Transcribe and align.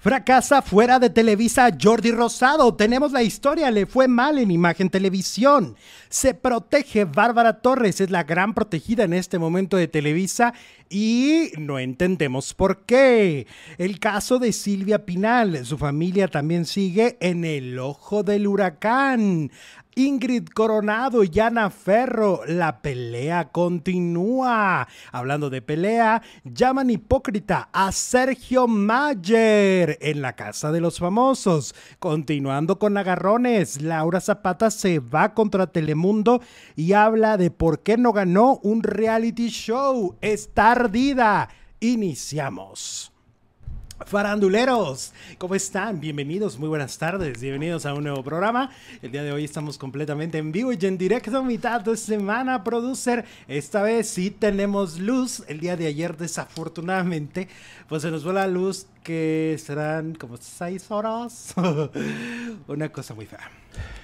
Fracasa 0.00 0.62
fuera 0.62 1.00
de 1.00 1.10
Televisa 1.10 1.76
Jordi 1.76 2.12
Rosado. 2.12 2.72
Tenemos 2.72 3.10
la 3.10 3.24
historia, 3.24 3.68
le 3.72 3.84
fue 3.84 4.06
mal 4.06 4.38
en 4.38 4.52
Imagen 4.52 4.90
Televisión. 4.90 5.74
Se 6.08 6.34
protege 6.34 7.04
Bárbara 7.04 7.60
Torres, 7.60 8.00
es 8.00 8.08
la 8.08 8.22
gran 8.22 8.54
protegida 8.54 9.02
en 9.02 9.12
este 9.12 9.40
momento 9.40 9.76
de 9.76 9.88
Televisa 9.88 10.54
y 10.88 11.50
no 11.58 11.80
entendemos 11.80 12.54
por 12.54 12.84
qué. 12.84 13.48
El 13.76 13.98
caso 13.98 14.38
de 14.38 14.52
Silvia 14.52 15.04
Pinal, 15.04 15.66
su 15.66 15.76
familia 15.76 16.28
también 16.28 16.64
sigue 16.64 17.16
en 17.20 17.44
el 17.44 17.80
ojo 17.80 18.22
del 18.22 18.46
huracán. 18.46 19.50
Ingrid 19.98 20.46
Coronado 20.54 21.24
y 21.24 21.40
Ana 21.40 21.70
Ferro. 21.70 22.42
La 22.46 22.82
pelea 22.82 23.50
continúa. 23.50 24.86
Hablando 25.10 25.50
de 25.50 25.60
pelea, 25.60 26.22
llaman 26.44 26.88
hipócrita 26.88 27.68
a 27.72 27.90
Sergio 27.90 28.68
Mayer 28.68 29.98
en 30.00 30.22
la 30.22 30.34
Casa 30.34 30.70
de 30.70 30.80
los 30.80 31.00
Famosos. 31.00 31.74
Continuando 31.98 32.78
con 32.78 32.96
agarrones, 32.96 33.82
Laura 33.82 34.20
Zapata 34.20 34.70
se 34.70 35.00
va 35.00 35.34
contra 35.34 35.66
Telemundo 35.66 36.40
y 36.76 36.92
habla 36.92 37.36
de 37.36 37.50
por 37.50 37.80
qué 37.80 37.96
no 37.96 38.12
ganó 38.12 38.60
un 38.62 38.84
reality 38.84 39.48
show. 39.48 40.14
Está 40.20 40.70
ardida. 40.70 41.48
Iniciamos. 41.80 43.12
Faranduleros, 44.06 45.12
¿cómo 45.38 45.54
están? 45.54 46.00
Bienvenidos, 46.00 46.58
muy 46.58 46.68
buenas 46.68 46.96
tardes, 46.98 47.40
bienvenidos 47.40 47.84
a 47.84 47.94
un 47.94 48.04
nuevo 48.04 48.22
programa. 48.22 48.70
El 49.02 49.10
día 49.10 49.22
de 49.22 49.32
hoy 49.32 49.44
estamos 49.44 49.76
completamente 49.76 50.38
en 50.38 50.52
vivo 50.52 50.72
y 50.72 50.78
en 50.82 50.96
directo, 50.96 51.42
mitad 51.42 51.80
de 51.80 51.96
semana, 51.96 52.62
producer. 52.62 53.24
Esta 53.48 53.82
vez 53.82 54.08
sí 54.08 54.30
tenemos 54.30 54.98
luz. 54.98 55.42
El 55.48 55.60
día 55.60 55.76
de 55.76 55.88
ayer, 55.88 56.16
desafortunadamente, 56.16 57.48
pues 57.88 58.02
se 58.02 58.10
nos 58.10 58.22
fue 58.22 58.32
la 58.32 58.46
luz 58.46 58.86
que 59.02 59.56
serán 59.58 60.14
como 60.14 60.36
seis 60.36 60.90
horas. 60.90 61.54
Una 62.68 62.90
cosa 62.90 63.14
muy 63.14 63.26
fea. 63.26 63.50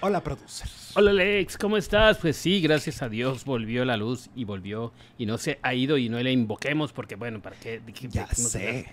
Hola, 0.01 0.23
producer. 0.23 0.69
Hola, 0.97 1.13
Alex, 1.13 1.57
¿cómo 1.57 1.77
estás? 1.77 2.19
Pues 2.19 2.37
sí, 2.37 2.61
gracias 2.61 3.01
a 3.01 3.09
Dios 3.09 3.45
volvió 3.45 3.85
la 3.85 3.97
luz 3.97 4.29
y 4.35 4.45
volvió 4.45 4.93
y 5.19 5.25
no 5.25 5.39
se 5.39 5.59
ha 5.63 5.73
ido 5.73 5.97
y 5.99 6.09
no 6.09 6.21
le 6.21 6.33
invoquemos 6.33 6.93
porque, 6.93 7.15
bueno, 7.15 7.41
¿para 7.41 7.57
qué? 7.57 7.81
Ya 8.11 8.27
sé. 8.27 8.93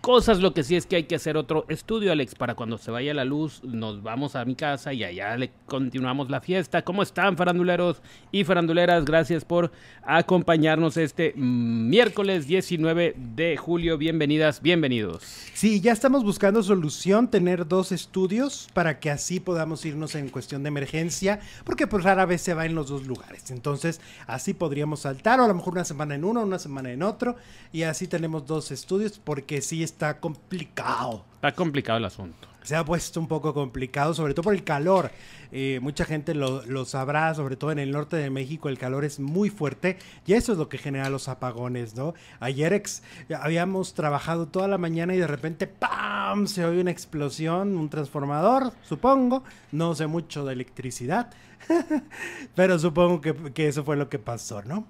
Cosas, 0.00 0.40
lo 0.40 0.54
que 0.54 0.62
sí 0.62 0.76
es 0.76 0.86
que 0.86 0.96
hay 0.96 1.04
que 1.04 1.16
hacer 1.16 1.36
otro 1.36 1.66
estudio, 1.68 2.10
Alex, 2.10 2.34
para 2.34 2.54
cuando 2.54 2.78
se 2.78 2.90
vaya 2.90 3.12
la 3.12 3.26
luz, 3.26 3.62
nos 3.62 4.02
vamos 4.02 4.34
a 4.34 4.46
mi 4.46 4.54
casa 4.54 4.94
y 4.94 5.04
allá 5.04 5.36
le 5.36 5.52
continuamos 5.66 6.30
la 6.30 6.40
fiesta. 6.40 6.80
¿Cómo 6.80 7.02
están, 7.02 7.36
faranduleros 7.36 8.00
y 8.32 8.44
faranduleras? 8.44 9.04
Gracias 9.04 9.44
por 9.44 9.70
acompañarnos 10.02 10.96
este 10.96 11.34
miércoles 11.36 12.46
19 12.46 13.14
de 13.14 13.58
julio. 13.58 13.98
Bienvenidas, 13.98 14.62
bienvenidos. 14.62 15.22
Sí, 15.52 15.82
ya 15.82 15.92
estamos 15.92 16.24
buscando 16.24 16.62
solución, 16.62 17.28
tener 17.28 17.68
dos 17.68 17.92
estudios 17.92 18.70
para 18.72 19.00
que 19.00 19.10
así 19.10 19.38
podamos 19.38 19.84
irnos 19.84 20.14
en 20.14 20.30
cuestión 20.30 20.62
de 20.62 20.68
emergencia, 20.68 21.40
porque 21.64 21.86
pues 21.86 22.04
rara 22.04 22.24
vez 22.24 22.40
se 22.40 22.54
va 22.54 22.64
en 22.64 22.74
los 22.74 22.88
dos 22.88 23.06
lugares. 23.06 23.50
Entonces, 23.50 24.00
así 24.26 24.54
podríamos 24.54 25.00
saltar, 25.00 25.40
o 25.40 25.44
a 25.44 25.48
lo 25.48 25.54
mejor 25.54 25.74
una 25.74 25.84
semana 25.84 26.14
en 26.14 26.24
uno, 26.24 26.42
una 26.42 26.58
semana 26.58 26.90
en 26.90 27.02
otro, 27.02 27.36
y 27.70 27.82
así 27.82 28.08
tenemos 28.08 28.46
dos 28.46 28.70
estudios, 28.70 29.20
porque 29.22 29.60
sí 29.60 29.90
está 30.00 30.18
complicado. 30.18 31.26
Está 31.34 31.54
complicado 31.54 31.98
el 31.98 32.06
asunto. 32.06 32.48
Se 32.62 32.74
ha 32.74 32.82
puesto 32.84 33.20
un 33.20 33.28
poco 33.28 33.52
complicado, 33.52 34.14
sobre 34.14 34.32
todo 34.32 34.44
por 34.44 34.54
el 34.54 34.64
calor. 34.64 35.10
Eh, 35.52 35.78
mucha 35.82 36.06
gente 36.06 36.34
lo, 36.34 36.84
sabrá, 36.86 37.34
sobre 37.34 37.56
todo 37.56 37.70
en 37.70 37.78
el 37.78 37.90
norte 37.90 38.16
de 38.16 38.30
México, 38.30 38.70
el 38.70 38.78
calor 38.78 39.04
es 39.04 39.20
muy 39.20 39.50
fuerte 39.50 39.98
y 40.26 40.34
eso 40.34 40.52
es 40.52 40.58
lo 40.58 40.70
que 40.70 40.78
genera 40.78 41.10
los 41.10 41.28
apagones, 41.28 41.94
¿no? 41.96 42.14
Ayer 42.38 42.72
ex, 42.72 43.02
habíamos 43.42 43.92
trabajado 43.92 44.48
toda 44.48 44.68
la 44.68 44.78
mañana 44.78 45.14
y 45.14 45.18
de 45.18 45.26
repente 45.26 45.66
¡pam! 45.66 46.46
se 46.46 46.64
oye 46.64 46.80
una 46.80 46.90
explosión, 46.90 47.76
un 47.76 47.90
transformador, 47.90 48.72
supongo. 48.82 49.44
No 49.70 49.94
sé 49.94 50.06
mucho 50.06 50.46
de 50.46 50.54
electricidad, 50.54 51.30
pero 52.54 52.78
supongo 52.78 53.20
que, 53.20 53.34
que 53.52 53.68
eso 53.68 53.84
fue 53.84 53.96
lo 53.96 54.08
que 54.08 54.18
pasó, 54.18 54.62
¿no? 54.62 54.86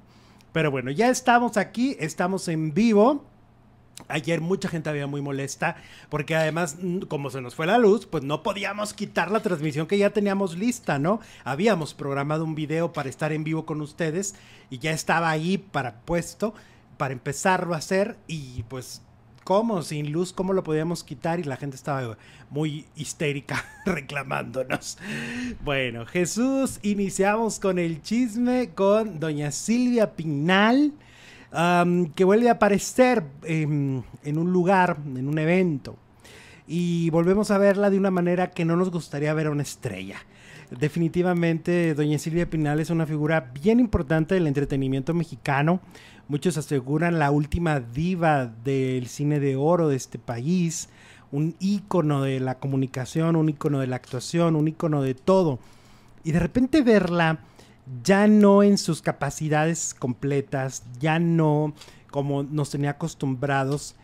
Pero 0.52 0.70
bueno, 0.70 0.92
ya 0.92 1.08
estamos 1.08 1.56
aquí, 1.56 1.96
estamos 1.98 2.46
en 2.46 2.74
vivo. 2.74 3.24
Ayer 4.08 4.40
mucha 4.40 4.68
gente 4.68 4.90
había 4.90 5.06
muy 5.06 5.20
molesta 5.20 5.76
porque 6.08 6.34
además, 6.34 6.76
como 7.08 7.30
se 7.30 7.40
nos 7.40 7.54
fue 7.54 7.66
la 7.66 7.78
luz, 7.78 8.06
pues 8.06 8.24
no 8.24 8.42
podíamos 8.42 8.94
quitar 8.94 9.30
la 9.30 9.40
transmisión 9.40 9.86
que 9.86 9.98
ya 9.98 10.10
teníamos 10.10 10.56
lista, 10.56 10.98
¿no? 10.98 11.20
Habíamos 11.44 11.94
programado 11.94 12.44
un 12.44 12.54
video 12.54 12.92
para 12.92 13.08
estar 13.08 13.32
en 13.32 13.44
vivo 13.44 13.66
con 13.66 13.80
ustedes 13.80 14.34
y 14.70 14.78
ya 14.78 14.92
estaba 14.92 15.30
ahí 15.30 15.58
para 15.58 16.00
puesto, 16.00 16.54
para 16.96 17.12
empezarlo 17.12 17.74
a 17.74 17.78
hacer 17.78 18.16
y 18.26 18.62
pues, 18.64 19.02
¿cómo? 19.44 19.82
Sin 19.82 20.12
luz, 20.12 20.32
¿cómo 20.32 20.52
lo 20.52 20.62
podíamos 20.62 21.04
quitar? 21.04 21.40
Y 21.40 21.44
la 21.44 21.56
gente 21.56 21.76
estaba 21.76 22.16
muy 22.50 22.86
histérica 22.96 23.64
reclamándonos. 23.84 24.98
Bueno, 25.64 26.06
Jesús, 26.06 26.78
iniciamos 26.82 27.58
con 27.58 27.78
el 27.78 28.02
chisme 28.02 28.70
con 28.74 29.20
doña 29.20 29.50
Silvia 29.50 30.14
Pinal 30.14 30.92
que 31.52 32.24
vuelve 32.24 32.48
a 32.48 32.52
aparecer 32.52 33.24
en 33.44 34.04
un 34.24 34.52
lugar, 34.52 34.98
en 35.04 35.28
un 35.28 35.38
evento. 35.38 35.96
Y 36.66 37.10
volvemos 37.10 37.50
a 37.50 37.58
verla 37.58 37.90
de 37.90 37.98
una 37.98 38.12
manera 38.12 38.50
que 38.50 38.64
no 38.64 38.76
nos 38.76 38.90
gustaría 38.90 39.34
ver 39.34 39.48
a 39.48 39.50
una 39.50 39.62
estrella. 39.62 40.18
Definitivamente, 40.70 41.94
doña 41.94 42.18
Silvia 42.18 42.48
Pinal 42.48 42.78
es 42.78 42.90
una 42.90 43.06
figura 43.06 43.50
bien 43.60 43.80
importante 43.80 44.36
del 44.36 44.46
entretenimiento 44.46 45.12
mexicano. 45.12 45.80
Muchos 46.28 46.56
aseguran 46.56 47.18
la 47.18 47.32
última 47.32 47.80
diva 47.80 48.46
del 48.46 49.08
cine 49.08 49.40
de 49.40 49.56
oro 49.56 49.88
de 49.88 49.96
este 49.96 50.20
país, 50.20 50.88
un 51.32 51.56
ícono 51.58 52.22
de 52.22 52.38
la 52.38 52.60
comunicación, 52.60 53.34
un 53.34 53.48
ícono 53.48 53.80
de 53.80 53.88
la 53.88 53.96
actuación, 53.96 54.54
un 54.54 54.68
ícono 54.68 55.02
de 55.02 55.14
todo. 55.14 55.58
Y 56.22 56.30
de 56.30 56.38
repente 56.38 56.82
verla 56.82 57.40
ya 58.04 58.26
no 58.26 58.62
en 58.62 58.78
sus 58.78 59.02
capacidades 59.02 59.94
completas, 59.94 60.84
ya 60.98 61.18
no 61.18 61.74
como 62.10 62.42
nos 62.42 62.70
tenía 62.70 62.90
acostumbrados, 62.90 63.94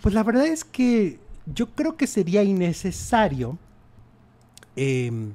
pues 0.00 0.14
la 0.14 0.22
verdad 0.22 0.46
es 0.46 0.64
que 0.64 1.18
yo 1.46 1.70
creo 1.70 1.96
que 1.96 2.06
sería 2.06 2.42
innecesario. 2.42 3.58
Em, 4.76 5.34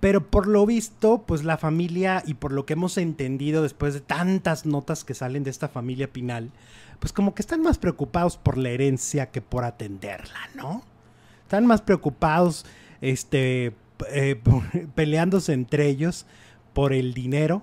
pero 0.00 0.30
por 0.30 0.46
lo 0.46 0.64
visto, 0.64 1.24
pues 1.26 1.44
la 1.44 1.58
familia 1.58 2.22
y 2.26 2.34
por 2.34 2.52
lo 2.52 2.64
que 2.64 2.72
hemos 2.72 2.96
entendido 2.96 3.62
después 3.62 3.92
de 3.92 4.00
tantas 4.00 4.64
notas 4.64 5.04
que 5.04 5.12
salen 5.12 5.44
de 5.44 5.50
esta 5.50 5.68
familia 5.68 6.10
Pinal, 6.10 6.50
pues 6.98 7.12
como 7.12 7.34
que 7.34 7.42
están 7.42 7.60
más 7.60 7.76
preocupados 7.76 8.38
por 8.38 8.56
la 8.56 8.70
herencia 8.70 9.30
que 9.30 9.42
por 9.42 9.64
atenderla, 9.64 10.38
¿no? 10.54 10.82
Están 11.42 11.66
más 11.66 11.82
preocupados, 11.82 12.64
este, 13.02 13.74
eh, 14.10 14.40
peleándose 14.94 15.52
entre 15.52 15.88
ellos 15.88 16.24
por 16.72 16.92
el 16.92 17.14
dinero 17.14 17.62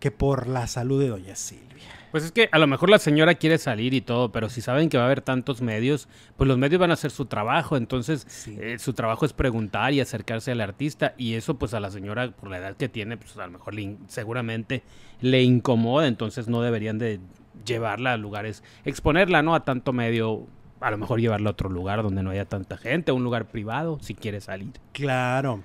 que 0.00 0.10
por 0.10 0.48
la 0.48 0.66
salud 0.66 1.00
de 1.00 1.08
doña 1.08 1.36
Silvia. 1.36 1.72
Pues 2.12 2.24
es 2.24 2.32
que 2.32 2.50
a 2.52 2.58
lo 2.58 2.66
mejor 2.66 2.90
la 2.90 2.98
señora 2.98 3.36
quiere 3.36 3.56
salir 3.56 3.94
y 3.94 4.02
todo, 4.02 4.32
pero 4.32 4.50
si 4.50 4.60
saben 4.60 4.90
que 4.90 4.98
va 4.98 5.04
a 5.04 5.06
haber 5.06 5.22
tantos 5.22 5.62
medios, 5.62 6.08
pues 6.36 6.46
los 6.46 6.58
medios 6.58 6.78
van 6.78 6.90
a 6.90 6.94
hacer 6.94 7.10
su 7.10 7.24
trabajo. 7.24 7.78
Entonces, 7.78 8.46
eh, 8.48 8.78
su 8.78 8.92
trabajo 8.92 9.24
es 9.24 9.32
preguntar 9.32 9.94
y 9.94 10.00
acercarse 10.00 10.52
al 10.52 10.60
artista. 10.60 11.14
Y 11.16 11.34
eso, 11.34 11.58
pues 11.58 11.72
a 11.72 11.80
la 11.80 11.90
señora, 11.90 12.30
por 12.32 12.50
la 12.50 12.58
edad 12.58 12.76
que 12.76 12.90
tiene, 12.90 13.16
pues 13.16 13.34
a 13.38 13.46
lo 13.46 13.52
mejor 13.52 13.74
seguramente 14.08 14.82
le 15.22 15.42
incomoda. 15.42 16.06
Entonces, 16.06 16.48
no 16.48 16.60
deberían 16.60 16.98
de 16.98 17.18
llevarla 17.64 18.12
a 18.12 18.16
lugares, 18.18 18.62
exponerla, 18.84 19.42
¿no? 19.42 19.54
A 19.54 19.64
tanto 19.64 19.94
medio. 19.94 20.46
A 20.80 20.90
lo 20.90 20.98
mejor 20.98 21.18
llevarla 21.18 21.48
a 21.48 21.52
otro 21.52 21.70
lugar 21.70 22.02
donde 22.02 22.22
no 22.22 22.30
haya 22.30 22.44
tanta 22.44 22.76
gente, 22.76 23.12
un 23.12 23.24
lugar 23.24 23.46
privado, 23.46 23.98
si 24.02 24.14
quiere 24.14 24.40
salir. 24.40 24.72
Claro. 24.92 25.62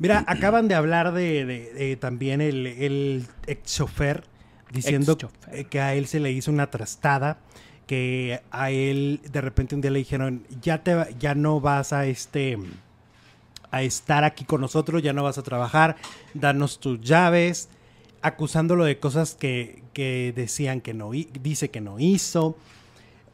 Mira, 0.00 0.24
acaban 0.26 0.66
de 0.66 0.74
hablar 0.74 1.12
de, 1.12 1.96
también 2.00 2.40
el, 2.40 2.66
el 2.66 3.26
ex 3.46 3.76
chofer 3.76 4.24
diciendo 4.72 5.16
que 5.68 5.80
a 5.80 5.94
él 5.94 6.06
se 6.06 6.20
le 6.20 6.32
hizo 6.32 6.50
una 6.50 6.70
trastada, 6.70 7.38
que 7.86 8.40
a 8.50 8.70
él 8.70 9.20
de 9.30 9.40
repente 9.42 9.74
un 9.74 9.82
día 9.82 9.90
le 9.90 9.98
dijeron, 9.98 10.44
ya 10.62 10.82
te 10.82 10.96
ya 11.18 11.34
no 11.34 11.60
vas 11.60 11.92
a 11.92 12.06
este 12.06 12.58
a 13.70 13.82
estar 13.82 14.24
aquí 14.24 14.44
con 14.44 14.62
nosotros, 14.62 15.02
ya 15.02 15.12
no 15.12 15.22
vas 15.22 15.36
a 15.38 15.42
trabajar, 15.42 15.96
danos 16.32 16.80
tus 16.80 17.00
llaves, 17.02 17.68
acusándolo 18.22 18.84
de 18.84 18.98
cosas 18.98 19.34
que, 19.34 19.82
que 19.92 20.32
decían 20.34 20.80
que 20.80 20.94
no 20.94 21.10
dice 21.10 21.70
que 21.70 21.80
no 21.82 22.00
hizo. 22.00 22.56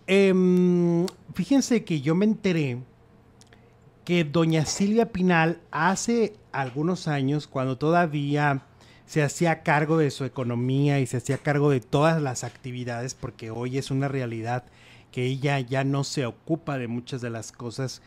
Em, 0.08 1.06
fíjense 1.34 1.84
que 1.84 2.00
yo 2.00 2.14
me 2.14 2.24
enteré 2.24 2.78
que 4.06 4.22
doña 4.22 4.64
Silvia 4.66 5.10
Pinal 5.10 5.58
hace 5.72 6.32
algunos 6.52 7.08
años, 7.08 7.48
cuando 7.48 7.76
todavía 7.76 8.62
se 9.04 9.24
hacía 9.24 9.64
cargo 9.64 9.98
de 9.98 10.12
su 10.12 10.24
economía 10.24 11.00
y 11.00 11.06
se 11.06 11.16
hacía 11.16 11.38
cargo 11.38 11.70
de 11.70 11.80
todas 11.80 12.22
las 12.22 12.44
actividades, 12.44 13.14
porque 13.14 13.50
hoy 13.50 13.78
es 13.78 13.90
una 13.90 14.06
realidad 14.06 14.62
que 15.10 15.24
ella 15.24 15.58
ya 15.58 15.82
no 15.82 16.04
se 16.04 16.24
ocupa 16.24 16.78
de 16.78 16.86
muchas 16.86 17.20
de 17.20 17.30
las 17.30 17.50
cosas 17.50 18.00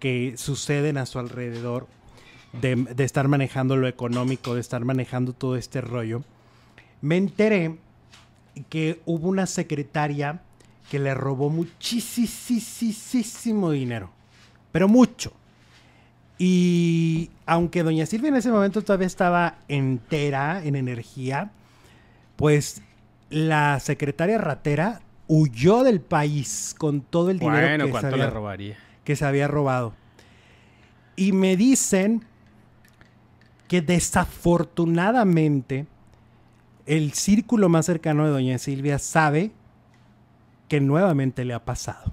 que 0.00 0.34
suceden 0.36 0.98
a 0.98 1.06
su 1.06 1.20
alrededor, 1.20 1.86
de, 2.60 2.88
estar 2.98 3.28
manejando 3.28 3.76
lo 3.76 3.86
económico, 3.86 4.56
de 4.56 4.60
estar 4.60 4.84
manejando 4.84 5.32
todo 5.32 5.54
este 5.54 5.80
rollo, 5.80 6.24
me 7.00 7.18
enteré 7.18 7.76
que 8.68 9.00
hubo 9.06 9.28
una 9.28 9.46
secretaria 9.46 10.42
que 10.90 10.98
le 10.98 11.14
robó 11.14 11.50
muchísimo 11.50 12.10
dinero 13.70 14.10
pero 14.76 14.88
mucho. 14.88 15.32
Y 16.38 17.30
aunque 17.46 17.82
doña 17.82 18.06
Silvia 18.06 18.28
en 18.28 18.36
ese 18.36 18.50
momento 18.50 18.82
todavía 18.82 19.06
estaba 19.06 19.58
entera 19.68 20.62
en 20.64 20.76
energía, 20.76 21.50
pues 22.36 22.82
la 23.30 23.80
secretaria 23.80 24.38
ratera 24.38 25.00
huyó 25.28 25.82
del 25.82 26.00
país 26.00 26.74
con 26.78 27.00
todo 27.00 27.30
el 27.30 27.38
dinero 27.38 27.66
Bueno, 27.66 27.84
que, 27.84 27.88
se 27.88 27.92
¿cuánto 27.92 28.08
había, 28.08 28.24
le 28.26 28.30
robaría? 28.30 28.76
que 29.04 29.16
se 29.16 29.24
había 29.24 29.48
robado. 29.48 29.94
Y 31.16 31.32
me 31.32 31.56
dicen 31.56 32.24
que 33.68 33.80
desafortunadamente 33.80 35.86
el 36.84 37.12
círculo 37.14 37.68
más 37.68 37.86
cercano 37.86 38.26
de 38.26 38.30
doña 38.30 38.58
Silvia 38.58 38.98
sabe 38.98 39.50
que 40.68 40.80
nuevamente 40.80 41.44
le 41.44 41.54
ha 41.54 41.64
pasado. 41.64 42.12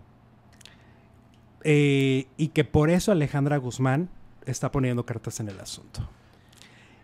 Eh, 1.64 2.28
y 2.38 2.50
que 2.50 2.64
por 2.64 2.90
eso 2.90 3.12
Alejandra 3.12 3.58
Guzmán 3.58 4.10
está 4.46 4.72
poniendo 4.72 5.06
cartas 5.06 5.40
en 5.40 5.50
el 5.50 5.60
asunto. 5.60 6.08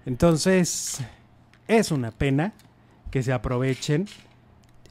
Entonces, 0.05 1.01
es 1.67 1.91
una 1.91 2.11
pena 2.11 2.53
que 3.11 3.23
se 3.23 3.33
aprovechen 3.33 4.07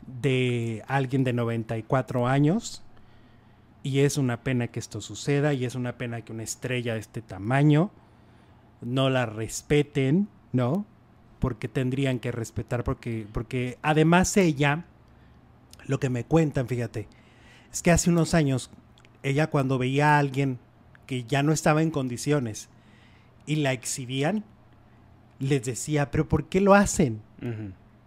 de 0.06 0.82
alguien 0.86 1.24
de 1.24 1.32
94 1.32 2.26
años. 2.26 2.82
Y 3.82 4.00
es 4.00 4.18
una 4.18 4.42
pena 4.42 4.68
que 4.68 4.80
esto 4.80 5.00
suceda. 5.00 5.52
Y 5.52 5.64
es 5.64 5.74
una 5.74 5.98
pena 5.98 6.22
que 6.22 6.32
una 6.32 6.42
estrella 6.42 6.94
de 6.94 7.00
este 7.00 7.22
tamaño 7.22 7.90
no 8.80 9.10
la 9.10 9.26
respeten, 9.26 10.28
¿no? 10.52 10.86
Porque 11.38 11.68
tendrían 11.68 12.18
que 12.18 12.32
respetar. 12.32 12.84
Porque, 12.84 13.26
porque 13.32 13.78
además 13.82 14.36
ella, 14.36 14.84
lo 15.86 16.00
que 16.00 16.10
me 16.10 16.24
cuentan, 16.24 16.68
fíjate, 16.68 17.08
es 17.72 17.82
que 17.82 17.90
hace 17.90 18.10
unos 18.10 18.34
años, 18.34 18.70
ella 19.22 19.48
cuando 19.48 19.78
veía 19.78 20.16
a 20.16 20.18
alguien 20.18 20.58
que 21.06 21.24
ya 21.24 21.42
no 21.42 21.52
estaba 21.52 21.82
en 21.82 21.90
condiciones 21.90 22.68
y 23.46 23.56
la 23.56 23.72
exhibían, 23.72 24.44
les 25.38 25.64
decía, 25.64 26.10
pero 26.10 26.28
¿por 26.28 26.44
qué 26.46 26.60
lo 26.60 26.74
hacen? 26.74 27.22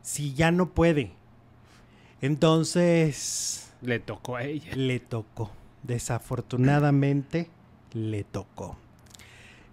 Si 0.01 0.33
ya 0.33 0.51
no 0.51 0.69
puede. 0.69 1.11
Entonces, 2.21 3.71
Le 3.81 3.99
tocó 3.99 4.35
a 4.35 4.43
ella. 4.43 4.75
le 4.75 4.99
tocó. 4.99 5.51
Desafortunadamente, 5.83 7.49
le 7.93 8.23
tocó. 8.23 8.77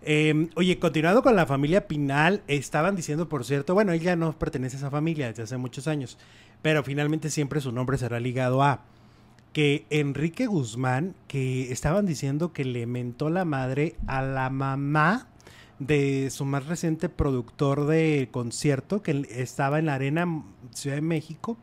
Eh, 0.02 0.48
oye, 0.54 0.78
continuando 0.78 1.22
con 1.22 1.36
la 1.36 1.44
familia 1.44 1.86
Pinal, 1.86 2.42
estaban 2.46 2.96
diciendo, 2.96 3.28
por 3.28 3.44
cierto, 3.44 3.74
bueno, 3.74 3.92
ella 3.92 4.16
no 4.16 4.32
pertenece 4.38 4.76
a 4.76 4.78
esa 4.78 4.90
familia 4.90 5.26
desde 5.28 5.42
hace 5.42 5.56
muchos 5.58 5.86
años, 5.88 6.16
pero 6.62 6.82
finalmente 6.82 7.28
siempre 7.30 7.60
su 7.60 7.72
nombre 7.72 7.98
será 7.98 8.18
ligado 8.20 8.62
a 8.62 8.80
que 9.52 9.86
Enrique 9.90 10.46
Guzmán, 10.46 11.14
que 11.26 11.72
estaban 11.72 12.06
diciendo 12.06 12.52
que 12.52 12.64
le 12.64 12.86
mentó 12.86 13.30
la 13.30 13.44
madre 13.44 13.96
a 14.06 14.22
la 14.22 14.50
mamá 14.50 15.28
de 15.78 16.30
su 16.30 16.44
más 16.44 16.66
reciente 16.66 17.08
productor 17.08 17.86
de 17.86 18.28
concierto, 18.30 19.02
que 19.02 19.26
estaba 19.30 19.78
en 19.78 19.86
la 19.86 19.94
Arena 19.94 20.42
Ciudad 20.72 20.96
de 20.96 21.02
México, 21.02 21.56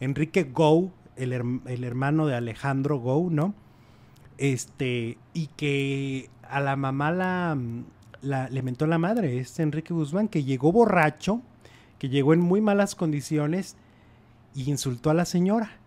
Enrique 0.00 0.44
Go, 0.44 0.92
el, 1.16 1.32
el 1.32 1.84
hermano 1.84 2.26
de 2.26 2.34
Alejandro 2.34 2.98
Go, 2.98 3.28
¿no? 3.30 3.54
Este, 4.36 5.16
y 5.32 5.46
que 5.56 6.28
a 6.48 6.60
la 6.60 6.76
mamá 6.76 7.10
la, 7.12 7.56
le 8.22 8.62
mentó 8.62 8.86
la 8.86 8.98
madre, 8.98 9.38
este 9.38 9.62
Enrique 9.62 9.94
Guzmán, 9.94 10.28
que 10.28 10.44
llegó 10.44 10.72
borracho, 10.72 11.40
que 11.98 12.08
llegó 12.08 12.34
en 12.34 12.40
muy 12.40 12.60
malas 12.60 12.94
condiciones 12.94 13.76
y 14.54 14.70
insultó 14.70 15.10
a 15.10 15.14
la 15.14 15.24
señora. 15.24 15.78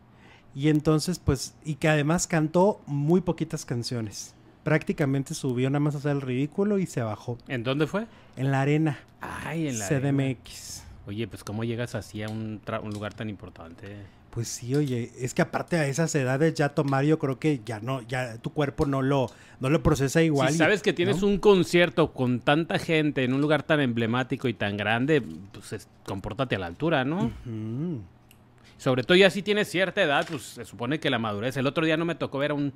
Y 0.58 0.70
entonces, 0.70 1.20
pues, 1.20 1.54
y 1.64 1.76
que 1.76 1.88
además 1.88 2.26
cantó 2.26 2.82
muy 2.88 3.22
poquitas 3.22 3.64
canciones. 3.64 4.34
Prácticamente 4.64 5.36
subió 5.36 5.70
nada 5.70 5.80
más 5.82 5.94
a 5.94 6.00
hacer 6.00 6.12
el 6.14 6.22
ridículo 6.22 6.80
y 6.80 6.88
se 6.88 7.04
bajó. 7.04 7.38
¿En 7.48 7.64
dónde 7.64 7.86
fue? 7.86 8.08
En 8.38 8.50
la 8.52 8.62
arena, 8.62 8.98
Ay, 9.22 9.68
en 9.68 9.78
la 9.78 9.86
arena. 9.86 10.12
CDMX. 10.12 10.84
Oye, 11.06 11.28
pues 11.28 11.44
¿cómo 11.44 11.64
llegas 11.64 11.94
así 11.94 12.24
a 12.24 12.28
un, 12.30 12.60
tra- 12.66 12.82
un 12.84 12.90
lugar 12.90 13.14
tan 13.14 13.30
importante? 13.30 13.98
Pues 14.32 14.48
sí, 14.48 14.74
oye, 14.74 15.12
es 15.20 15.36
que 15.36 15.44
aparte 15.44 15.78
a 15.78 15.88
esas 15.88 16.14
edades 16.16 16.56
ya 16.56 16.70
tomar, 16.70 17.06
yo 17.06 17.20
creo 17.20 17.38
que 17.40 17.62
ya 17.64 17.80
no, 17.80 18.02
ya 18.02 18.38
tu 18.40 18.52
cuerpo 18.52 18.88
no 18.88 19.04
lo, 19.04 19.30
no 19.60 19.70
lo 19.70 19.84
procesa 19.84 20.24
igual. 20.24 20.50
si 20.50 20.56
y- 20.56 20.58
sabes 20.58 20.82
que 20.82 20.92
tienes 20.92 21.22
¿no? 21.22 21.28
un 21.28 21.38
concierto 21.38 22.14
con 22.14 22.40
tanta 22.40 22.80
gente 22.80 23.24
en 23.24 23.34
un 23.34 23.42
lugar 23.42 23.62
tan 23.64 23.80
emblemático 23.80 24.48
y 24.48 24.54
tan 24.56 24.76
grande, 24.76 25.22
pues 25.22 25.72
es- 25.74 25.88
compórtate 26.06 26.56
a 26.56 26.60
la 26.60 26.66
altura, 26.66 27.06
¿no? 27.06 27.32
Sobre 28.78 29.04
todo 29.04 29.18
ya 29.18 29.30
si 29.30 29.42
tienes 29.42 29.70
cierta 29.70 30.02
edad, 30.04 30.26
pues 30.30 30.44
se 30.44 30.66
supone 30.66 31.00
que 31.00 31.10
la 31.10 31.18
madurez. 31.20 31.58
El 31.58 31.66
otro 31.68 31.86
día 31.86 31.98
no 31.98 32.06
me 32.06 32.16
tocó 32.16 32.38
ver 32.38 32.52
a 32.52 32.54
un 32.54 32.74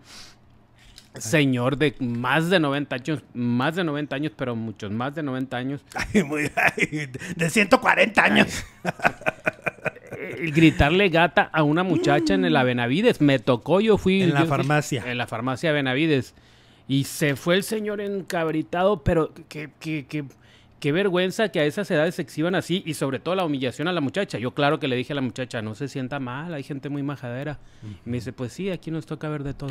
señor 1.13 1.77
de 1.77 1.95
más 1.99 2.49
de 2.49 2.59
90 2.59 2.95
años, 2.95 3.23
más 3.33 3.75
de 3.75 3.83
90 3.83 4.15
años, 4.15 4.31
pero 4.35 4.55
muchos 4.55 4.91
más 4.91 5.13
de 5.13 5.23
90 5.23 5.57
años, 5.57 5.81
Ay, 6.13 6.23
muy- 6.23 6.49
ay, 6.55 7.09
de 7.35 7.49
140 7.49 8.23
años. 8.23 8.63
gritarle 10.53 11.09
gata 11.09 11.49
a 11.51 11.63
una 11.63 11.83
muchacha 11.83 12.33
en 12.33 12.45
el 12.45 12.53
Benavides. 12.53 13.21
Me 13.21 13.39
tocó, 13.39 13.81
yo 13.81 13.97
fui... 13.97 14.21
En 14.23 14.33
la 14.33 14.41
fui- 14.41 14.49
farmacia. 14.49 15.03
en 15.05 15.17
la 15.17 15.27
farmacia 15.27 15.71
Benavides. 15.71 16.33
Y 16.87 17.05
se 17.05 17.35
fue 17.35 17.55
el 17.55 17.63
señor 17.63 18.01
encabritado, 18.01 19.03
pero 19.03 19.33
qué, 19.49 19.69
qué, 19.79 20.05
qué- 20.07 20.25
qué 20.81 20.91
vergüenza 20.91 21.47
que 21.49 21.61
a 21.61 21.65
esas 21.65 21.89
edades 21.91 22.15
se 22.15 22.21
exhiban 22.23 22.55
así 22.55 22.83
y 22.85 22.95
sobre 22.95 23.19
todo 23.19 23.35
la 23.35 23.45
humillación 23.45 23.87
a 23.87 23.93
la 23.93 24.01
muchacha. 24.01 24.37
Yo 24.37 24.53
claro 24.53 24.79
que 24.81 24.89
le 24.89 24.97
dije 24.97 25.13
a 25.13 25.15
la 25.15 25.21
muchacha, 25.21 25.61
no 25.61 25.75
se 25.75 25.87
sienta 25.87 26.19
mal, 26.19 26.53
hay 26.53 26.63
gente 26.63 26.89
muy 26.89 27.03
majadera. 27.03 27.59
Y 28.05 28.09
me 28.09 28.17
dice, 28.17 28.33
pues 28.33 28.51
sí, 28.51 28.69
aquí 28.69 28.91
nos 28.91 29.05
toca 29.05 29.29
ver 29.29 29.43
de 29.43 29.53
todo. 29.53 29.69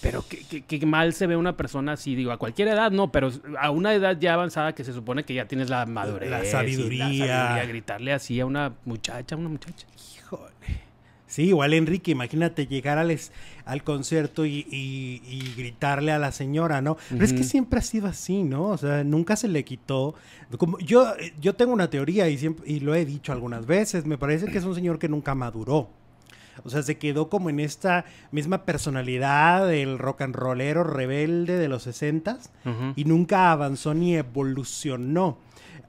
Pero 0.00 0.24
qué, 0.28 0.44
qué- 0.48 0.62
qué 0.62 0.86
mal 0.86 1.12
se 1.12 1.26
ve 1.26 1.36
una 1.36 1.56
persona 1.56 1.94
así, 1.94 2.14
digo, 2.14 2.30
a 2.30 2.36
cualquier 2.36 2.68
edad 2.68 2.92
no, 2.92 3.10
pero 3.10 3.32
a 3.58 3.70
una 3.72 3.92
edad 3.94 4.16
ya 4.20 4.34
avanzada 4.34 4.72
que 4.72 4.84
se 4.84 4.92
supone 4.92 5.24
que 5.24 5.34
ya 5.34 5.46
tienes 5.46 5.70
la 5.70 5.86
madurez. 5.86 6.30
La 6.30 6.44
y 6.44 6.46
sabiduría. 6.46 7.64
gritarle 7.66 8.12
así 8.12 8.38
a 8.38 8.46
una 8.46 8.74
muchacha, 8.84 9.34
a 9.34 9.38
una 9.38 9.48
muchacha. 9.48 9.88
Híjole. 10.16 10.52
Sí, 11.26 11.48
igual 11.48 11.74
Enrique, 11.74 12.10
imagínate 12.12 12.66
llegar 12.66 12.96
al, 12.96 13.10
es- 13.10 13.32
al 13.68 13.84
concierto 13.84 14.44
y, 14.46 14.66
y- 14.70 15.22
y 15.28 15.54
gritarle 15.56 16.10
a 16.10 16.18
la 16.18 16.32
señora, 16.32 16.80
¿no? 16.82 16.96
Pero 17.10 17.24
es 17.24 17.32
que 17.32 17.44
siempre 17.44 17.78
ha 17.78 17.82
sido 17.82 18.08
así, 18.08 18.42
¿no? 18.42 18.64
O 18.70 18.78
sea, 18.78 19.04
nunca 19.04 19.36
se 19.36 19.46
le 19.46 19.62
quitó. 19.64 20.14
Como, 20.56 20.78
yo, 20.78 21.06
yo 21.40 21.54
tengo 21.54 21.72
una 21.74 21.90
teoría 21.90 22.28
y, 22.28 22.38
siempre, 22.38 22.64
y 22.66 22.80
lo 22.80 22.94
he 22.94 23.04
dicho 23.04 23.30
algunas 23.32 23.66
veces, 23.66 24.06
me 24.06 24.18
parece 24.18 24.46
que 24.46 24.58
es 24.58 24.64
un 24.64 24.74
señor 24.74 24.98
que 24.98 25.08
nunca 25.08 25.34
maduró. 25.34 25.90
O 26.64 26.70
sea, 26.70 26.82
se 26.82 26.98
quedó 26.98 27.28
como 27.28 27.50
en 27.50 27.60
esta 27.60 28.04
misma 28.32 28.64
personalidad 28.64 29.68
del 29.68 29.96
rock 29.96 30.22
and 30.22 30.34
rollero 30.34 30.82
rebelde 30.82 31.56
de 31.56 31.68
los 31.68 31.86
60s 31.86 32.50
Ujú. 32.64 32.94
y 32.96 33.04
nunca 33.04 33.52
avanzó 33.52 33.94
ni 33.94 34.16
evolucionó. 34.16 35.38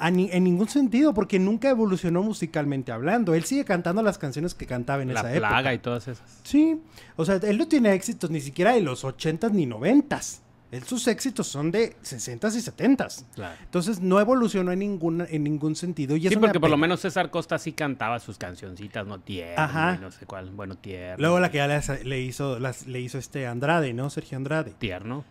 A 0.02 0.10
ni- 0.12 0.30
en 0.32 0.46
ningún 0.46 0.70
sentido, 0.70 1.14
porque 1.14 1.40
nunca 1.40 1.70
evolucionó 1.70 2.24
musicalmente 2.24 2.92
hablando. 2.94 3.34
Él 3.36 3.44
sigue 3.44 3.66
cantando 3.66 4.02
las 4.02 4.18
canciones 4.18 4.56
que 4.56 4.66
cantaba 4.66 5.02
en 5.04 5.14
La 5.14 5.20
esa 5.20 5.32
plaga 5.34 5.60
época. 5.60 5.74
y 5.74 5.78
todas 5.80 6.08
esas. 6.08 6.40
Sí, 6.44 6.80
o 7.18 7.26
sea, 7.26 7.36
él 7.36 7.58
no 7.58 7.68
tiene 7.68 7.94
éxitos 7.94 8.30
ni 8.32 8.40
siquiera 8.40 8.72
de 8.74 8.80
los 8.82 9.04
80s 9.04 9.52
ni 9.52 9.66
90s. 9.68 10.40
Él, 10.72 10.84
sus 10.84 11.08
éxitos 11.08 11.48
son 11.48 11.72
de 11.72 11.96
60s 12.04 12.56
y 12.56 12.62
70s. 12.62 13.26
Claro. 13.34 13.56
Entonces 13.64 14.00
no 14.02 14.20
evolucionó 14.20 14.72
en, 14.72 14.80
ninguna, 14.80 15.26
en 15.28 15.44
ningún 15.44 15.76
sentido. 15.76 16.16
Y 16.16 16.28
Sí, 16.30 16.36
porque 16.36 16.60
por 16.60 16.70
lo 16.70 16.78
menos 16.78 17.00
César 17.00 17.32
Costa 17.32 17.58
sí 17.58 17.74
cantaba 17.74 18.20
sus 18.20 18.38
cancioncitas, 18.38 19.08
no 19.08 19.20
tierno, 19.20 19.64
Ajá. 19.64 19.96
y 19.98 20.02
no 20.02 20.12
sé 20.12 20.26
cuál, 20.28 20.52
bueno, 20.52 20.78
tierno. 20.78 21.18
Luego 21.22 21.40
la 21.40 21.50
que 21.50 21.58
ya 21.58 21.68
le, 21.68 21.82
le 22.04 22.22
hizo, 22.22 22.60
las, 22.60 22.86
le 22.86 23.00
hizo 23.02 23.18
este 23.18 23.48
Andrade, 23.48 23.94
¿no? 23.94 24.10
Sergio 24.12 24.38
Andrade. 24.38 24.76
Tierno. 24.78 25.26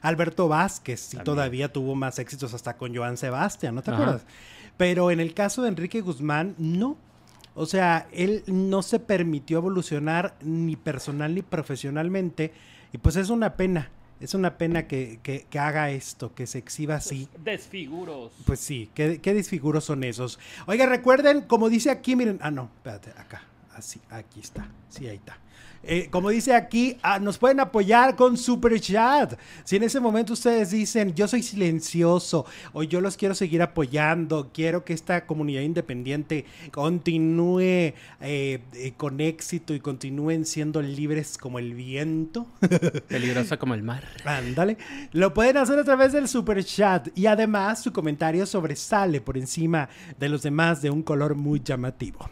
Alberto 0.00 0.48
Vázquez 0.48 1.00
sí 1.00 1.16
También. 1.16 1.24
todavía 1.24 1.72
tuvo 1.72 1.94
más 1.94 2.18
éxitos 2.18 2.52
hasta 2.54 2.76
con 2.76 2.94
Joan 2.94 3.16
Sebastián, 3.16 3.74
¿no 3.76 3.82
te 3.82 3.92
Ajá. 3.92 4.02
acuerdas? 4.02 4.26
Pero 4.76 5.10
en 5.12 5.20
el 5.20 5.32
caso 5.34 5.62
de 5.62 5.68
Enrique 5.68 6.00
Guzmán, 6.00 6.54
no. 6.58 6.96
O 7.54 7.66
sea, 7.66 8.08
él 8.12 8.42
no 8.46 8.82
se 8.82 8.98
permitió 8.98 9.58
evolucionar 9.58 10.34
ni 10.40 10.74
personal 10.74 11.34
ni 11.34 11.42
profesionalmente. 11.42 12.52
Y 12.92 12.98
pues 12.98 13.16
es 13.16 13.28
una 13.30 13.54
pena. 13.56 13.90
Es 14.22 14.34
una 14.34 14.56
pena 14.56 14.86
que, 14.86 15.18
que- 15.22 15.46
que 15.50 15.58
haga 15.58 15.90
esto, 15.90 16.34
que 16.34 16.46
se 16.46 16.58
exhiba 16.58 16.94
así. 16.94 17.28
Desfiguros. 17.42 18.32
Pues 18.46 18.60
sí, 18.60 18.88
¿qué, 18.94 19.20
qué 19.20 19.34
disfiguros 19.34 19.84
son 19.84 20.04
esos. 20.04 20.38
Oiga, 20.66 20.86
recuerden, 20.86 21.40
como 21.42 21.68
dice 21.68 21.90
aquí, 21.90 22.14
miren. 22.16 22.38
Ah, 22.40 22.50
no, 22.50 22.70
espérate, 22.76 23.10
acá. 23.18 23.42
Así, 23.74 24.00
aquí 24.10 24.40
está. 24.40 24.68
Sí, 24.88 25.06
ahí 25.08 25.16
está. 25.16 25.38
Eh, 25.84 26.08
como 26.10 26.30
dice 26.30 26.54
aquí, 26.54 26.96
ah, 27.02 27.18
nos 27.18 27.38
pueden 27.38 27.60
apoyar 27.60 28.14
con 28.16 28.36
Super 28.36 28.80
Chat. 28.80 29.38
Si 29.64 29.76
en 29.76 29.82
ese 29.82 30.00
momento 30.00 30.32
ustedes 30.32 30.70
dicen, 30.70 31.14
yo 31.14 31.26
soy 31.26 31.42
silencioso 31.42 32.46
o 32.72 32.82
yo 32.82 33.00
los 33.00 33.16
quiero 33.16 33.34
seguir 33.34 33.62
apoyando, 33.62 34.50
quiero 34.52 34.84
que 34.84 34.92
esta 34.92 35.26
comunidad 35.26 35.62
independiente 35.62 36.44
continúe 36.70 37.60
eh, 37.60 37.94
eh, 38.20 38.92
con 38.96 39.20
éxito 39.20 39.74
y 39.74 39.80
continúen 39.80 40.46
siendo 40.46 40.80
libres 40.82 41.36
como 41.36 41.58
el 41.58 41.74
viento. 41.74 42.46
Peligrosa 43.08 43.56
como 43.56 43.74
el 43.74 43.82
mar. 43.82 44.04
Ándale. 44.24 44.76
Lo 45.12 45.34
pueden 45.34 45.56
hacer 45.56 45.78
a 45.78 45.84
través 45.84 46.12
del 46.12 46.28
super 46.28 46.64
chat 46.64 47.08
y 47.16 47.26
además 47.26 47.82
su 47.82 47.92
comentario 47.92 48.46
sobresale 48.46 49.20
por 49.20 49.36
encima 49.36 49.88
de 50.18 50.28
los 50.28 50.42
demás 50.42 50.82
de 50.82 50.90
un 50.90 51.02
color 51.02 51.34
muy 51.34 51.60
llamativo. 51.62 52.30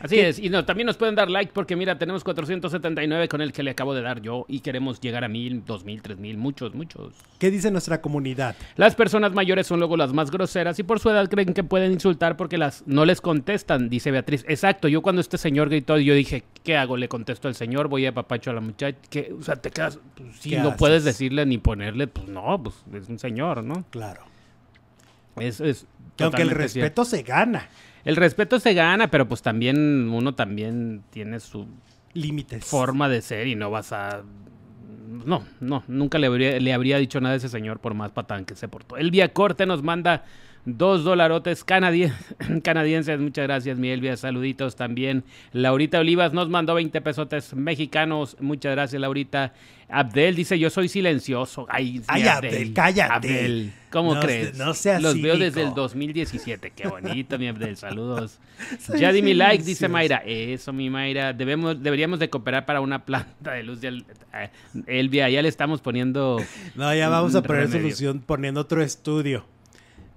Así 0.00 0.18
es, 0.18 0.38
y 0.38 0.48
no, 0.48 0.64
también 0.64 0.86
nos 0.86 0.96
pueden 0.96 1.14
dar 1.14 1.30
like 1.30 1.52
porque 1.52 1.76
mira, 1.76 1.98
tenemos 1.98 2.24
479 2.24 3.28
con 3.28 3.42
el 3.42 3.52
que 3.52 3.62
le 3.62 3.70
acabo 3.70 3.94
de 3.94 4.00
dar 4.00 4.22
yo 4.22 4.46
y 4.48 4.60
queremos 4.60 5.00
llegar 5.00 5.24
a 5.24 5.28
mil, 5.28 5.62
dos 5.64 5.84
mil, 5.84 6.00
tres 6.00 6.18
mil, 6.18 6.38
muchos, 6.38 6.74
muchos. 6.74 7.14
¿Qué 7.38 7.50
dice 7.50 7.70
nuestra 7.70 8.00
comunidad? 8.00 8.56
Las 8.76 8.94
personas 8.94 9.32
mayores 9.32 9.66
son 9.66 9.78
luego 9.78 9.96
las 9.96 10.12
más 10.12 10.30
groseras 10.30 10.78
y 10.78 10.82
por 10.82 11.00
su 11.00 11.10
edad 11.10 11.28
creen 11.28 11.52
que 11.52 11.64
pueden 11.64 11.92
insultar 11.92 12.36
porque 12.36 12.56
las 12.56 12.82
no 12.86 13.04
les 13.04 13.20
contestan, 13.20 13.90
dice 13.90 14.10
Beatriz. 14.10 14.44
Exacto, 14.48 14.88
yo 14.88 15.02
cuando 15.02 15.20
este 15.20 15.36
señor 15.36 15.68
gritó, 15.68 15.98
yo 15.98 16.14
dije, 16.14 16.44
¿qué 16.64 16.76
hago? 16.76 16.96
Le 16.96 17.08
contesto 17.08 17.48
al 17.48 17.54
señor, 17.54 17.88
voy 17.88 18.06
a 18.06 18.14
papacho 18.14 18.50
a 18.50 18.54
la 18.54 18.60
muchacha, 18.60 18.96
que, 19.10 19.34
o 19.38 19.42
sea, 19.42 19.56
te 19.56 19.70
quedas, 19.70 19.98
pues, 20.14 20.36
si 20.36 20.56
no 20.56 20.76
puedes 20.76 21.04
decirle 21.04 21.44
ni 21.44 21.58
ponerle, 21.58 22.06
pues 22.06 22.26
no, 22.26 22.62
pues 22.62 22.76
es 22.94 23.08
un 23.08 23.18
señor, 23.18 23.62
¿no? 23.62 23.84
Claro. 23.90 24.22
Es, 25.36 25.60
es 25.60 25.86
que 26.16 26.24
aunque 26.24 26.42
el 26.42 26.50
respeto 26.50 27.04
se 27.04 27.22
gana. 27.22 27.68
El 28.04 28.16
respeto 28.16 28.58
se 28.60 28.74
gana, 28.74 29.10
pero 29.10 29.28
pues 29.28 29.42
también 29.42 30.08
uno 30.10 30.34
también 30.34 31.02
tiene 31.10 31.40
su 31.40 31.66
límites. 32.12 32.64
Forma 32.64 33.08
de 33.08 33.22
ser 33.22 33.46
y 33.46 33.54
no 33.54 33.70
vas 33.70 33.92
a 33.92 34.22
no, 35.24 35.44
no, 35.60 35.82
nunca 35.88 36.18
le 36.18 36.28
habría, 36.28 36.58
le 36.60 36.72
habría 36.72 36.98
dicho 36.98 37.20
nada 37.20 37.34
a 37.34 37.36
ese 37.36 37.48
señor 37.48 37.80
por 37.80 37.94
más 37.94 38.12
patán 38.12 38.44
que 38.44 38.54
se 38.54 38.68
portó. 38.68 38.96
Elvia 38.96 39.32
Corte 39.32 39.66
nos 39.66 39.82
manda 39.82 40.24
dos 40.64 41.04
dolarotes 41.04 41.64
canadienses. 41.64 43.20
Muchas 43.20 43.44
gracias, 43.46 43.78
mi 43.78 43.90
Elvia. 43.90 44.16
Saluditos 44.16 44.76
también. 44.76 45.24
Laurita 45.52 46.00
Olivas 46.00 46.32
nos 46.32 46.48
mandó 46.48 46.74
20 46.74 47.00
pesotes 47.00 47.54
mexicanos. 47.54 48.36
Muchas 48.40 48.72
gracias, 48.72 49.00
Laurita. 49.00 49.52
Abdel 49.88 50.36
dice, 50.36 50.58
yo 50.58 50.70
soy 50.70 50.88
silencioso. 50.88 51.66
Ay, 51.68 52.00
Abdel, 52.06 52.72
cállate. 52.72 53.12
Abdel, 53.12 53.72
¿cómo 53.90 54.20
crees? 54.20 54.56
No 54.56 54.72
seas 54.72 55.02
Los 55.02 55.20
veo 55.20 55.36
desde 55.36 55.62
el 55.62 55.74
2017. 55.74 56.70
Qué 56.70 56.86
bonito, 56.86 57.38
mi 57.38 57.48
Abdel. 57.48 57.76
Saludos. 57.76 58.38
ya 58.98 59.10
di 59.10 59.20
mi 59.20 59.34
like, 59.34 59.64
dice 59.64 59.88
Mayra. 59.88 60.22
Eso, 60.24 60.72
mi 60.72 60.90
Mayra. 60.90 61.32
Debemos, 61.32 61.82
deberíamos 61.82 62.20
de 62.20 62.30
cooperar 62.30 62.66
para 62.66 62.80
una 62.80 63.04
planta 63.04 63.52
de 63.52 63.64
luz. 63.64 63.80
De, 63.80 64.04
eh, 64.32 64.50
Elvia, 64.86 65.28
ya 65.28 65.42
le 65.42 65.48
estamos 65.48 65.80
poniendo... 65.80 66.40
No, 66.76 66.94
ya 66.94 67.08
vamos 67.08 67.34
a 67.34 67.42
poner 67.42 67.68
solución 67.68 68.20
poniendo 68.20 68.60
otro 68.60 68.82
estudio 68.82 69.44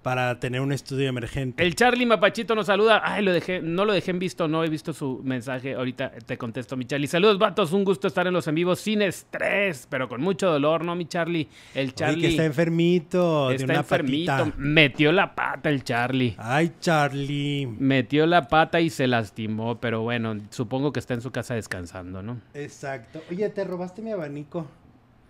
para 0.03 0.39
tener 0.39 0.62
un 0.62 0.72
estudio 0.74 1.07
emergente. 1.07 1.63
El 1.63 1.75
Charlie 1.75 2.05
Mapachito 2.05 2.53
nos 2.53 2.67
saluda. 2.67 3.01
Ay, 3.03 3.24
lo 3.24 3.31
dejé, 3.31 3.62
no 3.62 3.86
lo 3.86 3.93
dejé 3.93 4.12
en 4.12 4.19
visto, 4.19 4.48
no 4.48 4.63
he 4.63 4.69
visto 4.69 4.93
su 4.93 5.22
mensaje. 5.24 5.74
Ahorita 5.74 6.12
te 6.25 6.38
contesto, 6.38 6.75
mi 6.75 6.86
Charlie. 6.86 7.07
Saludos, 7.07 7.39
vatos. 7.39 7.72
Un 7.72 7.86
gusto 7.86 8.07
estar 8.07 8.27
en 8.27 8.33
los 8.33 8.48
en 8.48 8.55
vivos 8.55 8.79
sin 8.79 9.01
estrés, 9.01 9.88
pero 9.89 10.10
con 10.10 10.22
mucho 10.22 10.51
dolor, 10.51 10.83
¿no, 10.83 10.95
mi 10.95 11.05
Charlie? 11.05 11.48
El 11.74 11.95
Charlie. 11.95 12.22
que 12.22 12.27
está 12.27 12.45
enfermito. 12.45 13.50
Está 13.50 13.75
enfermito. 13.75 14.51
Metió 14.57 15.12
la 15.12 15.33
pata 15.33 15.69
el 15.69 15.83
Charlie. 15.83 16.36
Ay, 16.38 16.74
Charlie. 16.81 17.65
Metió 17.65 18.25
la 18.25 18.48
pata 18.48 18.81
y 18.81 18.89
se 18.89 19.07
lastimó, 19.07 19.79
pero 19.79 20.01
bueno, 20.01 20.36
supongo 20.50 20.91
que 20.91 21.00
está 21.00 21.13
en 21.13 21.22
su 21.22 21.31
casa 21.31 21.55
descansando, 21.55 22.22
¿no? 22.22 22.41
Exacto. 22.53 23.22
Oye, 23.31 23.50
te 23.50 23.63
robaste 23.63 24.01
mi 24.01 24.12
abanico. 24.12 24.67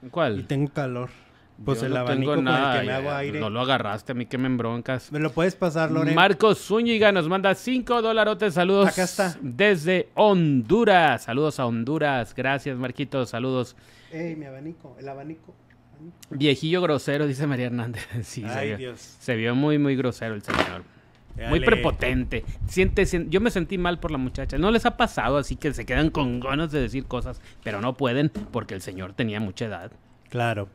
¿Cuál? 0.09 0.39
Y 0.39 0.43
tengo 0.43 0.71
calor. 0.73 1.09
Pues 1.63 1.83
el 1.83 1.95
abanico 1.95 2.35
con 2.35 2.47
el 2.47 2.79
que 2.79 2.85
me 2.85 2.91
hago 2.93 3.11
aire. 3.11 3.39
No 3.39 3.49
lo 3.49 3.61
agarraste, 3.61 4.11
a 4.11 4.15
mí 4.15 4.25
que 4.25 4.37
me 4.37 4.47
embroncas. 4.47 5.11
Me 5.11 5.19
lo 5.19 5.31
puedes 5.31 5.55
pasar, 5.55 5.91
Lore. 5.91 6.13
Marcos 6.13 6.59
Zúñiga 6.59 7.11
nos 7.11 7.27
manda 7.29 7.53
5 7.53 8.01
dolarotes. 8.01 8.53
Saludos. 8.53 8.89
Acá 8.89 9.03
está. 9.03 9.37
Desde 9.41 10.09
Honduras. 10.15 11.23
Saludos 11.23 11.59
a 11.59 11.65
Honduras. 11.65 12.33
Gracias, 12.35 12.77
Marquitos. 12.77 13.29
Saludos. 13.29 13.75
Ey, 14.11 14.35
mi 14.35 14.45
abanico. 14.45 14.95
El 14.99 15.07
abanico. 15.09 15.55
Viejillo 16.31 16.81
grosero, 16.81 17.27
dice 17.27 17.47
María 17.47 17.67
Hernández. 17.67 18.05
Sí, 18.23 18.43
Ay, 18.45 18.51
se, 18.51 18.65
vio, 18.65 18.77
Dios. 18.77 18.99
se 19.19 19.35
vio 19.35 19.55
muy, 19.55 19.77
muy 19.77 19.95
grosero 19.95 20.33
el 20.35 20.41
señor. 20.41 20.83
Muy 21.49 21.61
prepotente. 21.61 22.45
Siente, 22.67 23.05
yo 23.29 23.41
me 23.41 23.49
sentí 23.49 23.77
mal 23.77 23.99
por 23.99 24.11
la 24.11 24.17
muchacha. 24.19 24.57
No 24.57 24.69
les 24.69 24.85
ha 24.85 24.97
pasado, 24.97 25.37
así 25.37 25.55
que 25.55 25.73
se 25.73 25.85
quedan 25.85 26.09
con 26.11 26.39
ganas 26.39 26.71
de 26.71 26.79
decir 26.81 27.05
cosas, 27.05 27.41
pero 27.63 27.81
no 27.81 27.95
pueden 27.95 28.29
porque 28.29 28.75
el 28.75 28.81
señor 28.81 29.13
tenía 29.13 29.39
mucha 29.39 29.65
edad. 29.65 29.91
Claro. 30.29 30.67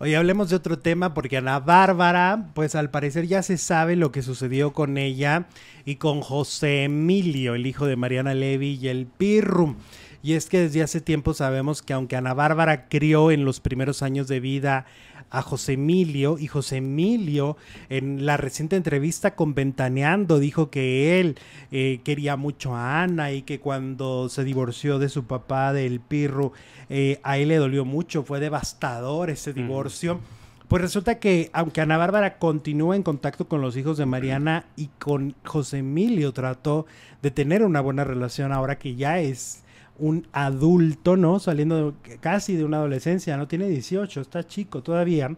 Oye, 0.00 0.16
hablemos 0.16 0.48
de 0.48 0.54
otro 0.54 0.78
tema 0.78 1.12
porque 1.12 1.38
Ana 1.38 1.58
Bárbara, 1.58 2.50
pues 2.54 2.76
al 2.76 2.88
parecer 2.88 3.26
ya 3.26 3.42
se 3.42 3.58
sabe 3.58 3.96
lo 3.96 4.12
que 4.12 4.22
sucedió 4.22 4.72
con 4.72 4.96
ella 4.96 5.48
y 5.84 5.96
con 5.96 6.20
José 6.20 6.84
Emilio, 6.84 7.56
el 7.56 7.66
hijo 7.66 7.84
de 7.84 7.96
Mariana 7.96 8.32
Levy 8.32 8.78
y 8.80 8.86
el 8.86 9.06
Pirrum. 9.06 9.74
Y 10.22 10.34
es 10.34 10.48
que 10.48 10.60
desde 10.60 10.82
hace 10.82 11.00
tiempo 11.00 11.34
sabemos 11.34 11.82
que 11.82 11.94
aunque 11.94 12.14
Ana 12.14 12.32
Bárbara 12.32 12.88
crió 12.88 13.32
en 13.32 13.44
los 13.44 13.58
primeros 13.58 14.02
años 14.02 14.28
de 14.28 14.38
vida 14.38 14.86
a 15.30 15.42
José 15.42 15.74
Emilio 15.74 16.38
y 16.38 16.46
José 16.46 16.76
Emilio 16.76 17.56
en 17.88 18.26
la 18.26 18.36
reciente 18.36 18.76
entrevista 18.76 19.34
con 19.34 19.54
Ventaneando 19.54 20.38
dijo 20.38 20.70
que 20.70 21.20
él 21.20 21.38
eh, 21.70 22.00
quería 22.04 22.36
mucho 22.36 22.74
a 22.74 23.02
Ana 23.02 23.32
y 23.32 23.42
que 23.42 23.60
cuando 23.60 24.28
se 24.28 24.44
divorció 24.44 24.98
de 24.98 25.08
su 25.08 25.24
papá 25.24 25.72
del 25.72 26.00
Pirro 26.00 26.52
eh, 26.88 27.20
a 27.22 27.38
él 27.38 27.48
le 27.48 27.56
dolió 27.56 27.84
mucho, 27.84 28.22
fue 28.22 28.40
devastador 28.40 29.30
ese 29.30 29.52
divorcio. 29.52 30.20
Pues 30.68 30.82
resulta 30.82 31.18
que 31.18 31.48
aunque 31.54 31.80
Ana 31.80 31.96
Bárbara 31.96 32.38
continúa 32.38 32.94
en 32.94 33.02
contacto 33.02 33.48
con 33.48 33.62
los 33.62 33.76
hijos 33.76 33.96
de 33.96 34.04
Mariana 34.04 34.66
y 34.76 34.88
con 34.98 35.34
José 35.44 35.78
Emilio 35.78 36.32
trató 36.32 36.86
de 37.22 37.30
tener 37.30 37.62
una 37.62 37.80
buena 37.80 38.04
relación 38.04 38.52
ahora 38.52 38.78
que 38.78 38.94
ya 38.94 39.18
es 39.18 39.62
un 39.98 40.26
adulto, 40.32 41.16
¿no? 41.16 41.38
Saliendo 41.38 41.94
casi 42.20 42.56
de 42.56 42.64
una 42.64 42.78
adolescencia, 42.78 43.36
no 43.36 43.48
tiene 43.48 43.68
18, 43.68 44.20
está 44.20 44.46
chico 44.46 44.82
todavía, 44.82 45.34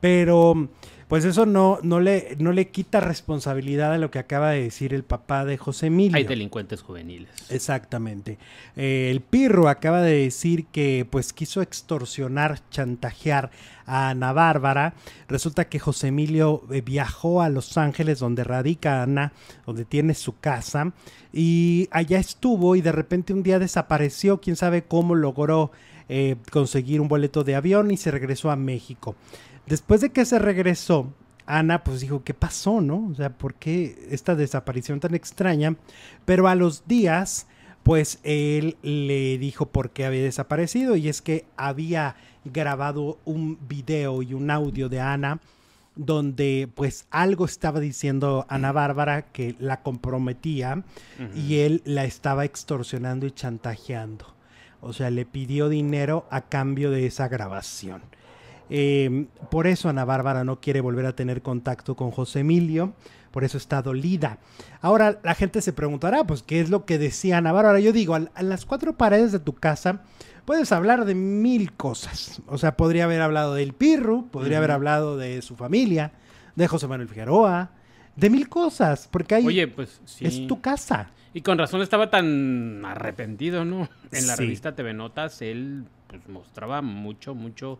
pero 0.00 0.68
pues 1.08 1.24
eso 1.24 1.46
no, 1.46 1.78
no, 1.82 2.00
le, 2.00 2.36
no 2.38 2.52
le 2.52 2.68
quita 2.68 3.00
responsabilidad 3.00 3.92
a 3.92 3.98
lo 3.98 4.10
que 4.10 4.18
acaba 4.18 4.50
de 4.50 4.62
decir 4.62 4.92
el 4.92 5.04
papá 5.04 5.44
de 5.44 5.56
José 5.56 5.86
Emilio. 5.86 6.16
Hay 6.16 6.24
delincuentes 6.24 6.82
juveniles. 6.82 7.30
Exactamente. 7.48 8.38
Eh, 8.74 9.08
el 9.12 9.20
Pirro 9.20 9.68
acaba 9.68 10.02
de 10.02 10.22
decir 10.22 10.66
que 10.66 11.06
pues 11.08 11.32
quiso 11.32 11.62
extorsionar, 11.62 12.60
chantajear 12.70 13.50
a 13.86 14.10
Ana 14.10 14.32
Bárbara. 14.32 14.94
Resulta 15.28 15.68
que 15.68 15.78
José 15.78 16.08
Emilio 16.08 16.64
eh, 16.72 16.80
viajó 16.80 17.40
a 17.40 17.48
Los 17.48 17.78
Ángeles, 17.78 18.18
donde 18.18 18.42
radica 18.42 19.04
Ana, 19.04 19.32
donde 19.64 19.84
tiene 19.84 20.14
su 20.14 20.38
casa, 20.38 20.92
y 21.32 21.88
allá 21.92 22.18
estuvo 22.18 22.74
y 22.74 22.80
de 22.80 22.92
repente 22.92 23.32
un 23.32 23.44
día 23.44 23.58
desapareció, 23.58 24.40
quién 24.40 24.56
sabe 24.56 24.82
cómo 24.82 25.14
logró 25.14 25.70
eh, 26.08 26.36
conseguir 26.52 27.00
un 27.00 27.08
boleto 27.08 27.42
de 27.42 27.56
avión 27.56 27.90
y 27.90 27.96
se 27.96 28.12
regresó 28.12 28.50
a 28.50 28.56
México. 28.56 29.16
Después 29.66 30.00
de 30.00 30.10
que 30.10 30.24
se 30.24 30.38
regresó, 30.38 31.12
Ana 31.46 31.84
pues 31.84 32.00
dijo, 32.00 32.22
¿qué 32.24 32.34
pasó, 32.34 32.80
no? 32.80 33.08
O 33.10 33.14
sea, 33.14 33.30
¿por 33.30 33.54
qué 33.54 34.08
esta 34.10 34.34
desaparición 34.34 35.00
tan 35.00 35.14
extraña? 35.14 35.76
Pero 36.24 36.48
a 36.48 36.54
los 36.54 36.86
días, 36.86 37.46
pues 37.82 38.18
él 38.24 38.76
le 38.82 39.38
dijo 39.38 39.66
por 39.66 39.90
qué 39.90 40.04
había 40.04 40.22
desaparecido 40.22 40.96
y 40.96 41.08
es 41.08 41.22
que 41.22 41.44
había 41.56 42.16
grabado 42.44 43.18
un 43.24 43.58
video 43.68 44.22
y 44.22 44.34
un 44.34 44.50
audio 44.50 44.88
de 44.88 45.00
Ana 45.00 45.40
donde 45.96 46.68
pues 46.74 47.06
algo 47.10 47.46
estaba 47.46 47.80
diciendo 47.80 48.44
Ana 48.48 48.70
Bárbara 48.70 49.22
que 49.32 49.56
la 49.58 49.82
comprometía 49.82 50.84
y 51.34 51.60
él 51.60 51.82
la 51.84 52.04
estaba 52.04 52.44
extorsionando 52.44 53.26
y 53.26 53.30
chantajeando. 53.30 54.34
O 54.80 54.92
sea, 54.92 55.10
le 55.10 55.24
pidió 55.24 55.68
dinero 55.68 56.26
a 56.30 56.42
cambio 56.42 56.90
de 56.90 57.06
esa 57.06 57.28
grabación. 57.28 58.02
Eh, 58.68 59.26
por 59.50 59.66
eso 59.66 59.88
Ana 59.88 60.04
Bárbara 60.04 60.44
no 60.44 60.60
quiere 60.60 60.80
volver 60.80 61.06
a 61.06 61.14
tener 61.14 61.42
contacto 61.42 61.94
con 61.94 62.10
José 62.10 62.40
Emilio, 62.40 62.94
por 63.30 63.44
eso 63.44 63.58
está 63.58 63.82
dolida. 63.82 64.38
Ahora 64.80 65.20
la 65.22 65.34
gente 65.34 65.60
se 65.60 65.72
preguntará, 65.72 66.24
pues, 66.24 66.42
¿qué 66.42 66.60
es 66.60 66.70
lo 66.70 66.84
que 66.84 66.98
decía 66.98 67.38
Ana 67.38 67.52
Bárbara? 67.52 67.80
Yo 67.80 67.92
digo, 67.92 68.14
a, 68.14 68.42
las 68.42 68.64
cuatro 68.64 68.96
paredes 68.96 69.32
de 69.32 69.38
tu 69.38 69.54
casa 69.54 70.02
puedes 70.44 70.72
hablar 70.72 71.04
de 71.04 71.14
mil 71.14 71.72
cosas. 71.72 72.40
O 72.46 72.58
sea, 72.58 72.76
podría 72.76 73.04
haber 73.04 73.22
hablado 73.22 73.54
del 73.54 73.72
Pirru, 73.72 74.28
podría 74.28 74.58
haber 74.58 74.70
hablado 74.70 75.16
de 75.16 75.42
su 75.42 75.56
familia, 75.56 76.12
de 76.54 76.66
José 76.66 76.86
Manuel 76.88 77.08
Figueroa, 77.08 77.70
de 78.16 78.30
mil 78.30 78.48
cosas, 78.48 79.08
porque 79.10 79.34
ahí 79.34 79.46
Oye, 79.46 79.68
pues, 79.68 80.00
es 80.20 80.46
tu 80.46 80.60
casa. 80.60 81.10
Y 81.34 81.42
con 81.42 81.58
razón 81.58 81.82
estaba 81.82 82.08
tan 82.08 82.82
arrepentido, 82.86 83.66
¿no? 83.66 83.90
En 84.10 84.26
la 84.26 84.36
revista 84.36 84.74
TV 84.74 84.94
Notas 84.94 85.42
él 85.42 85.84
pues, 86.06 86.26
mostraba 86.28 86.80
mucho, 86.80 87.34
mucho 87.34 87.78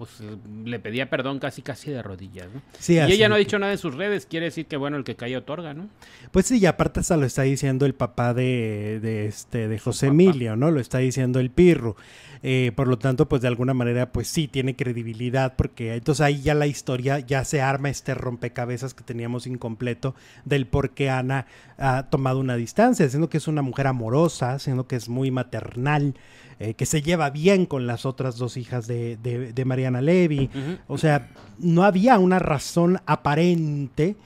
pues 0.00 0.22
le 0.64 0.78
pedía 0.80 1.10
perdón 1.10 1.38
casi 1.40 1.60
casi 1.60 1.90
de 1.90 2.02
rodillas, 2.02 2.48
¿no? 2.54 2.62
Sí, 2.78 2.94
y 2.94 3.12
ella 3.12 3.28
no 3.28 3.34
ha 3.34 3.38
dicho 3.38 3.58
nada 3.58 3.70
en 3.70 3.76
sus 3.76 3.94
redes, 3.94 4.24
quiere 4.24 4.46
decir 4.46 4.64
que 4.64 4.78
bueno, 4.78 4.96
el 4.96 5.04
que 5.04 5.14
cae 5.14 5.36
otorga, 5.36 5.74
¿no? 5.74 5.90
Pues 6.30 6.46
sí, 6.46 6.58
y 6.58 6.64
aparte 6.64 7.02
se 7.02 7.14
lo 7.18 7.26
está 7.26 7.42
diciendo 7.42 7.84
el 7.84 7.94
papá 7.94 8.32
de, 8.32 8.98
de 9.02 9.26
este 9.26 9.68
de 9.68 9.78
José 9.78 10.06
Emilio, 10.06 10.56
¿no? 10.56 10.70
Lo 10.70 10.80
está 10.80 10.96
diciendo 10.96 11.38
el 11.38 11.50
Pirro. 11.50 11.96
Eh, 12.42 12.72
por 12.74 12.88
lo 12.88 12.98
tanto, 12.98 13.28
pues 13.28 13.42
de 13.42 13.48
alguna 13.48 13.74
manera, 13.74 14.12
pues 14.12 14.28
sí 14.28 14.48
tiene 14.48 14.74
credibilidad, 14.74 15.56
porque 15.56 15.94
entonces 15.94 16.22
ahí 16.22 16.40
ya 16.40 16.54
la 16.54 16.66
historia 16.66 17.18
ya 17.18 17.44
se 17.44 17.60
arma 17.60 17.90
este 17.90 18.14
rompecabezas 18.14 18.94
que 18.94 19.04
teníamos 19.04 19.46
incompleto 19.46 20.14
del 20.44 20.66
por 20.66 20.90
qué 20.90 21.10
Ana 21.10 21.46
ha 21.76 22.04
tomado 22.04 22.40
una 22.40 22.56
distancia, 22.56 23.08
siendo 23.08 23.28
que 23.28 23.36
es 23.38 23.48
una 23.48 23.62
mujer 23.62 23.86
amorosa, 23.86 24.58
siendo 24.58 24.86
que 24.86 24.96
es 24.96 25.08
muy 25.08 25.30
maternal, 25.30 26.14
eh, 26.58 26.74
que 26.74 26.86
se 26.86 27.02
lleva 27.02 27.30
bien 27.30 27.66
con 27.66 27.86
las 27.86 28.06
otras 28.06 28.36
dos 28.38 28.56
hijas 28.56 28.86
de, 28.86 29.62
Mariana 29.66 30.00
Levy. 30.00 30.48
O 30.88 30.96
sea, 30.96 31.28
no 31.58 31.84
había 31.84 32.18
una 32.18 32.38
razón 32.38 33.00
aparente 33.06 34.16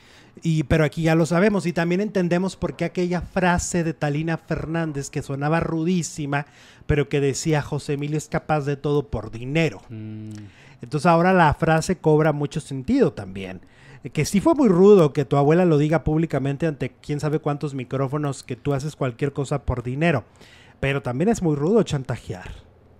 Y, 0.42 0.64
pero 0.64 0.84
aquí 0.84 1.02
ya 1.02 1.14
lo 1.14 1.26
sabemos 1.26 1.64
y 1.66 1.72
también 1.72 2.00
entendemos 2.00 2.56
por 2.56 2.76
qué 2.76 2.84
aquella 2.84 3.20
frase 3.20 3.84
de 3.84 3.94
Talina 3.94 4.36
Fernández 4.36 5.08
que 5.08 5.22
sonaba 5.22 5.60
rudísima, 5.60 6.46
pero 6.86 7.08
que 7.08 7.20
decía 7.20 7.62
José 7.62 7.94
Emilio 7.94 8.18
es 8.18 8.28
capaz 8.28 8.62
de 8.62 8.76
todo 8.76 9.08
por 9.08 9.30
dinero. 9.30 9.80
Mm. 9.88 10.32
Entonces 10.82 11.06
ahora 11.06 11.32
la 11.32 11.54
frase 11.54 11.96
cobra 11.96 12.32
mucho 12.32 12.60
sentido 12.60 13.12
también. 13.12 13.60
Que 14.12 14.26
sí 14.26 14.40
fue 14.40 14.54
muy 14.54 14.68
rudo 14.68 15.14
que 15.14 15.24
tu 15.24 15.36
abuela 15.38 15.64
lo 15.64 15.78
diga 15.78 16.04
públicamente 16.04 16.66
ante 16.66 16.90
quién 16.90 17.20
sabe 17.20 17.38
cuántos 17.38 17.72
micrófonos 17.72 18.42
que 18.42 18.54
tú 18.54 18.74
haces 18.74 18.96
cualquier 18.96 19.32
cosa 19.32 19.64
por 19.64 19.82
dinero. 19.82 20.24
Pero 20.78 21.00
también 21.00 21.30
es 21.30 21.40
muy 21.40 21.56
rudo 21.56 21.82
chantajear. 21.84 22.50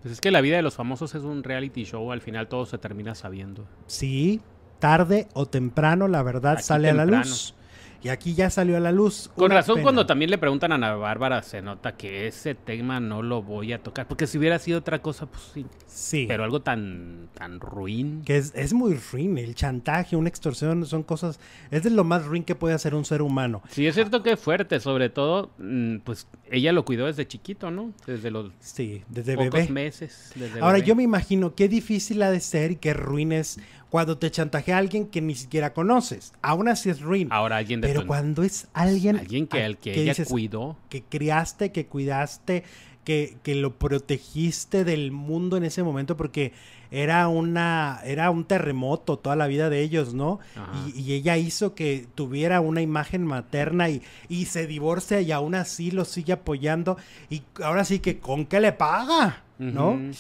Pues 0.00 0.12
es 0.12 0.21
que 0.21 0.31
la 0.31 0.41
vida 0.41 0.57
de 0.57 0.62
los 0.62 0.76
famosos 0.76 1.14
es 1.14 1.23
un 1.23 1.43
reality 1.43 1.85
show, 1.85 2.11
al 2.11 2.23
final 2.23 2.49
todo 2.49 2.64
se 2.64 2.79
termina 2.79 3.14
sabiendo. 3.14 3.67
Sí, 3.87 4.41
tarde 4.85 5.29
o 5.33 5.47
temprano 5.47 6.09
la 6.09 6.23
verdad 6.23 6.55
Aquí 6.59 6.62
sale 6.62 6.91
a 6.91 6.95
la 6.95 7.07
luz. 7.07 7.55
Y 8.03 8.11
aquí 8.11 8.35
ya 8.35 8.50
salió 8.50 8.76
a 8.76 8.81
la 8.81 8.93
luz. 8.93 9.31
Con 9.35 9.50
razón, 9.50 9.76
pena. 9.76 9.83
cuando 9.85 10.05
también 10.05 10.31
le 10.31 10.37
preguntan 10.37 10.73
a 10.73 10.75
Ana 10.75 10.95
Bárbara, 10.95 11.43
se 11.43 11.62
nota 11.62 11.97
que 11.97 12.26
ese 12.26 12.55
tema 12.55 13.00
no 13.00 13.23
lo 13.23 13.41
voy 13.43 13.73
a 13.73 13.83
tocar. 13.83 14.07
Porque 14.07 14.26
si 14.26 14.37
hubiera 14.37 14.59
sido 14.59 14.81
otra 14.81 15.00
cosa, 15.00 15.25
pues 15.25 15.43
sí. 15.55 15.64
Sí. 15.87 16.26
Pero 16.29 16.45
algo 16.45 16.61
tan, 16.61 17.31
tan 17.33 17.61
ruin. 17.61 18.21
Que 18.26 18.37
es, 18.37 18.53
es 18.55 18.75
muy 18.75 19.00
ruin, 19.11 19.38
el 19.38 19.55
chantaje, 19.55 20.17
una 20.17 20.29
extorsión, 20.29 20.85
son 20.85 21.03
cosas, 21.03 21.41
es 21.71 21.83
de 21.83 21.88
lo 21.88 22.05
más 22.05 22.26
ruin 22.26 22.45
que 22.45 22.55
puede 22.55 22.75
hacer 22.75 22.95
un 22.95 23.07
ser 23.07 23.23
humano. 23.23 23.62
Sí, 23.71 23.87
es 23.87 23.95
cierto 23.95 24.23
que 24.23 24.33
es 24.33 24.41
fuerte, 24.41 24.81
sobre 24.81 25.09
todo, 25.09 25.53
mm, 25.57 26.00
pues 26.05 26.26
ella 26.50 26.75
lo 26.75 26.85
cuidó 26.85 27.07
desde 27.07 27.26
chiquito, 27.26 27.71
¿no? 27.71 27.95
Desde 28.07 28.31
los 28.31 28.53
Sí, 28.61 29.03
desde 29.09 29.35
pocos 29.35 29.50
bebé. 29.61 29.69
meses. 29.73 30.31
desde 30.35 30.61
Ahora 30.61 30.75
bebé. 30.75 30.87
yo 30.88 30.95
me 30.95 31.05
imagino 31.05 31.55
qué 31.55 31.69
difícil 31.71 32.21
ha 32.23 32.31
de 32.31 32.41
ser 32.41 32.73
y 32.73 32.76
qué 32.76 32.93
ruin 32.93 33.33
es 33.33 33.59
cuando 33.95 34.19
te 34.19 34.29
chantajea 34.29 34.77
alguien 34.79 35.07
que 35.07 35.21
ni 35.21 35.37
siquiera 35.37 35.73
conoces. 35.73 36.33
Aún 36.43 36.67
así 36.67 36.91
es 36.91 37.01
ruin. 37.01 37.29
Ahora 37.31 37.59
alguien 37.59 37.81
de 37.81 37.87
pero 37.87 38.01
tu- 38.01 38.09
cuando 38.09 38.43
es 38.43 38.67
alguien, 38.73 39.17
alguien 39.19 39.47
que, 39.47 39.63
a- 39.63 39.67
al 39.67 39.79
que, 39.79 39.93
ella 39.95 40.11
dices 40.15 40.27
cuidó. 40.27 40.77
que 40.89 41.05
criaste, 41.05 41.71
que 41.71 41.87
cuidaste, 41.87 42.65
que, 43.05 43.37
que 43.45 43.55
lo 43.55 43.79
protegiste 43.79 44.83
del 44.83 45.13
mundo 45.13 45.57
en 45.57 45.63
ese 45.63 45.85
momento 45.85 46.17
porque 46.17 46.53
era 46.91 47.29
una 47.29 48.01
era 48.05 48.31
un 48.33 48.45
terremoto 48.47 49.17
toda 49.21 49.37
la 49.37 49.47
vida 49.47 49.71
de 49.71 49.83
ellos, 49.83 50.13
¿no? 50.13 50.41
Y, 50.93 51.01
y 51.01 51.13
ella 51.13 51.37
hizo 51.37 51.77
que 51.77 52.09
tuviera 52.17 52.61
una 52.61 52.83
imagen 52.83 53.25
materna 53.25 53.91
y, 53.91 54.03
y 54.29 54.47
se 54.47 54.67
divorcia 54.67 55.21
y 55.21 55.31
aún 55.31 55.55
así 55.55 55.93
lo 55.93 56.05
sigue 56.05 56.33
apoyando 56.33 56.97
y 57.31 57.43
ahora 57.63 57.85
sí 57.85 58.01
que 58.01 58.19
con 58.19 58.45
qué 58.47 58.59
le 58.61 58.73
paga, 58.73 59.45
¿no? 59.61 59.91
Ujú. 59.91 60.11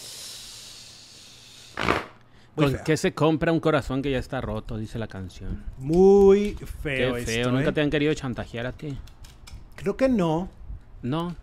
Muy 2.56 2.66
¿Con 2.66 2.74
feo. 2.74 2.84
qué 2.84 2.96
se 2.96 3.14
compra 3.14 3.52
un 3.52 3.60
corazón 3.60 4.00
que 4.02 4.10
ya 4.10 4.18
está 4.18 4.40
roto? 4.40 4.76
Dice 4.78 4.98
la 4.98 5.08
canción. 5.08 5.62
Muy 5.78 6.54
Qué 6.54 6.66
feo, 6.66 7.14
feo. 7.14 7.16
esto, 7.16 7.50
Nunca 7.52 7.70
¿eh? 7.70 7.72
te 7.72 7.80
han 7.80 7.90
querido 7.90 8.14
chantajear 8.14 8.66
a 8.66 8.72
ti. 8.72 8.96
Creo 9.76 9.96
que 9.96 10.08
no. 10.08 10.48
No. 11.02 11.34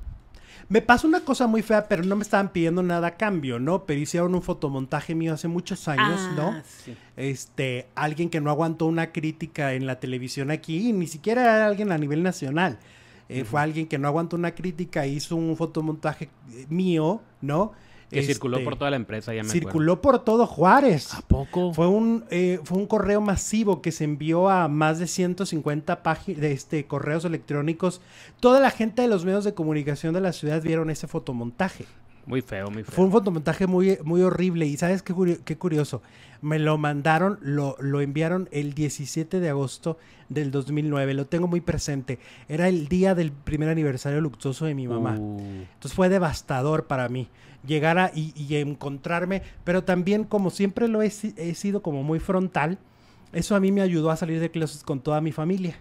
Me 0.69 0.81
pasó 0.81 1.05
una 1.05 1.19
cosa 1.21 1.47
muy 1.47 1.61
fea, 1.63 1.89
pero 1.89 2.03
no 2.03 2.15
me 2.15 2.21
estaban 2.21 2.49
pidiendo 2.49 2.81
nada 2.81 3.07
a 3.07 3.17
cambio, 3.17 3.59
¿no? 3.59 3.83
Pero 3.85 3.99
hicieron 3.99 4.33
un 4.35 4.41
fotomontaje 4.41 5.15
mío 5.15 5.33
hace 5.33 5.49
muchos 5.49 5.89
años, 5.89 6.21
¿no? 6.37 6.51
Ah, 6.51 6.63
sí. 6.65 6.95
Este, 7.17 7.87
alguien 7.93 8.29
que 8.29 8.39
no 8.39 8.49
aguantó 8.49 8.85
una 8.85 9.11
crítica 9.11 9.73
en 9.73 9.85
la 9.85 9.99
televisión 9.99 10.49
aquí, 10.49 10.87
y 10.89 10.93
ni 10.93 11.07
siquiera 11.07 11.41
era 11.41 11.65
alguien 11.67 11.91
a 11.91 11.97
nivel 11.97 12.23
nacional. 12.23 12.79
Eh, 13.27 13.43
Fue 13.43 13.59
alguien 13.59 13.87
que 13.87 13.97
no 13.97 14.07
aguantó 14.07 14.37
una 14.37 14.51
crítica, 14.55 15.05
hizo 15.05 15.35
un 15.35 15.57
fotomontaje 15.57 16.29
eh, 16.53 16.65
mío, 16.69 17.21
¿no? 17.41 17.73
Que 18.11 18.23
circuló 18.23 18.57
Este, 18.57 18.65
por 18.65 18.77
toda 18.77 18.91
la 18.91 18.97
empresa, 18.97 19.33
ya 19.33 19.43
me 19.43 19.49
Circuló 19.49 20.01
por 20.01 20.23
todo 20.23 20.45
Juárez. 20.45 21.13
¿A 21.13 21.21
poco? 21.21 21.73
Fue 21.73 21.87
un, 21.87 22.25
eh, 22.29 22.59
fue 22.63 22.77
un 22.77 22.85
correo 22.85 23.21
masivo 23.21 23.81
que 23.81 23.91
se 23.91 24.03
envió 24.03 24.49
a 24.49 24.67
más 24.67 24.99
de 24.99 25.07
150 25.07 26.03
páginas 26.03 26.41
de 26.41 26.51
este, 26.51 26.85
correos 26.85 27.23
electrónicos. 27.23 28.01
Toda 28.39 28.59
la 28.59 28.69
gente 28.69 29.01
de 29.01 29.07
los 29.07 29.23
medios 29.23 29.45
de 29.45 29.53
comunicación 29.53 30.13
de 30.13 30.21
la 30.21 30.33
ciudad 30.33 30.61
vieron 30.61 30.89
ese 30.89 31.07
fotomontaje. 31.07 31.85
Muy 32.25 32.41
feo, 32.41 32.69
muy 32.69 32.83
feo. 32.83 32.95
Fue 32.95 33.05
un 33.05 33.11
fotomontaje 33.11 33.67
muy, 33.67 33.97
muy 34.03 34.21
horrible. 34.21 34.65
Y 34.67 34.77
sabes 34.77 35.01
qué, 35.01 35.13
curio- 35.13 35.39
qué 35.43 35.57
curioso. 35.57 36.01
Me 36.41 36.59
lo 36.59 36.77
mandaron, 36.77 37.37
lo, 37.41 37.75
lo 37.79 38.01
enviaron 38.01 38.47
el 38.51 38.73
17 38.73 39.39
de 39.39 39.49
agosto 39.49 39.97
del 40.29 40.49
2009. 40.51 41.13
Lo 41.13 41.25
tengo 41.27 41.47
muy 41.47 41.61
presente. 41.61 42.19
Era 42.47 42.67
el 42.67 42.87
día 42.87 43.15
del 43.15 43.31
primer 43.31 43.69
aniversario 43.69 44.21
luctuoso 44.21 44.65
de 44.65 44.73
mi 44.75 44.87
mamá. 44.87 45.17
Uh, 45.19 45.39
Entonces 45.73 45.93
fue 45.93 46.09
devastador 46.09 46.85
para 46.87 47.09
mí 47.09 47.27
llegar 47.65 47.99
a 47.99 48.11
y, 48.15 48.33
y 48.35 48.55
encontrarme, 48.55 49.43
pero 49.63 49.83
también 49.83 50.23
como 50.23 50.49
siempre 50.49 50.87
lo 50.87 51.03
he, 51.03 51.11
si- 51.11 51.35
he 51.37 51.53
sido 51.53 51.83
como 51.83 52.01
muy 52.01 52.19
frontal, 52.19 52.79
eso 53.33 53.55
a 53.55 53.59
mí 53.59 53.71
me 53.71 53.81
ayudó 53.81 54.09
a 54.09 54.15
salir 54.15 54.39
de 54.39 54.49
clases 54.49 54.83
con 54.83 54.99
toda 54.99 55.21
mi 55.21 55.31
familia. 55.31 55.75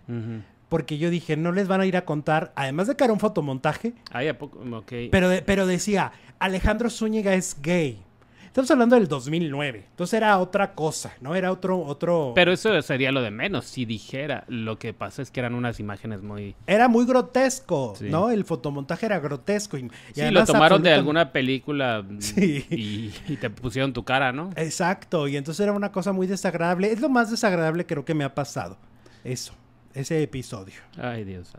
Porque 0.71 0.97
yo 0.97 1.11
dije, 1.11 1.37
no 1.37 1.53
les 1.53 1.69
van 1.69 1.83
a 1.83 1.87
ir 1.87 1.99
a 1.99 2.07
contar, 2.07 2.53
además 2.57 2.87
de 2.87 2.97
que 2.97 3.05
era 3.05 3.13
un 3.13 3.21
fotomontaje, 3.21 3.93
Ay, 4.11 4.29
¿a 4.29 4.39
poco? 4.39 4.61
Ok. 4.73 4.93
pero, 5.11 5.29
de- 5.29 5.43
pero 5.43 5.67
decía, 5.67 6.13
Alejandro 6.39 6.89
Zúñiga 6.89 7.35
es 7.35 7.59
gay. 7.61 8.03
Estamos 8.47 8.69
hablando 8.73 8.97
del 8.97 9.07
2009. 9.07 9.85
Entonces 9.91 10.15
era 10.15 10.37
otra 10.39 10.75
cosa, 10.75 11.13
¿no? 11.21 11.37
Era 11.37 11.53
otro, 11.53 11.79
otro... 11.85 12.33
Pero 12.35 12.51
eso 12.53 12.83
sería 12.83 13.13
lo 13.13 13.23
de 13.23 13.31
menos, 13.31 13.65
si 13.67 13.85
dijera. 13.85 14.43
Lo 14.49 14.77
que 14.77 14.93
pasa 14.93 15.23
es 15.23 15.31
que 15.31 15.39
eran 15.39 15.55
unas 15.55 15.79
imágenes 15.79 16.21
muy... 16.23 16.57
Era 16.67 16.89
muy 16.89 17.07
grotesco, 17.07 17.95
Sí. 17.97 18.09
¿no? 18.11 18.29
El 18.31 18.45
fotomontaje 18.45 19.07
era 19.07 19.21
grotesco. 19.21 19.79
Y, 19.79 19.83
y 19.85 19.91
Sí, 20.15 20.31
lo 20.33 20.45
tomaron 20.45 20.83
de 20.83 20.93
alguna 20.93 21.31
película 21.31 22.03
mm, 22.03 22.21
Sí. 22.21 22.67
y, 22.71 23.33
y 23.33 23.37
te 23.37 23.51
pusieron 23.51 23.93
tu 23.93 24.05
cara, 24.05 24.33
¿no? 24.33 24.51
Exacto, 24.57 25.29
y 25.29 25.37
entonces 25.37 25.63
era 25.63 25.73
una 25.73 25.93
cosa 25.93 26.13
muy 26.13 26.27
desagradable. 26.27 26.91
Es 26.91 27.01
lo 27.01 27.09
más 27.09 27.31
desagradable 27.31 27.87
creo 27.87 28.05
que 28.05 28.15
me 28.15 28.25
ha 28.25 28.35
pasado. 28.35 28.79
Eso, 29.23 29.53
ese 29.95 30.23
episodio. 30.23 30.75
Ay, 30.99 31.25
Dios. 31.25 31.53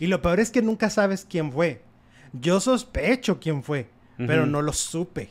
Y 0.00 0.06
lo 0.06 0.20
peor 0.22 0.40
es 0.40 0.50
que 0.50 0.62
nunca 0.62 0.90
sabes 0.90 1.26
quién 1.28 1.52
fue. 1.52 1.82
Yo 2.32 2.60
sospecho 2.60 3.40
quién 3.40 3.62
fue, 3.62 3.88
pero 4.16 4.46
no 4.46 4.62
lo 4.62 4.72
supe. 4.72 5.30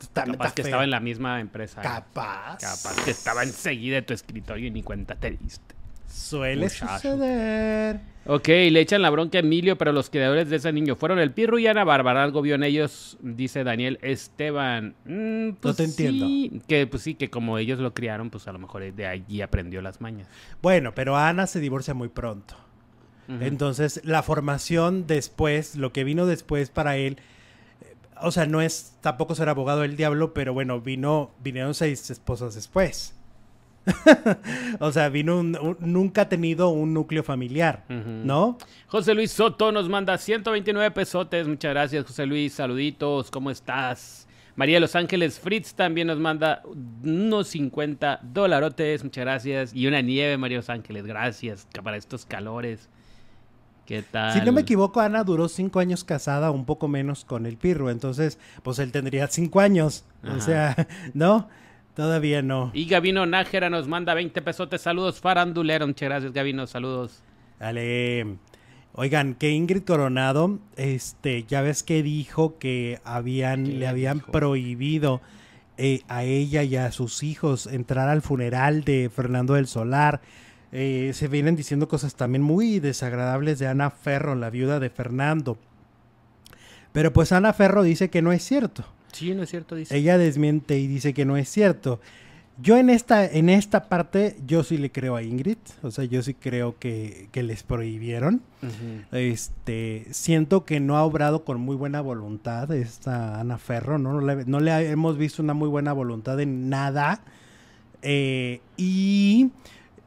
Está- 0.00 0.24
Capaz 0.24 0.32
está 0.48 0.54
que 0.54 0.62
feo. 0.62 0.68
estaba 0.70 0.84
en 0.84 0.90
la 0.90 1.00
misma 1.00 1.40
empresa. 1.40 1.80
Capaz. 1.80 2.58
Capaz 2.58 3.02
que 3.04 3.10
estaba 3.10 3.42
enseguida 3.44 3.96
de 3.96 4.02
tu 4.02 4.12
escritorio 4.14 4.66
y 4.66 4.70
ni 4.70 4.82
cuenta 4.82 5.14
te 5.14 5.30
diste. 5.30 5.74
Suele 6.08 6.64
Muchacho. 6.64 7.12
suceder. 7.12 8.00
Ok, 8.28 8.48
le 8.48 8.80
echan 8.80 9.02
la 9.02 9.10
bronca 9.10 9.38
a 9.38 9.40
Emilio, 9.40 9.78
pero 9.78 9.92
los 9.92 10.10
creadores 10.10 10.50
de 10.50 10.56
ese 10.56 10.72
niño 10.72 10.96
fueron 10.96 11.20
el 11.20 11.30
Pirro 11.30 11.60
y 11.60 11.66
Ana 11.68 11.84
Bárbara. 11.84 12.24
Algo 12.24 12.42
vio 12.42 12.56
en 12.56 12.64
ellos, 12.64 13.16
dice 13.20 13.62
Daniel 13.62 14.00
Esteban. 14.02 14.96
Mm, 15.04 15.50
pues 15.60 15.76
te 15.76 15.84
entiendo. 15.84 16.26
que 16.66 16.88
pues 16.88 17.02
sí, 17.02 17.14
que 17.14 17.30
como 17.30 17.56
ellos 17.58 17.78
lo 17.78 17.94
criaron, 17.94 18.30
pues 18.30 18.48
a 18.48 18.52
lo 18.52 18.58
mejor 18.58 18.92
de 18.92 19.06
allí 19.06 19.42
aprendió 19.42 19.80
las 19.80 20.00
mañas. 20.00 20.28
Bueno, 20.60 20.92
pero 20.94 21.16
Ana 21.16 21.46
se 21.46 21.60
divorcia 21.60 21.94
muy 21.94 22.08
pronto. 22.08 22.56
Entonces, 23.28 24.00
la 24.04 24.22
formación 24.22 25.08
después, 25.08 25.74
lo 25.74 25.92
que 25.92 26.04
vino 26.04 26.26
después 26.26 26.70
para 26.70 26.96
él, 26.96 27.18
eh, 27.80 27.96
o 28.22 28.30
sea, 28.30 28.46
no 28.46 28.60
es 28.60 28.96
tampoco 29.00 29.34
ser 29.34 29.48
abogado 29.48 29.80
del 29.80 29.96
diablo, 29.96 30.32
pero 30.32 30.54
bueno, 30.54 30.80
vino, 30.80 31.32
vinieron 31.42 31.74
seis 31.74 32.08
esposas 32.08 32.54
después. 32.54 33.15
o 34.80 34.92
sea, 34.92 35.08
vino 35.08 35.38
un, 35.38 35.56
un- 35.60 35.76
nunca 35.80 36.22
ha 36.22 36.28
tenido 36.28 36.68
un 36.70 36.92
núcleo 36.94 37.22
familiar. 37.22 37.84
¿no? 37.88 38.58
José 38.88 39.14
Luis 39.14 39.32
Soto 39.32 39.72
nos 39.72 39.88
manda 39.88 40.16
129 40.18 40.90
pesotes. 40.92 41.46
Muchas 41.46 41.72
gracias, 41.72 42.04
José 42.06 42.26
Luis. 42.26 42.54
Saluditos, 42.54 43.30
¿cómo 43.30 43.50
estás? 43.50 44.26
María 44.54 44.76
de 44.76 44.80
Los 44.80 44.96
Ángeles 44.96 45.38
Fritz 45.38 45.74
también 45.74 46.06
nos 46.06 46.18
manda 46.18 46.62
unos 47.04 47.48
50 47.48 48.20
dolarotes. 48.22 49.04
Muchas 49.04 49.22
gracias. 49.24 49.74
Y 49.74 49.86
una 49.86 50.00
nieve, 50.00 50.38
María 50.38 50.56
de 50.56 50.60
Los 50.60 50.70
Ángeles. 50.70 51.06
Gracias 51.06 51.66
para 51.84 51.96
estos 51.96 52.24
calores. 52.24 52.88
¿Qué 53.84 54.02
tal? 54.02 54.32
Si 54.32 54.40
no 54.44 54.50
me 54.52 54.62
equivoco, 54.62 55.00
Ana 55.00 55.22
duró 55.22 55.48
cinco 55.48 55.78
años 55.78 56.02
casada, 56.02 56.50
un 56.50 56.64
poco 56.64 56.88
menos 56.88 57.24
con 57.24 57.46
el 57.46 57.56
Pirro, 57.56 57.88
entonces, 57.88 58.36
pues 58.64 58.80
él 58.80 58.90
tendría 58.90 59.28
cinco 59.28 59.60
años. 59.60 60.04
O 60.36 60.40
sea, 60.40 60.88
¿no? 61.14 61.48
Todavía 61.96 62.42
no. 62.42 62.70
Y 62.74 62.84
Gavino 62.84 63.24
Nájera 63.24 63.70
nos 63.70 63.88
manda 63.88 64.12
20 64.12 64.42
pesotes. 64.42 64.82
Saludos, 64.82 65.18
farandulero. 65.18 65.86
Muchas 65.86 66.10
gracias, 66.10 66.32
Gavino. 66.34 66.66
Saludos. 66.66 67.22
Dale. 67.58 68.36
Oigan, 68.92 69.34
que 69.34 69.50
Ingrid 69.50 69.82
Coronado, 69.84 70.58
este, 70.76 71.44
ya 71.44 71.62
ves 71.62 71.82
que 71.82 72.02
dijo 72.02 72.58
que 72.58 73.00
habían, 73.04 73.64
¿Qué 73.64 73.72
le 73.72 73.86
habían 73.86 74.18
dijo? 74.18 74.30
prohibido 74.30 75.22
eh, 75.78 76.02
a 76.08 76.22
ella 76.22 76.62
y 76.62 76.76
a 76.76 76.92
sus 76.92 77.22
hijos 77.22 77.66
entrar 77.66 78.10
al 78.10 78.20
funeral 78.20 78.84
de 78.84 79.10
Fernando 79.14 79.54
del 79.54 79.66
Solar. 79.66 80.20
Eh, 80.72 81.12
se 81.14 81.28
vienen 81.28 81.56
diciendo 81.56 81.88
cosas 81.88 82.14
también 82.14 82.42
muy 82.42 82.78
desagradables 82.78 83.58
de 83.58 83.68
Ana 83.68 83.88
Ferro, 83.90 84.34
la 84.34 84.50
viuda 84.50 84.80
de 84.80 84.90
Fernando. 84.90 85.56
Pero 86.92 87.10
pues 87.14 87.32
Ana 87.32 87.54
Ferro 87.54 87.82
dice 87.82 88.10
que 88.10 88.20
no 88.20 88.32
es 88.32 88.42
cierto. 88.42 88.84
Sí, 89.16 89.34
no 89.34 89.42
es 89.44 89.50
cierto, 89.50 89.74
dice. 89.74 89.96
Ella 89.96 90.18
desmiente 90.18 90.78
y 90.78 90.86
dice 90.86 91.14
que 91.14 91.24
no 91.24 91.38
es 91.38 91.48
cierto. 91.48 92.00
Yo 92.60 92.76
en 92.76 92.90
esta, 92.90 93.24
en 93.24 93.48
esta 93.48 93.88
parte, 93.88 94.36
yo 94.46 94.62
sí 94.62 94.76
le 94.76 94.92
creo 94.92 95.16
a 95.16 95.22
Ingrid. 95.22 95.56
O 95.82 95.90
sea, 95.90 96.04
yo 96.04 96.22
sí 96.22 96.34
creo 96.34 96.78
que, 96.78 97.28
que 97.32 97.42
les 97.42 97.62
prohibieron. 97.62 98.42
Este, 99.12 100.06
siento 100.10 100.66
que 100.66 100.80
no 100.80 100.98
ha 100.98 101.04
obrado 101.04 101.44
con 101.44 101.60
muy 101.60 101.76
buena 101.76 102.02
voluntad 102.02 102.70
esta 102.72 103.40
Ana 103.40 103.56
Ferro, 103.56 103.98
¿no? 103.98 104.20
No 104.20 104.20
le, 104.20 104.44
no 104.44 104.60
le 104.60 104.90
hemos 104.90 105.16
visto 105.16 105.42
una 105.42 105.54
muy 105.54 105.68
buena 105.68 105.94
voluntad 105.94 106.38
en 106.40 106.68
nada. 106.68 107.22
Eh, 108.02 108.60
y 108.76 109.50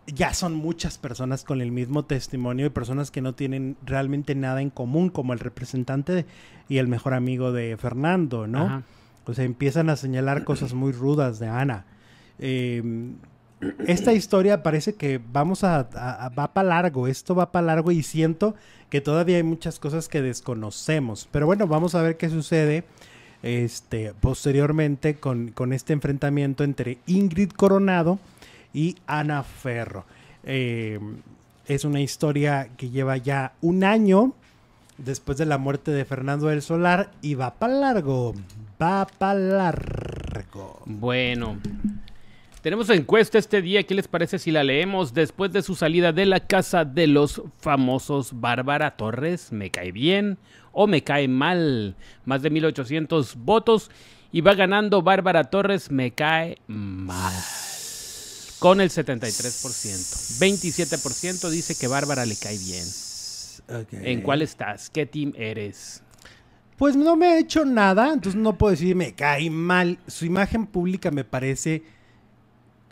ya 0.06 0.36
son 0.36 0.54
muchas 0.54 1.00
personas 1.00 1.44
con 1.44 1.62
el 1.62 1.72
mismo 1.72 2.06
testimonio 2.06 2.68
y 2.68 2.70
personas 2.70 3.10
que 3.10 3.22
no 3.22 3.34
tienen 3.34 3.76
realmente 3.84 4.36
nada 4.36 4.62
en 4.62 4.70
común, 4.70 5.10
como 5.10 5.34
el 5.34 5.40
representante 5.40 6.28
y 6.68 6.78
el 6.78 6.88
mejor 6.88 7.16
amigo 7.16 7.52
de 7.52 7.76
Fernando, 7.78 8.46
¿no? 8.46 8.66
Ajá. 8.66 8.84
O 9.30 9.34
sea, 9.34 9.46
empiezan 9.46 9.90
a 9.90 9.96
señalar 9.96 10.44
cosas 10.44 10.74
muy 10.74 10.92
rudas 10.92 11.40
de 11.40 11.48
Ana. 11.48 11.86
Eh, 12.40 12.82
esta 13.88 14.14
historia 14.14 14.64
parece 14.64 14.94
que 14.94 15.20
vamos 15.32 15.64
a, 15.64 15.80
a- 15.94 16.30
va 16.30 16.54
para 16.54 16.70
largo, 16.70 17.08
esto 17.08 17.36
va 17.36 17.52
para 17.52 17.68
largo 17.68 17.92
y 17.92 18.04
siento 18.04 18.56
que 18.90 19.02
todavía 19.02 19.38
hay 19.38 19.44
muchas 19.44 19.80
cosas 19.80 20.08
que 20.08 20.22
desconocemos. 20.22 21.28
Pero 21.32 21.46
bueno, 21.46 21.68
vamos 21.68 21.94
a 21.96 22.02
ver 22.02 22.18
qué 22.18 22.30
sucede 22.30 22.86
este, 23.44 24.14
posteriormente 24.20 25.16
con, 25.16 25.50
con 25.52 25.74
este 25.74 25.94
enfrentamiento 25.94 26.64
entre 26.64 26.98
Ingrid 27.06 27.52
Coronado 27.52 28.18
y 28.74 28.96
Ana 29.08 29.44
Ferro. 29.44 30.06
Eh, 30.44 31.00
es 31.68 31.84
una 31.86 32.00
historia 32.02 32.70
que 32.78 32.90
lleva 32.90 33.18
ya 33.18 33.54
un 33.62 33.84
año 33.84 34.34
después 35.04 35.38
de 35.38 35.46
la 35.46 35.58
muerte 35.58 35.92
de 35.92 36.06
Fernando 36.06 36.48
del 36.48 36.62
Solar 36.62 37.12
y 37.22 37.36
va 37.36 37.56
para 37.56 37.74
largo, 37.74 38.34
va 38.82 39.06
para 39.06 39.40
largo. 39.40 40.82
Bueno. 40.86 41.60
Tenemos 42.62 42.90
encuesta 42.90 43.38
este 43.38 43.62
día, 43.62 43.84
¿qué 43.84 43.96
les 43.96 44.10
parece 44.10 44.38
si 44.38 44.52
la 44.52 44.66
leemos? 44.66 45.14
Después 45.14 45.54
de 45.54 45.62
su 45.62 45.76
salida 45.76 46.12
de 46.12 46.26
la 46.26 46.42
casa 46.42 46.84
de 46.84 47.08
los 47.08 47.42
famosos 47.60 48.42
Bárbara 48.42 48.98
Torres, 48.98 49.54
¿me 49.54 49.72
cae 49.72 49.94
bien 49.94 50.38
o 50.74 50.86
me 50.86 51.02
cae 51.02 51.30
mal? 51.30 51.96
Más 52.26 52.42
de 52.42 52.50
1800 52.50 53.38
votos 53.38 53.90
y 54.34 54.42
va 54.42 54.56
ganando 54.56 55.02
Bárbara 55.02 55.46
Torres, 55.46 55.90
me 55.90 56.12
cae 56.12 56.58
mal. 56.68 57.34
Con 58.60 58.82
el 58.82 58.90
73%. 58.90 60.38
27% 60.40 61.50
dice 61.50 61.76
que 61.76 61.88
Bárbara 61.88 62.26
le 62.26 62.36
cae 62.36 62.58
bien. 62.58 62.84
¿En 63.92 64.22
cuál 64.22 64.42
estás? 64.42 64.90
¿Qué 64.90 65.06
team 65.06 65.34
eres? 65.36 66.04
Pues 66.78 66.96
no 66.96 67.16
me 67.16 67.26
ha 67.28 67.38
hecho 67.40 67.66
nada, 67.66 68.14
entonces 68.14 68.36
no 68.40 68.58
puedo 68.58 68.72
decir 68.72 68.96
me 68.96 69.14
cae 69.14 69.50
mal. 69.50 70.00
Su 70.08 70.26
imagen 70.26 70.66
pública 70.66 71.12
me 71.12 71.24
parece. 71.26 71.84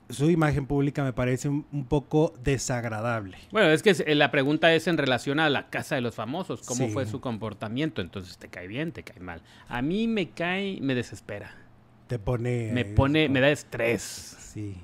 Su 0.09 0.29
imagen 0.29 0.65
pública 0.67 1.03
me 1.03 1.11
parece 1.11 1.49
un, 1.49 1.65
un 1.73 1.85
poco 1.85 2.33
desagradable. 2.41 3.37
Bueno, 3.51 3.69
es 3.71 3.83
que 3.83 3.89
eh, 4.05 4.15
la 4.15 4.31
pregunta 4.31 4.73
es 4.73 4.87
en 4.87 4.97
relación 4.97 5.39
a 5.41 5.49
la 5.49 5.69
casa 5.69 5.95
de 5.95 6.01
los 6.01 6.15
famosos, 6.15 6.61
cómo 6.61 6.85
Sí. 6.87 6.93
fue 6.93 7.05
su 7.05 7.19
comportamiento, 7.19 8.01
entonces 8.01 8.37
te 8.37 8.47
cae 8.47 8.67
bien, 8.67 8.93
te 8.93 9.03
cae 9.03 9.19
mal. 9.19 9.41
A 9.67 9.81
mí 9.81 10.07
me 10.07 10.29
cae, 10.29 10.79
me 10.81 10.95
desespera, 10.95 11.51
Te 12.07 12.19
pone. 12.19 12.71
me 12.71 12.85
pone, 12.85 13.27
me 13.27 13.41
da 13.41 13.49
estrés. 13.49 14.01
Sí. 14.01 14.77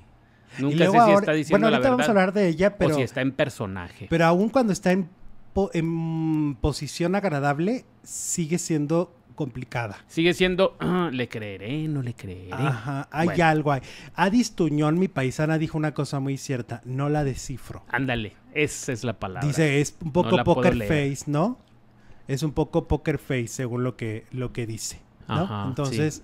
Nunca 0.58 0.84
sé 0.84 0.90
si 0.90 0.96
ahora- 0.98 1.14
está 1.20 1.32
diciendo 1.32 1.54
Bueno, 1.54 1.70
la 1.70 1.76
ahorita 1.78 1.90
verdad 1.90 1.90
vamos 1.96 2.06
a 2.06 2.10
hablar 2.10 2.32
de 2.34 2.48
ella, 2.48 2.76
pero. 2.76 2.92
o 2.94 2.96
si 2.96 3.02
está 3.02 3.22
en 3.22 3.32
personaje. 3.32 4.06
Pero 4.10 4.26
aún 4.26 4.50
cuando 4.50 4.74
está 4.74 4.92
en, 4.92 5.08
po- 5.54 5.70
en 5.72 6.56
posición 6.60 7.14
agradable, 7.14 7.86
sigue 8.02 8.58
siendo 8.58 9.14
complicada. 9.34 9.96
Sigue 10.06 10.32
siendo, 10.34 10.76
"Ah, 10.78 11.08
le 11.12 11.28
creeré, 11.28 11.88
no 11.88 12.02
le 12.02 12.14
creeré. 12.14 12.52
Ajá, 12.52 13.08
hay 13.10 13.26
Bueno. 13.28 13.44
algo 13.46 13.72
ahí. 13.72 13.80
Adis 14.14 14.52
Tuñón, 14.52 14.98
mi 14.98 15.08
paisana, 15.08 15.56
dijo 15.58 15.76
una 15.78 15.92
cosa 15.94 16.20
muy 16.20 16.36
cierta. 16.36 16.82
No 16.84 17.08
la 17.08 17.24
descifro. 17.24 17.82
Ándale, 17.88 18.34
esa 18.52 18.92
es 18.92 19.02
la 19.02 19.18
palabra. 19.18 19.48
Dice, 19.48 19.80
es 19.80 19.96
un 20.02 20.12
poco 20.12 20.36
No 20.36 20.44
poker 20.44 20.76
face, 20.86 21.24
¿no? 21.26 21.58
Es 22.28 22.42
un 22.42 22.52
poco 22.52 22.86
poker 22.86 23.18
face, 23.18 23.48
según 23.48 23.82
lo 23.84 23.96
que, 23.96 24.26
lo 24.30 24.52
que 24.52 24.66
dice. 24.66 25.00
¿no? 25.26 25.34
Ajá, 25.34 25.64
Entonces, 25.68 26.22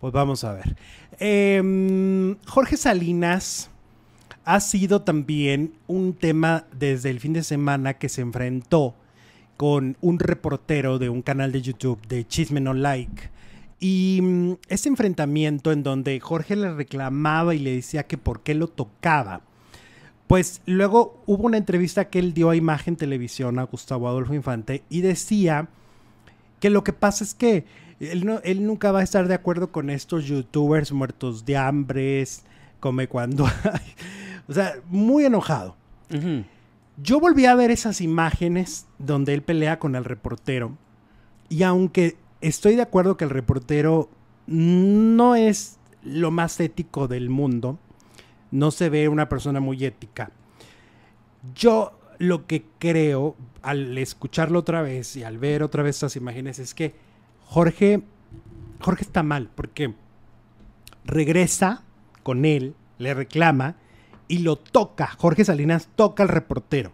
pues 0.00 0.12
vamos 0.12 0.44
a 0.44 0.52
ver. 0.52 0.76
Em, 1.18 2.36
Jorge 2.46 2.76
Salinas 2.76 3.70
ha 4.48 4.60
sido 4.60 5.02
también 5.02 5.74
un 5.88 6.14
tema 6.14 6.64
desde 6.72 7.10
el 7.10 7.20
fin 7.20 7.34
de 7.34 7.42
semana 7.42 7.94
que 7.94 8.08
se 8.08 8.22
enfrentó 8.22 8.94
con 9.58 9.98
un 10.00 10.18
reportero 10.18 10.98
de 10.98 11.10
un 11.10 11.20
canal 11.20 11.52
de 11.52 11.60
YouTube 11.60 12.00
de 12.08 12.26
Chisme 12.26 12.58
No 12.58 12.72
Like. 12.72 13.28
Y 13.78 14.20
mm, 14.22 14.52
ese 14.68 14.88
enfrentamiento 14.88 15.70
en 15.70 15.82
donde 15.82 16.18
Jorge 16.18 16.56
le 16.56 16.72
reclamaba 16.72 17.54
y 17.54 17.58
le 17.58 17.74
decía 17.74 18.06
que 18.06 18.16
por 18.16 18.40
qué 18.40 18.54
lo 18.54 18.68
tocaba. 18.68 19.42
Pues 20.26 20.62
luego 20.64 21.22
hubo 21.26 21.44
una 21.44 21.58
entrevista 21.58 22.08
que 22.08 22.18
él 22.18 22.32
dio 22.32 22.48
a 22.48 22.56
Imagen 22.56 22.96
Televisión 22.96 23.58
a 23.58 23.64
Gustavo 23.64 24.08
Adolfo 24.08 24.32
Infante 24.32 24.82
y 24.88 25.02
decía 25.02 25.68
que 26.58 26.70
lo 26.70 26.84
que 26.84 26.94
pasa 26.94 27.22
es 27.22 27.34
que 27.34 27.66
él, 28.00 28.24
no- 28.24 28.40
él 28.44 28.64
nunca 28.66 28.92
va 28.92 29.00
a 29.00 29.04
estar 29.04 29.28
de 29.28 29.34
acuerdo 29.34 29.72
con 29.72 29.90
estos 29.90 30.24
youtubers 30.24 30.90
muertos 30.90 31.44
de 31.44 31.58
hambres, 31.58 32.44
come 32.80 33.08
cuando 33.08 33.44
hay. 33.64 33.92
O 34.48 34.52
sea, 34.52 34.76
muy 34.86 35.24
enojado. 35.24 35.76
Yo 36.96 37.20
volví 37.20 37.46
a 37.46 37.54
ver 37.54 37.70
esas 37.70 38.00
imágenes 38.00 38.86
donde 38.98 39.34
él 39.34 39.42
pelea 39.42 39.78
con 39.78 39.94
el 39.94 40.04
reportero 40.04 40.76
y 41.48 41.62
aunque 41.62 42.16
estoy 42.40 42.76
de 42.76 42.82
acuerdo 42.82 43.16
que 43.16 43.24
el 43.24 43.30
reportero 43.30 44.08
no 44.46 45.34
es 45.34 45.78
lo 46.02 46.30
más 46.30 46.58
ético 46.60 47.08
del 47.08 47.28
mundo, 47.28 47.78
no 48.50 48.70
se 48.70 48.88
ve 48.88 49.08
una 49.08 49.28
persona 49.28 49.60
muy 49.60 49.84
ética. 49.84 50.30
Yo 51.54 51.98
lo 52.18 52.46
que 52.46 52.64
creo 52.78 53.36
al 53.62 53.96
escucharlo 53.98 54.60
otra 54.60 54.82
vez 54.82 55.14
y 55.16 55.24
al 55.24 55.38
ver 55.38 55.62
otra 55.62 55.82
vez 55.82 55.96
estas 55.96 56.16
imágenes 56.16 56.58
es 56.58 56.74
que 56.74 56.94
Jorge 57.44 58.02
Jorge 58.80 59.02
está 59.02 59.22
mal 59.22 59.50
porque 59.54 59.94
regresa 61.04 61.82
con 62.22 62.44
él, 62.44 62.74
le 62.98 63.14
reclama 63.14 63.76
y 64.28 64.38
lo 64.38 64.56
toca. 64.56 65.08
Jorge 65.18 65.44
Salinas 65.44 65.88
toca 65.96 66.22
al 66.22 66.28
reportero. 66.28 66.92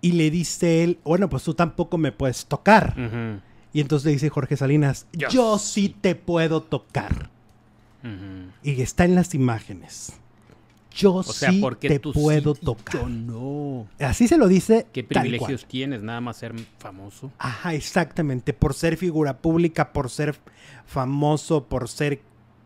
Y 0.00 0.12
le 0.12 0.30
dice 0.30 0.84
él, 0.84 0.98
bueno, 1.04 1.28
pues 1.28 1.42
tú 1.42 1.54
tampoco 1.54 1.98
me 1.98 2.12
puedes 2.12 2.46
tocar. 2.46 2.94
Y 3.72 3.80
entonces 3.80 4.06
le 4.06 4.12
dice 4.12 4.30
Jorge 4.30 4.56
Salinas, 4.56 5.06
Yo 5.12 5.28
yo, 5.28 5.58
sí 5.58 5.94
te 6.00 6.14
puedo 6.14 6.62
tocar. 6.62 7.30
Y 8.62 8.80
está 8.80 9.04
en 9.04 9.16
las 9.16 9.34
imágenes. 9.34 10.12
Yo 10.90 11.14
O 11.14 11.22
sea, 11.22 11.50
sí 11.50 11.60
porque 11.60 11.88
te 11.88 12.00
puedo 12.00 12.54
sí 12.54 12.60
tocar. 12.64 13.02
yo 13.02 13.08
no. 13.08 13.86
Así 14.00 14.26
se 14.26 14.38
lo 14.38 14.48
dice. 14.48 14.86
¿Qué 14.92 15.04
privilegios 15.04 15.64
tienes 15.66 16.02
nada 16.02 16.20
más 16.20 16.38
ser 16.38 16.54
famoso? 16.78 17.30
Ajá, 17.38 17.74
exactamente. 17.74 18.52
Por 18.52 18.74
ser 18.74 18.96
figura 18.96 19.38
pública, 19.38 19.92
por 19.92 20.10
ser 20.10 20.36
famoso, 20.86 21.64
por 21.66 21.88
ser 21.88 22.20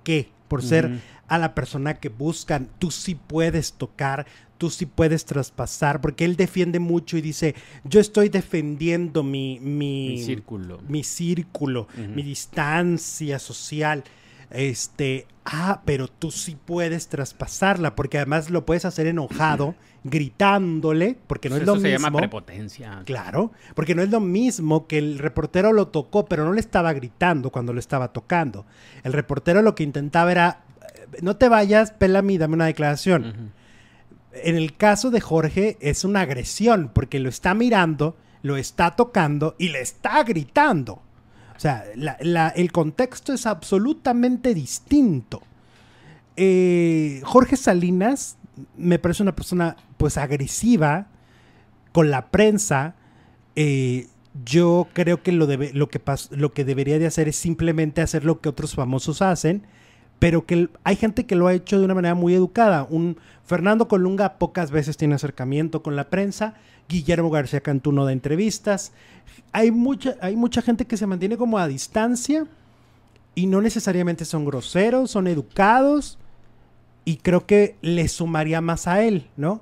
qué, 0.04 0.30
por 0.48 0.62
ser. 0.62 1.00
A 1.34 1.38
la 1.38 1.54
persona 1.54 1.94
que 1.94 2.08
buscan. 2.08 2.68
Tú 2.78 2.90
sí 2.90 3.14
puedes 3.14 3.72
tocar, 3.74 4.26
tú 4.58 4.70
sí 4.70 4.86
puedes 4.86 5.24
traspasar, 5.24 6.00
porque 6.00 6.24
él 6.24 6.36
defiende 6.36 6.78
mucho 6.78 7.16
y 7.16 7.20
dice, 7.22 7.54
yo 7.84 8.00
estoy 8.00 8.28
defendiendo 8.28 9.22
mi, 9.22 9.58
mi, 9.60 10.08
Mi 10.10 10.22
círculo. 10.22 10.80
mi 10.88 11.02
círculo, 11.04 11.88
mi 11.96 12.22
distancia 12.22 13.38
social. 13.38 14.04
Este, 14.50 15.26
ah, 15.46 15.80
pero 15.86 16.08
tú 16.08 16.30
sí 16.30 16.56
puedes 16.62 17.08
traspasarla, 17.08 17.94
porque 17.94 18.18
además 18.18 18.50
lo 18.50 18.66
puedes 18.66 18.84
hacer 18.84 19.06
enojado, 19.06 19.74
gritándole, 20.04 21.16
porque 21.26 21.48
no 21.48 21.54
Pues 21.54 21.62
es 21.62 21.66
lo 21.66 21.72
eso 21.74 21.80
se 21.82 21.88
mismo. 21.88 22.06
llama 22.06 22.18
prepotencia. 22.18 23.02
Claro, 23.06 23.52
porque 23.74 23.94
no 23.94 24.02
es 24.02 24.10
lo 24.10 24.20
mismo 24.20 24.86
que 24.86 24.98
el 24.98 25.18
reportero 25.18 25.72
lo 25.72 25.88
tocó, 25.88 26.26
pero 26.26 26.44
no 26.44 26.52
le 26.52 26.60
estaba 26.60 26.92
gritando 26.92 27.50
cuando 27.50 27.72
lo 27.72 27.78
estaba 27.80 28.12
tocando. 28.12 28.66
El 29.04 29.12
reportero 29.14 29.62
lo 29.62 29.74
que 29.74 29.84
intentaba 29.84 30.30
era, 30.30 30.64
no 31.20 31.36
te 31.36 31.48
vayas, 31.48 31.92
pélame 31.92 32.34
y 32.34 32.38
dame 32.38 32.54
una 32.54 32.66
declaración. 32.66 33.52
En 34.34 34.56
el 34.56 34.76
caso 34.76 35.10
de 35.10 35.20
Jorge 35.20 35.76
es 35.80 36.04
una 36.04 36.20
agresión, 36.22 36.90
porque 36.94 37.18
lo 37.20 37.28
está 37.28 37.52
mirando, 37.54 38.16
lo 38.42 38.56
está 38.56 38.96
tocando 38.96 39.54
y 39.58 39.68
le 39.68 39.80
está 39.80 40.22
gritando. 40.24 41.02
O 41.54 41.60
sea, 41.62 41.84
la- 41.96 42.16
la- 42.20 42.48
el 42.48 42.72
contexto 42.72 43.32
es 43.32 43.46
absolutamente 43.46 44.54
distinto. 44.54 45.42
Eh, 46.36 47.20
Jorge 47.24 47.56
Salinas 47.56 48.36
me 48.76 48.98
parece 48.98 49.22
una 49.22 49.36
persona 49.36 49.76
pues 49.98 50.16
agresiva 50.16 51.08
con 51.92 52.10
la 52.10 52.30
prensa. 52.30 52.94
Eh, 53.54 54.06
yo 54.44 54.88
creo 54.94 55.22
que 55.22 55.30
lo, 55.32 55.46
debe- 55.46 55.72
lo, 55.74 55.88
que 55.90 56.00
lo 56.30 56.52
que 56.52 56.64
debería 56.64 56.98
de 56.98 57.06
hacer 57.06 57.28
es 57.28 57.36
simplemente 57.36 58.00
hacer 58.00 58.24
lo 58.24 58.40
que 58.40 58.48
otros 58.48 58.74
famosos 58.74 59.20
hacen, 59.20 59.66
pero 60.22 60.46
que 60.46 60.68
hay 60.84 60.94
gente 60.94 61.26
que 61.26 61.34
lo 61.34 61.48
ha 61.48 61.52
hecho 61.52 61.80
de 61.80 61.84
una 61.84 61.96
manera 61.96 62.14
muy 62.14 62.32
educada. 62.32 62.86
Un 62.88 63.16
Fernando 63.44 63.88
Colunga 63.88 64.38
pocas 64.38 64.70
veces 64.70 64.96
tiene 64.96 65.16
acercamiento 65.16 65.82
con 65.82 65.96
la 65.96 66.10
prensa, 66.10 66.54
Guillermo 66.88 67.28
García 67.28 67.60
Cantú 67.60 67.90
no 67.90 68.04
da 68.04 68.12
entrevistas. 68.12 68.92
Hay 69.50 69.72
mucha, 69.72 70.14
hay 70.20 70.36
mucha 70.36 70.62
gente 70.62 70.84
que 70.86 70.96
se 70.96 71.08
mantiene 71.08 71.36
como 71.36 71.58
a 71.58 71.66
distancia 71.66 72.46
y 73.34 73.48
no 73.48 73.60
necesariamente 73.60 74.24
son 74.24 74.44
groseros, 74.44 75.10
son 75.10 75.26
educados 75.26 76.20
y 77.04 77.16
creo 77.16 77.44
que 77.44 77.74
le 77.82 78.06
sumaría 78.06 78.60
más 78.60 78.86
a 78.86 79.02
él, 79.02 79.26
¿no? 79.36 79.60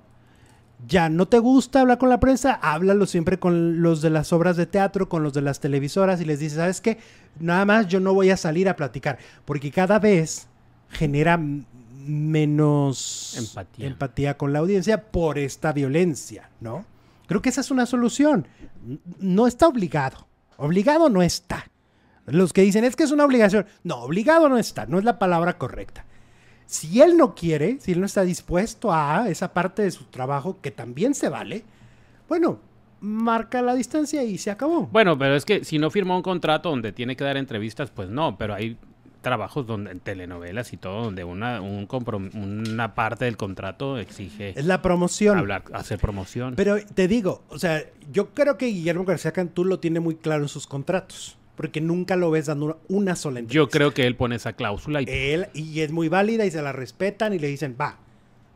Ya 0.87 1.09
no 1.09 1.27
te 1.27 1.39
gusta 1.39 1.81
hablar 1.81 1.97
con 1.97 2.11
la 2.11 2.21
prensa, 2.21 2.53
háblalo 2.53 3.07
siempre 3.07 3.39
con 3.39 3.81
los 3.81 4.03
de 4.03 4.11
las 4.11 4.31
obras 4.35 4.59
de 4.59 4.67
teatro, 4.67 5.09
con 5.09 5.23
los 5.23 5.33
de 5.33 5.41
las 5.41 5.59
televisoras 5.61 6.21
y 6.21 6.27
les 6.27 6.39
dices, 6.39 6.59
¿sabes 6.59 6.83
qué? 6.83 6.99
Nada 7.39 7.65
más 7.65 7.89
yo 7.89 7.99
no 7.99 8.13
voy 8.13 8.29
a 8.29 8.37
salir 8.37 8.69
a 8.69 8.77
platicar, 8.77 9.17
porque 9.47 9.71
cada 9.71 9.99
vez 9.99 10.50
genera 10.91 11.41
menos 12.07 13.35
Empatía. 13.37 13.87
empatía 13.87 14.37
con 14.37 14.53
la 14.53 14.59
audiencia 14.61 15.11
por 15.11 15.39
esta 15.39 15.73
violencia, 15.73 16.51
¿no? 16.61 16.85
Creo 17.27 17.43
que 17.43 17.51
esa 17.51 17.61
es 17.61 17.71
una 17.71 17.87
solución. 17.87 18.47
No 19.21 19.47
está 19.47 19.69
obligado. 19.69 20.27
Obligado 20.57 21.09
no 21.09 21.23
está. 21.23 21.71
Los 22.27 22.53
que 22.53 22.63
dicen 22.63 22.85
es 22.85 22.97
que 22.97 23.05
es 23.05 23.13
una 23.13 23.25
obligación. 23.25 23.67
No, 23.85 23.97
obligado 23.99 24.49
no 24.49 24.59
está. 24.59 24.87
No 24.87 24.99
es 24.99 25.05
la 25.05 25.19
palabra 25.19 25.57
correcta. 25.57 26.05
Si 26.67 27.01
él 27.01 27.17
no 27.17 27.35
quiere, 27.35 27.79
si 27.81 27.93
él 27.93 28.01
no 28.01 28.07
está 28.07 28.23
dispuesto 28.23 28.93
a 28.93 29.29
esa 29.29 29.53
parte 29.53 29.83
de 29.83 29.91
su 29.91 30.05
trabajo 30.05 30.61
que 30.61 30.71
también 30.71 31.15
se 31.15 31.29
vale, 31.29 31.65
bueno, 32.29 32.61
marca 33.01 33.63
la 33.63 33.75
distancia 33.75 34.23
y 34.23 34.39
se 34.39 34.51
acabó. 34.51 34.87
Bueno, 34.87 35.19
pero 35.19 35.35
es 35.35 35.45
que 35.45 35.65
si 35.65 35.79
no 35.79 35.91
firmó 35.91 36.17
un 36.17 36.23
contrato 36.23 36.71
donde 36.71 36.93
tiene 36.93 37.17
que 37.17 37.25
dar 37.25 37.37
entrevistas, 37.37 37.91
pues 37.91 38.09
no, 38.09 38.37
pero 38.39 38.55
hay 38.55 38.77
trabajos 39.21 39.67
donde 39.67 39.91
en 39.91 40.01
telenovelas 40.01 40.73
y 40.73 40.77
todo 40.77 41.05
donde 41.05 41.25
una 41.25 41.61
un 41.61 41.89
una 42.35 42.95
parte 42.95 43.25
del 43.27 43.37
contrato 43.37 43.99
exige 43.99 44.59
Es 44.59 44.65
la 44.65 44.83
promoción. 44.83 45.39
hablar 45.39 45.65
hacer 45.73 45.99
promoción. 45.99 46.55
Pero 46.57 46.77
te 46.95 47.09
digo, 47.09 47.43
o 47.49 47.59
sea, 47.59 47.85
yo 48.13 48.31
creo 48.31 48.57
que 48.57 48.67
Guillermo 48.67 49.05
García 49.05 49.33
Cantú 49.33 49.65
lo 49.65 49.79
tiene 49.81 50.01
muy 50.01 50.17
claro 50.17 50.43
en 50.43 50.49
sus 50.49 50.67
contratos, 50.67 51.37
porque 51.57 51.81
nunca 51.81 52.17
lo 52.17 52.31
ves 52.31 52.47
dando 52.47 52.67
una, 52.67 52.77
una 52.89 53.17
sola 53.17 53.41
entrevista. 53.41 53.55
Yo 53.55 53.69
creo 53.69 53.93
que 53.93 54.07
él 54.07 54.17
pone 54.17 54.37
esa 54.37 54.55
cláusula 54.55 55.03
y 55.03 55.05
Él, 55.09 55.49
y 55.53 55.81
es 55.81 55.93
muy 55.93 56.09
válida 56.09 56.47
y 56.47 56.51
se 56.51 56.63
la 56.63 56.73
respetan 56.73 57.33
y 57.35 57.39
le 57.39 57.49
dicen, 57.49 57.77
va, 57.81 57.99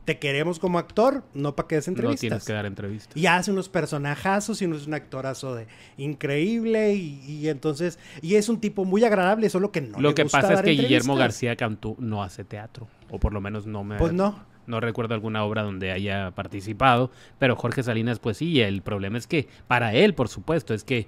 te 0.04 0.18
queremos 0.18 0.58
como 0.58 0.78
actor, 0.78 1.24
no 1.32 1.56
para 1.56 1.68
que 1.68 1.74
des 1.76 1.88
no 1.88 1.92
entrevistas. 1.92 2.20
tienes 2.20 2.44
que 2.44 2.52
dar 2.52 2.66
entrevistas. 2.66 3.16
Y 3.16 3.26
hace 3.26 3.50
unos 3.52 3.68
personajazos 3.68 4.60
y 4.62 4.66
no 4.66 4.76
es 4.76 4.86
un 4.86 4.94
actorazo 4.94 5.54
de 5.54 5.66
increíble 5.96 6.94
y, 6.94 7.20
y 7.26 7.48
entonces, 7.48 7.98
y 8.22 8.34
es 8.36 8.48
un 8.48 8.60
tipo 8.60 8.84
muy 8.84 9.04
agradable, 9.04 9.48
solo 9.50 9.72
que 9.72 9.80
no 9.80 9.98
Lo 10.00 10.10
le 10.10 10.14
que 10.14 10.22
gusta 10.24 10.40
pasa 10.40 10.54
es 10.54 10.62
que 10.62 10.70
Guillermo. 10.72 11.16
García 11.16 11.56
Cantú 11.56 11.96
no 11.98 12.22
hace 12.22 12.44
teatro, 12.44 12.86
o 13.10 13.18
por 13.18 13.32
lo 13.32 13.40
menos 13.40 13.66
no 13.66 13.82
me 13.84 13.96
Pues 13.96 14.12
no. 14.12 14.44
no 14.66 14.80
recuerdo 14.80 15.14
alguna 15.14 15.44
obra 15.44 15.62
donde 15.62 15.92
haya 15.92 16.30
participado, 16.32 17.10
pero 17.38 17.56
Jorge 17.56 17.82
Salinas 17.82 18.18
pues 18.18 18.36
sí, 18.38 18.60
el 18.60 18.82
problema 18.82 19.18
es 19.18 19.26
que 19.26 19.48
para 19.66 19.94
él, 19.94 20.14
por 20.14 20.28
supuesto, 20.28 20.74
es 20.74 20.84
que 20.84 21.06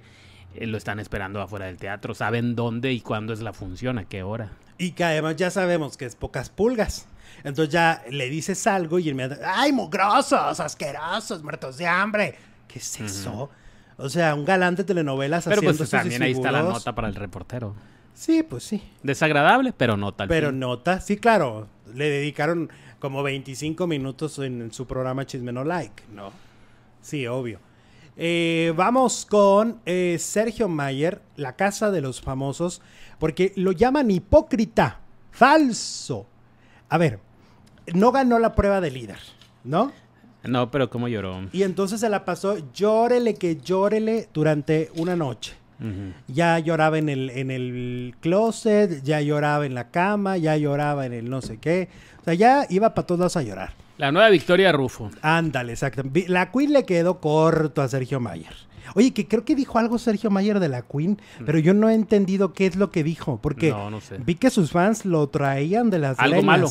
eh, 0.55 0.65
lo 0.67 0.77
están 0.77 0.99
esperando 0.99 1.41
afuera 1.41 1.65
del 1.65 1.77
teatro, 1.77 2.13
saben 2.15 2.55
dónde 2.55 2.93
y 2.93 3.01
cuándo 3.01 3.33
es 3.33 3.41
la 3.41 3.53
función, 3.53 3.97
a 3.99 4.05
qué 4.05 4.23
hora. 4.23 4.51
Y 4.79 4.91
que 4.91 5.03
además 5.03 5.35
ya 5.35 5.49
sabemos 5.49 5.97
que 5.97 6.05
es 6.05 6.15
pocas 6.15 6.49
pulgas. 6.49 7.07
Entonces 7.43 7.73
ya 7.73 8.03
le 8.09 8.29
dices 8.29 8.65
algo 8.67 8.99
y 8.99 9.09
inmediatamente, 9.09 9.51
¡ay, 9.55 9.71
mugrosos, 9.71 10.59
asquerosos, 10.59 11.43
muertos 11.43 11.77
de 11.77 11.87
hambre! 11.87 12.35
¿Qué 12.67 12.79
es 12.79 12.99
eso? 12.99 13.49
O 13.97 14.09
sea, 14.09 14.35
un 14.35 14.45
galán 14.45 14.75
de 14.75 14.83
telenovelas 14.83 15.45
Pero 15.45 15.57
haciendo 15.57 15.77
pues 15.77 15.89
también 15.89 16.21
ahí 16.21 16.31
está 16.31 16.51
la 16.51 16.61
nota 16.61 16.93
para 16.93 17.07
el 17.07 17.15
reportero. 17.15 17.73
Sí, 18.13 18.43
pues 18.43 18.63
sí. 18.63 18.81
Desagradable, 19.03 19.73
pero 19.73 19.95
nota. 19.97 20.23
al 20.23 20.29
Pero 20.29 20.49
fin. 20.49 20.59
nota, 20.59 20.99
sí, 21.01 21.17
claro. 21.17 21.67
Le 21.93 22.09
dedicaron 22.09 22.69
como 22.99 23.23
25 23.23 23.87
minutos 23.87 24.39
en 24.39 24.71
su 24.73 24.85
programa 24.87 25.25
Chisme 25.25 25.51
No 25.51 25.63
Like, 25.63 26.03
¿no? 26.13 26.31
Sí, 27.01 27.25
obvio. 27.27 27.59
Eh, 28.17 28.73
vamos 28.75 29.25
con 29.27 29.79
eh, 29.85 30.17
Sergio 30.19 30.67
Mayer, 30.67 31.21
La 31.35 31.55
Casa 31.55 31.91
de 31.91 32.01
los 32.01 32.19
Famosos, 32.19 32.81
porque 33.19 33.53
lo 33.55 33.71
llaman 33.71 34.09
hipócrita, 34.09 34.99
falso. 35.31 36.25
A 36.89 36.97
ver, 36.97 37.19
no 37.93 38.11
ganó 38.11 38.39
la 38.39 38.55
prueba 38.55 38.81
de 38.81 38.91
líder, 38.91 39.19
¿no? 39.63 39.91
No, 40.43 40.71
pero 40.71 40.89
cómo 40.89 41.07
lloró. 41.07 41.41
Y 41.51 41.63
entonces 41.63 41.99
se 41.99 42.09
la 42.09 42.25
pasó, 42.25 42.57
llórele 42.73 43.35
que 43.35 43.57
llórele 43.57 44.29
durante 44.33 44.91
una 44.95 45.15
noche. 45.15 45.55
Ya 46.27 46.57
lloraba 46.57 46.97
en 46.97 47.07
el, 47.07 47.29
en 47.29 47.51
el 47.51 48.15
closet, 48.19 49.03
ya 49.03 49.21
lloraba 49.21 49.65
en 49.65 49.75
la 49.75 49.91
cama, 49.91 50.37
ya 50.37 50.57
lloraba 50.57 51.05
en 51.05 51.13
el 51.13 51.29
no 51.29 51.41
sé 51.41 51.57
qué. 51.57 51.89
O 52.21 52.23
sea, 52.23 52.33
ya 52.33 52.65
iba 52.69 52.95
para 52.95 53.05
todos 53.05 53.19
lados 53.19 53.37
a 53.37 53.43
llorar. 53.43 53.73
La 53.97 54.11
nueva 54.11 54.29
Victoria 54.29 54.71
Rufo. 54.71 55.11
Ándale, 55.21 55.73
exacto. 55.73 56.01
La 56.27 56.51
Queen 56.51 56.73
le 56.73 56.83
quedó 56.83 57.19
corto 57.19 57.83
a 57.83 57.87
Sergio 57.87 58.19
Mayer. 58.19 58.55
Oye, 58.95 59.13
que 59.13 59.27
creo 59.27 59.43
que 59.45 59.55
dijo 59.55 59.77
algo 59.79 59.97
Sergio 59.97 60.29
Mayer 60.29 60.59
de 60.59 60.69
la 60.69 60.81
Queen, 60.83 61.19
pero 61.45 61.59
yo 61.59 61.73
no 61.73 61.89
he 61.89 61.93
entendido 61.93 62.53
qué 62.53 62.65
es 62.67 62.75
lo 62.75 62.91
que 62.91 63.03
dijo, 63.03 63.39
porque 63.41 63.69
No, 63.71 63.89
no 63.89 64.01
sé. 64.01 64.17
vi 64.19 64.35
que 64.35 64.49
sus 64.49 64.71
fans 64.71 65.05
lo 65.05 65.27
traían 65.29 65.89
de 65.89 65.99
las 65.99 66.19
¿Algo 66.19 66.35
leñas. 66.35 66.45
malo? 66.45 66.69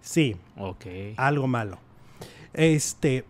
Sí, 0.00 0.36
Ok. 0.56 0.84
algo 1.16 1.46
malo. 1.46 1.78
Este, 2.52 3.24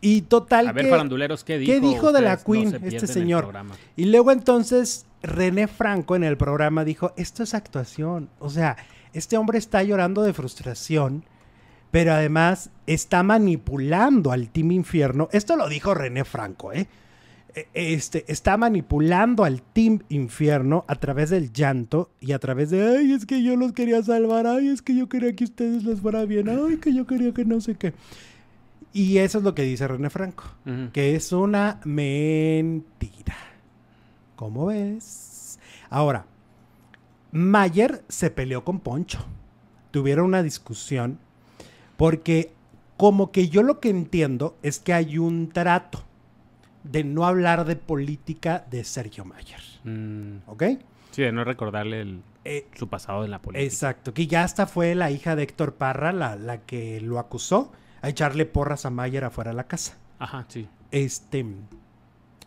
y 0.00 0.22
total 0.22 0.68
A 0.68 0.72
ver, 0.72 0.84
que- 0.84 0.90
faranduleros, 0.90 1.44
¿qué 1.44 1.58
dijo? 1.58 1.72
¿Qué 1.72 1.80
dijo 1.80 2.12
de 2.12 2.20
la 2.22 2.36
no 2.36 2.44
Queen 2.44 2.70
se 2.70 2.88
este 2.88 3.06
señor? 3.06 3.52
Y 3.96 4.06
luego 4.06 4.30
entonces 4.32 5.06
René 5.22 5.66
Franco 5.68 6.16
en 6.16 6.24
el 6.24 6.36
programa 6.36 6.84
dijo, 6.84 7.12
esto 7.16 7.42
es 7.42 7.54
actuación. 7.54 8.30
O 8.38 8.48
sea, 8.50 8.76
este 9.12 9.36
hombre 9.36 9.58
está 9.58 9.82
llorando 9.82 10.22
de 10.22 10.32
frustración, 10.32 11.24
pero 11.90 12.12
además 12.12 12.70
está 12.86 13.22
manipulando 13.22 14.30
al 14.32 14.48
Team 14.50 14.70
Infierno. 14.72 15.28
Esto 15.32 15.56
lo 15.56 15.68
dijo 15.68 15.92
René 15.94 16.24
Franco, 16.24 16.72
¿eh? 16.72 16.86
E- 17.54 17.68
Este, 17.74 18.24
está 18.30 18.56
manipulando 18.56 19.44
al 19.44 19.62
Team 19.62 20.00
Infierno 20.08 20.84
a 20.88 20.94
través 20.96 21.30
del 21.30 21.52
llanto 21.52 22.10
y 22.20 22.32
a 22.32 22.38
través 22.38 22.70
de, 22.70 22.98
ay, 22.98 23.12
es 23.12 23.26
que 23.26 23.42
yo 23.42 23.56
los 23.56 23.72
quería 23.72 24.02
salvar, 24.02 24.46
ay, 24.46 24.68
es 24.68 24.82
que 24.82 24.94
yo 24.96 25.08
quería 25.08 25.34
que 25.34 25.44
ustedes 25.44 25.84
les 25.84 26.00
fuera 26.00 26.24
bien, 26.24 26.48
ay, 26.48 26.76
que 26.78 26.94
yo 26.94 27.06
quería 27.06 27.32
que 27.32 27.44
no 27.44 27.60
sé 27.60 27.74
qué. 27.74 27.92
Y 28.92 29.18
eso 29.18 29.38
es 29.38 29.44
lo 29.44 29.54
que 29.54 29.62
dice 29.62 29.86
René 29.86 30.10
Franco 30.10 30.42
que 30.92 31.14
es 31.14 31.32
una 31.32 31.80
mentira. 31.84 33.36
¿Cómo 34.36 34.66
ves? 34.66 35.58
Ahora, 35.90 36.26
Mayer 37.32 38.02
se 38.08 38.30
peleó 38.30 38.64
con 38.64 38.80
Poncho. 38.80 39.24
Tuvieron 39.90 40.26
una 40.26 40.42
discusión 40.42 41.18
porque 41.96 42.52
como 42.96 43.30
que 43.32 43.48
yo 43.48 43.62
lo 43.62 43.80
que 43.80 43.90
entiendo 43.90 44.56
es 44.62 44.78
que 44.78 44.92
hay 44.92 45.18
un 45.18 45.48
trato 45.50 46.02
de 46.84 47.04
no 47.04 47.26
hablar 47.26 47.64
de 47.64 47.76
política 47.76 48.64
de 48.70 48.84
Sergio 48.84 49.24
Mayer. 49.24 49.60
Mm, 49.84 50.38
¿Ok? 50.48 50.62
sí, 51.10 51.22
de 51.22 51.32
no 51.32 51.42
recordarle 51.44 52.00
el- 52.02 52.22
Eh, 52.44 52.66
su 52.74 52.88
pasado 52.88 53.24
en 53.24 53.30
la 53.32 53.42
política. 53.42 53.64
exacto, 53.64 54.14
que 54.14 54.26
ya 54.26 54.44
hasta 54.44 54.66
fue 54.66 54.94
la 54.94 55.10
hija 55.10 55.36
de 55.36 55.42
Héctor 55.42 55.74
Parra 55.74 56.12
la, 56.12 56.36
la 56.36 56.58
que 56.62 57.00
lo 57.00 57.18
acusó 57.18 57.72
a 58.00 58.08
echarle 58.08 58.46
porras 58.46 58.86
a 58.86 58.90
Mayer 58.90 59.24
afuera 59.24 59.50
de 59.50 59.56
la 59.56 59.64
casa. 59.64 59.98
Ajá, 60.18 60.46
sí. 60.48 60.66
Este. 60.90 61.44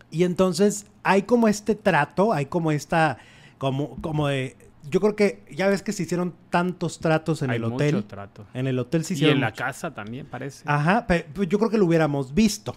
Y 0.10 0.24
entonces 0.24 0.88
hay 1.04 1.24
como 1.24 1.48
este 1.48 1.76
trato, 1.76 2.34
hay 2.34 2.46
como 2.48 2.72
esta. 2.72 3.18
Como, 3.58 3.96
como 4.02 4.28
de. 4.28 4.56
Yo 4.90 5.00
creo 5.00 5.16
que 5.16 5.46
ya 5.52 5.68
ves 5.70 5.82
que 5.82 5.94
se 5.94 6.04
hicieron 6.04 6.34
tantos 6.50 7.00
tratos 7.00 7.42
en 7.42 7.50
Hay 7.52 7.56
el 7.58 7.64
mucho 7.64 7.76
hotel. 7.76 8.04
trato. 8.04 8.46
En 8.54 8.68
el 8.68 8.78
hotel 8.80 9.06
se 9.06 9.14
Y 9.14 9.16
hicieron. 9.16 9.36
en 9.38 9.42
la 9.42 9.50
mucho. 9.52 9.64
casa 9.64 9.94
también, 9.94 10.26
parece. 10.26 10.64
Ajá, 10.68 11.06
pero 11.08 11.44
yo 11.44 11.58
creo 11.58 11.70
que 11.70 11.78
lo 11.78 11.86
hubiéramos 11.86 12.34
visto. 12.34 12.76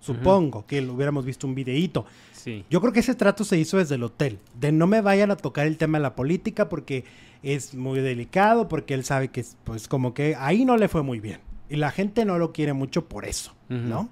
Supongo 0.00 0.66
que 0.66 0.80
lo 0.80 0.94
hubiéramos 0.94 1.24
visto 1.24 1.46
un 1.46 1.54
videíto. 1.54 2.06
Sí. 2.32 2.64
Yo 2.70 2.80
creo 2.80 2.92
que 2.92 3.00
ese 3.00 3.14
trato 3.14 3.44
se 3.44 3.58
hizo 3.58 3.76
desde 3.76 3.96
el 3.96 4.02
hotel. 4.02 4.38
De 4.58 4.72
no 4.72 4.86
me 4.86 5.00
vayan 5.00 5.30
a 5.30 5.36
tocar 5.36 5.66
el 5.66 5.76
tema 5.76 5.98
de 5.98 6.02
la 6.02 6.16
política 6.16 6.68
porque 6.68 7.04
es 7.42 7.74
muy 7.74 8.00
delicado, 8.00 8.68
porque 8.68 8.94
él 8.94 9.04
sabe 9.04 9.28
que, 9.28 9.40
es, 9.40 9.56
pues, 9.64 9.88
como 9.88 10.14
que 10.14 10.34
ahí 10.38 10.64
no 10.64 10.76
le 10.76 10.88
fue 10.88 11.02
muy 11.02 11.20
bien. 11.20 11.40
Y 11.68 11.76
la 11.76 11.90
gente 11.90 12.24
no 12.24 12.38
lo 12.38 12.52
quiere 12.52 12.72
mucho 12.72 13.06
por 13.08 13.24
eso. 13.24 13.52
¿no? 13.68 14.08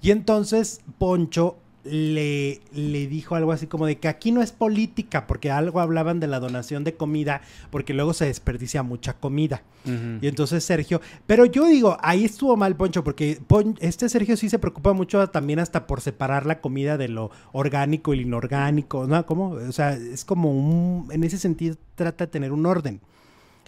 Y 0.00 0.10
entonces 0.10 0.80
Poncho 0.98 1.56
le, 1.84 2.60
le 2.72 3.06
dijo 3.08 3.34
algo 3.34 3.50
así 3.52 3.66
como 3.66 3.86
de 3.86 3.96
que 3.98 4.08
aquí 4.08 4.30
no 4.32 4.40
es 4.42 4.52
política, 4.52 5.26
porque 5.26 5.50
algo 5.50 5.80
hablaban 5.80 6.20
de 6.20 6.26
la 6.28 6.38
donación 6.40 6.84
de 6.84 6.94
comida, 6.94 7.40
porque 7.70 7.92
luego 7.94 8.12
se 8.14 8.26
desperdicia 8.26 8.82
mucha 8.82 9.14
comida. 9.14 9.62
Y 9.84 10.28
entonces 10.28 10.62
Sergio, 10.62 11.00
pero 11.26 11.44
yo 11.44 11.66
digo, 11.66 11.96
ahí 12.02 12.24
estuvo 12.24 12.56
mal 12.56 12.76
Poncho, 12.76 13.02
porque 13.02 13.40
Pon- 13.46 13.76
este 13.80 14.08
Sergio 14.08 14.36
sí 14.36 14.48
se 14.48 14.60
preocupa 14.60 14.92
mucho 14.92 15.28
también 15.28 15.58
hasta 15.58 15.88
por 15.88 16.00
separar 16.00 16.46
la 16.46 16.60
comida 16.60 16.96
de 16.96 17.08
lo 17.08 17.32
orgánico 17.52 18.14
y 18.14 18.18
lo 18.18 18.22
inorgánico, 18.22 19.08
¿no? 19.08 19.26
¿Cómo? 19.26 19.50
O 19.50 19.72
sea, 19.72 19.94
es 19.94 20.24
como 20.24 20.52
un, 20.52 21.08
en 21.10 21.24
ese 21.24 21.36
sentido 21.38 21.76
trata 21.96 22.26
de 22.26 22.30
tener 22.30 22.52
un 22.52 22.64
orden. 22.64 23.00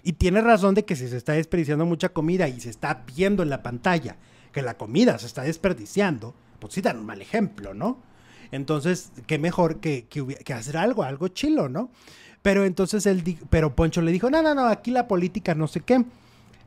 Y 0.03 0.13
tiene 0.13 0.39
razón 0.39 0.73
de 0.75 0.85
que 0.85 0.95
si 0.95 1.07
se 1.09 1.17
está 1.17 1.33
desperdiciando 1.33 1.85
mucha 1.85 2.09
comida 2.09 2.47
y 2.47 2.61
se 2.61 2.69
está 2.69 3.03
viendo 3.15 3.43
en 3.43 3.49
la 3.49 3.61
pantalla 3.63 4.15
que 4.53 4.61
la 4.61 4.77
comida 4.77 5.19
se 5.19 5.25
está 5.25 5.41
desperdiciando, 5.41 6.33
pues 6.59 6.73
sí 6.73 6.81
dan 6.81 6.99
un 6.99 7.05
mal 7.05 7.21
ejemplo, 7.21 7.73
¿no? 7.73 7.99
Entonces, 8.51 9.11
qué 9.27 9.39
mejor 9.39 9.79
que, 9.79 10.05
que, 10.07 10.53
hacer 10.53 10.77
algo, 10.77 11.03
algo 11.03 11.27
chilo, 11.29 11.69
¿no? 11.69 11.89
Pero 12.41 12.63
entonces 12.63 13.05
él, 13.05 13.37
pero 13.49 13.75
Poncho 13.75 14.01
le 14.01 14.11
dijo, 14.11 14.29
no, 14.29 14.41
no, 14.41 14.53
no, 14.53 14.67
aquí 14.67 14.91
la 14.91 15.07
política 15.07 15.55
no 15.55 15.67
sé 15.67 15.81
qué. 15.81 16.05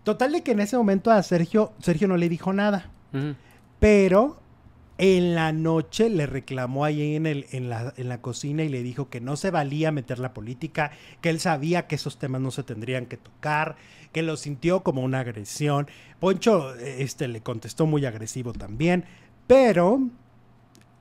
Total 0.03 0.33
de 0.33 0.43
que 0.43 0.53
en 0.53 0.61
ese 0.61 0.77
momento 0.77 1.11
a 1.11 1.23
Sergio, 1.23 1.73
Sergio 1.81 2.09
no 2.09 2.17
le 2.17 2.29
dijo 2.29 2.53
nada. 2.53 2.91
Pero 3.79 4.41
en 4.99 5.37
la 5.37 5.53
noche 5.53 6.11
le 6.11 6.27
reclamó 6.27 6.85
ahí 6.85 7.15
en, 7.15 7.27
el, 7.27 7.47
en, 7.53 7.71
la, 7.71 7.95
en 7.97 8.09
la 8.09 8.21
cocina 8.21 8.65
y 8.65 8.69
le 8.69 8.83
dijo 8.83 9.09
que 9.09 9.21
no 9.21 9.37
se 9.37 9.53
valía 9.53 9.93
meter 9.93 10.19
la 10.19 10.35
política, 10.35 10.91
que 11.21 11.31
él 11.31 11.39
sabía 11.39 11.87
que 11.87 11.95
esos 11.95 12.19
temas 12.19 12.41
no 12.41 12.51
se 12.51 12.65
tendrían 12.65 13.07
que 13.07 13.17
tocar, 13.17 13.77
que 14.13 14.23
lo 14.23 14.37
sintió 14.37 14.83
como 14.83 15.03
una 15.03 15.21
agresión. 15.21 15.87
Poncho 16.19 16.75
este, 16.75 17.29
le 17.29 17.41
contestó 17.41 17.87
muy 17.87 18.05
agresivo 18.05 18.53
también, 18.53 19.05
pero 19.49 20.01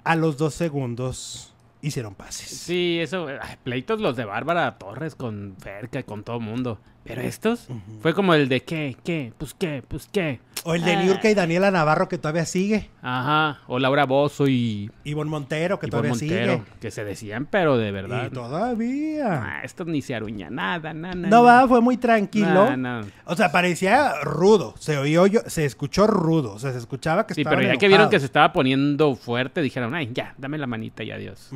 a 0.03 0.15
los 0.15 0.37
dos 0.37 0.55
segundos 0.55 1.53
hicieron 1.81 2.15
pases. 2.15 2.49
Sí, 2.49 2.97
eso, 2.99 3.27
pleitos 3.63 4.01
los 4.01 4.15
de 4.15 4.25
Bárbara 4.25 4.79
Torres 4.79 5.13
con 5.13 5.55
Ferca, 5.59 6.01
con 6.03 6.23
todo 6.23 6.39
mundo. 6.39 6.79
Pero 7.07 7.21
estos 7.21 7.67
fue 8.01 8.13
como 8.13 8.33
el 8.33 8.49
de 8.49 8.61
qué, 8.61 8.95
qué, 9.03 9.33
pues 9.37 9.53
qué, 9.53 9.83
pues 9.87 10.09
qué. 10.11 10.39
O 10.63 10.73
el 10.75 10.83
de 10.83 10.93
Ah. 10.93 11.03
Niurka 11.03 11.29
y 11.29 11.33
Daniela 11.35 11.71
Navarro 11.71 12.09
que 12.09 12.17
todavía 12.17 12.45
sigue. 12.45 12.89
Ajá, 13.01 13.59
o 13.67 13.79
Laura 13.79 14.05
Bozo 14.05 14.47
y 14.47 14.91
Ivonne 15.05 15.29
Montero 15.29 15.79
que 15.79 15.85
Ivonne 15.87 16.09
todavía 16.09 16.09
Montero, 16.27 16.53
sigue. 16.65 16.79
que 16.81 16.91
se 16.91 17.05
decían, 17.05 17.47
pero 17.49 17.77
de 17.77 17.91
verdad. 17.91 18.25
Y 18.27 18.29
todavía. 18.33 19.43
Ah, 19.43 19.61
estos 19.63 19.87
ni 19.87 20.01
se 20.01 20.15
aruña 20.15 20.49
nada, 20.49 20.93
nada. 20.93 21.15
No 21.15 21.43
va, 21.43 21.67
fue 21.67 21.79
muy 21.79 21.95
tranquilo. 21.97 22.75
No, 22.75 22.75
no. 22.75 23.07
O 23.25 23.35
sea, 23.35 23.51
parecía 23.51 24.13
rudo. 24.23 24.73
Se 24.79 24.97
oyó, 24.97 25.27
yo- 25.27 25.41
se 25.47 25.63
escuchó 25.63 26.07
rudo. 26.07 26.53
O 26.53 26.59
sea, 26.59 26.71
se 26.73 26.79
escuchaba 26.79 27.25
que 27.27 27.33
Sí, 27.35 27.41
estaban 27.41 27.59
pero 27.59 27.73
ya 27.73 27.79
que 27.79 27.87
vieron 27.87 28.09
que 28.09 28.19
se 28.19 28.25
estaba 28.25 28.51
poniendo 28.51 29.15
fuerte, 29.15 29.61
dijeron, 29.61 29.95
ay, 29.95 30.09
ya, 30.13 30.33
dame 30.37 30.57
la 30.57 30.67
manita 30.67 31.03
y 31.03 31.11
adiós. 31.11 31.49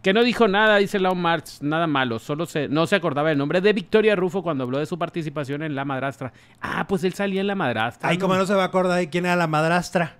Que 0.00 0.12
no 0.14 0.22
dijo 0.22 0.48
nada, 0.48 0.76
dice 0.78 0.98
Lau 0.98 1.14
Marx, 1.14 1.60
nada 1.62 1.86
malo, 1.86 2.18
solo 2.18 2.46
se, 2.46 2.68
no 2.68 2.86
se 2.86 2.96
acordaba 2.96 3.30
el 3.32 3.36
nombre 3.38 3.60
de 3.60 3.72
Victoria 3.72 4.16
Rufo 4.16 4.42
cuando 4.62 4.76
habló 4.76 4.78
de 4.78 4.86
su 4.86 4.98
participación 4.98 5.62
en 5.62 5.74
La 5.74 5.84
Madrastra. 5.84 6.32
Ah, 6.60 6.86
pues 6.86 7.02
él 7.04 7.14
salía 7.14 7.40
en 7.40 7.46
La 7.48 7.54
Madrastra. 7.56 8.08
Ay, 8.08 8.16
¿no? 8.16 8.22
como 8.22 8.36
no 8.36 8.46
se 8.46 8.54
va 8.54 8.62
a 8.62 8.66
acordar 8.66 8.98
de 8.98 9.10
quién 9.10 9.26
era 9.26 9.34
la 9.34 9.48
madrastra. 9.48 10.16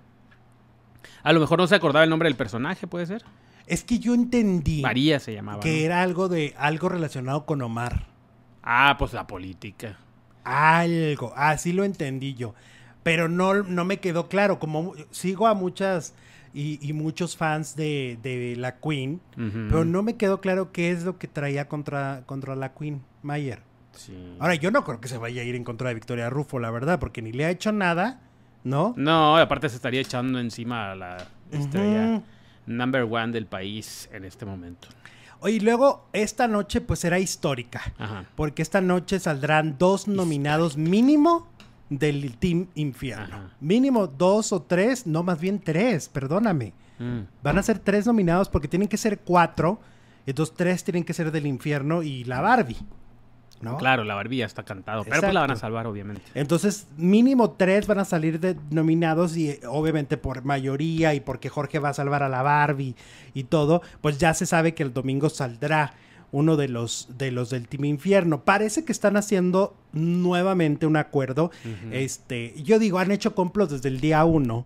A 1.23 1.31
lo 1.31 1.39
mejor 1.39 1.57
no 1.59 1.67
se 1.67 1.75
acordaba 1.75 2.03
el 2.03 2.09
nombre 2.09 2.27
del 2.27 2.35
personaje, 2.35 2.85
puede 2.87 3.05
ser. 3.05 3.23
Es 3.65 3.85
que 3.85 3.99
yo 3.99 4.13
entendí 4.13 4.81
María 4.81 5.21
se 5.21 5.33
llamaba. 5.33 5.61
que 5.61 5.71
¿no? 5.71 5.85
era 5.85 6.01
algo 6.01 6.27
de 6.27 6.53
algo 6.57 6.89
relacionado 6.89 7.45
con 7.45 7.61
Omar. 7.61 8.07
Ah, 8.61 8.97
pues 8.99 9.13
la 9.13 9.25
política. 9.25 9.97
Algo, 10.43 11.33
así 11.37 11.71
lo 11.71 11.85
entendí 11.85 12.33
yo. 12.33 12.53
Pero 13.03 13.29
no, 13.29 13.63
no 13.63 13.85
me 13.85 13.97
quedó 14.01 14.27
claro. 14.27 14.59
Como 14.59 14.93
sigo 15.11 15.47
a 15.47 15.53
muchas 15.53 16.13
y, 16.53 16.85
y 16.85 16.91
muchos 16.91 17.37
fans 17.37 17.77
de, 17.77 18.19
de 18.21 18.55
la 18.57 18.79
Queen, 18.79 19.21
pero 19.35 19.85
no 19.85 20.03
me 20.03 20.17
quedó 20.17 20.41
claro 20.41 20.71
qué 20.71 20.91
es 20.91 21.03
lo 21.03 21.17
que 21.17 21.27
traía 21.27 21.67
contra, 21.67 22.23
contra 22.25 22.55
la 22.55 22.73
Queen 22.73 23.01
Mayer. 23.21 23.61
Sí. 23.93 24.35
Ahora, 24.39 24.55
yo 24.55 24.71
no 24.71 24.83
creo 24.83 24.99
que 24.99 25.07
se 25.07 25.17
vaya 25.17 25.41
a 25.41 25.45
ir 25.45 25.55
en 25.55 25.63
contra 25.63 25.89
de 25.89 25.95
Victoria 25.95 26.29
Rufo, 26.29 26.59
la 26.59 26.71
verdad, 26.71 26.99
porque 26.99 27.21
ni 27.21 27.31
le 27.31 27.45
ha 27.45 27.49
hecho 27.49 27.71
nada, 27.71 28.21
¿no? 28.63 28.93
No, 28.97 29.37
aparte 29.37 29.69
se 29.69 29.75
estaría 29.75 30.01
echando 30.01 30.39
encima 30.39 30.91
a 30.91 30.95
la 30.95 31.17
estrella 31.51 32.21
number 32.65 33.03
one 33.03 33.31
del 33.31 33.45
país 33.45 34.09
en 34.11 34.25
este 34.25 34.45
momento. 34.45 34.87
Oye, 35.39 35.55
y 35.55 35.59
luego 35.59 36.07
esta 36.13 36.47
noche 36.47 36.79
pues 36.79 36.99
será 37.01 37.19
histórica, 37.19 37.81
Ajá. 37.97 38.25
porque 38.35 38.61
esta 38.61 38.79
noche 38.79 39.19
saldrán 39.19 39.77
dos 39.77 40.07
nominados 40.07 40.77
mínimo 40.77 41.49
del 41.89 42.37
Team 42.37 42.67
Infierno. 42.75 43.35
Ajá. 43.35 43.49
Mínimo 43.59 44.07
dos 44.07 44.53
o 44.53 44.61
tres, 44.61 45.05
no 45.05 45.21
más 45.23 45.39
bien 45.39 45.59
tres, 45.59 46.07
perdóname. 46.07 46.73
Mm. 46.97 47.19
Van 47.43 47.57
a 47.57 47.63
ser 47.63 47.79
tres 47.79 48.05
nominados 48.05 48.47
porque 48.47 48.69
tienen 48.69 48.87
que 48.87 48.97
ser 48.97 49.19
cuatro, 49.19 49.81
entonces 50.25 50.55
tres 50.55 50.83
tienen 50.85 51.03
que 51.03 51.13
ser 51.13 51.31
del 51.31 51.45
infierno 51.45 52.03
y 52.03 52.23
la 52.23 52.39
Barbie, 52.39 52.77
¿no? 53.63 53.77
Claro, 53.77 54.03
la 54.03 54.15
barbilla 54.15 54.45
está 54.45 54.63
cantado, 54.63 55.03
pero 55.03 55.21
pues 55.21 55.33
la 55.33 55.41
van 55.41 55.51
a 55.51 55.55
salvar, 55.55 55.87
obviamente. 55.87 56.21
Entonces, 56.35 56.87
mínimo 56.97 57.51
tres 57.51 57.87
van 57.87 57.99
a 57.99 58.05
salir 58.05 58.39
de 58.39 58.55
nominados 58.69 59.37
y 59.37 59.49
eh, 59.49 59.61
obviamente 59.67 60.17
por 60.17 60.43
mayoría 60.43 61.13
y 61.13 61.19
porque 61.19 61.49
Jorge 61.49 61.79
va 61.79 61.89
a 61.89 61.93
salvar 61.93 62.23
a 62.23 62.29
la 62.29 62.41
Barbie 62.41 62.95
y 63.33 63.45
todo, 63.45 63.81
pues 64.01 64.17
ya 64.17 64.33
se 64.33 64.45
sabe 64.45 64.73
que 64.73 64.83
el 64.83 64.93
domingo 64.93 65.29
saldrá 65.29 65.93
uno 66.31 66.57
de 66.57 66.67
los 66.67 67.09
de 67.17 67.31
los 67.31 67.49
del 67.51 67.67
Team 67.67 67.85
Infierno. 67.85 68.43
Parece 68.43 68.83
que 68.83 68.91
están 68.91 69.17
haciendo 69.17 69.75
nuevamente 69.93 70.85
un 70.85 70.97
acuerdo. 70.97 71.51
Este, 71.91 72.55
yo 72.63 72.79
digo, 72.79 72.99
han 72.99 73.11
hecho 73.11 73.35
complots 73.35 73.71
desde 73.71 73.89
el 73.89 74.01
día 74.01 74.25
uno 74.25 74.65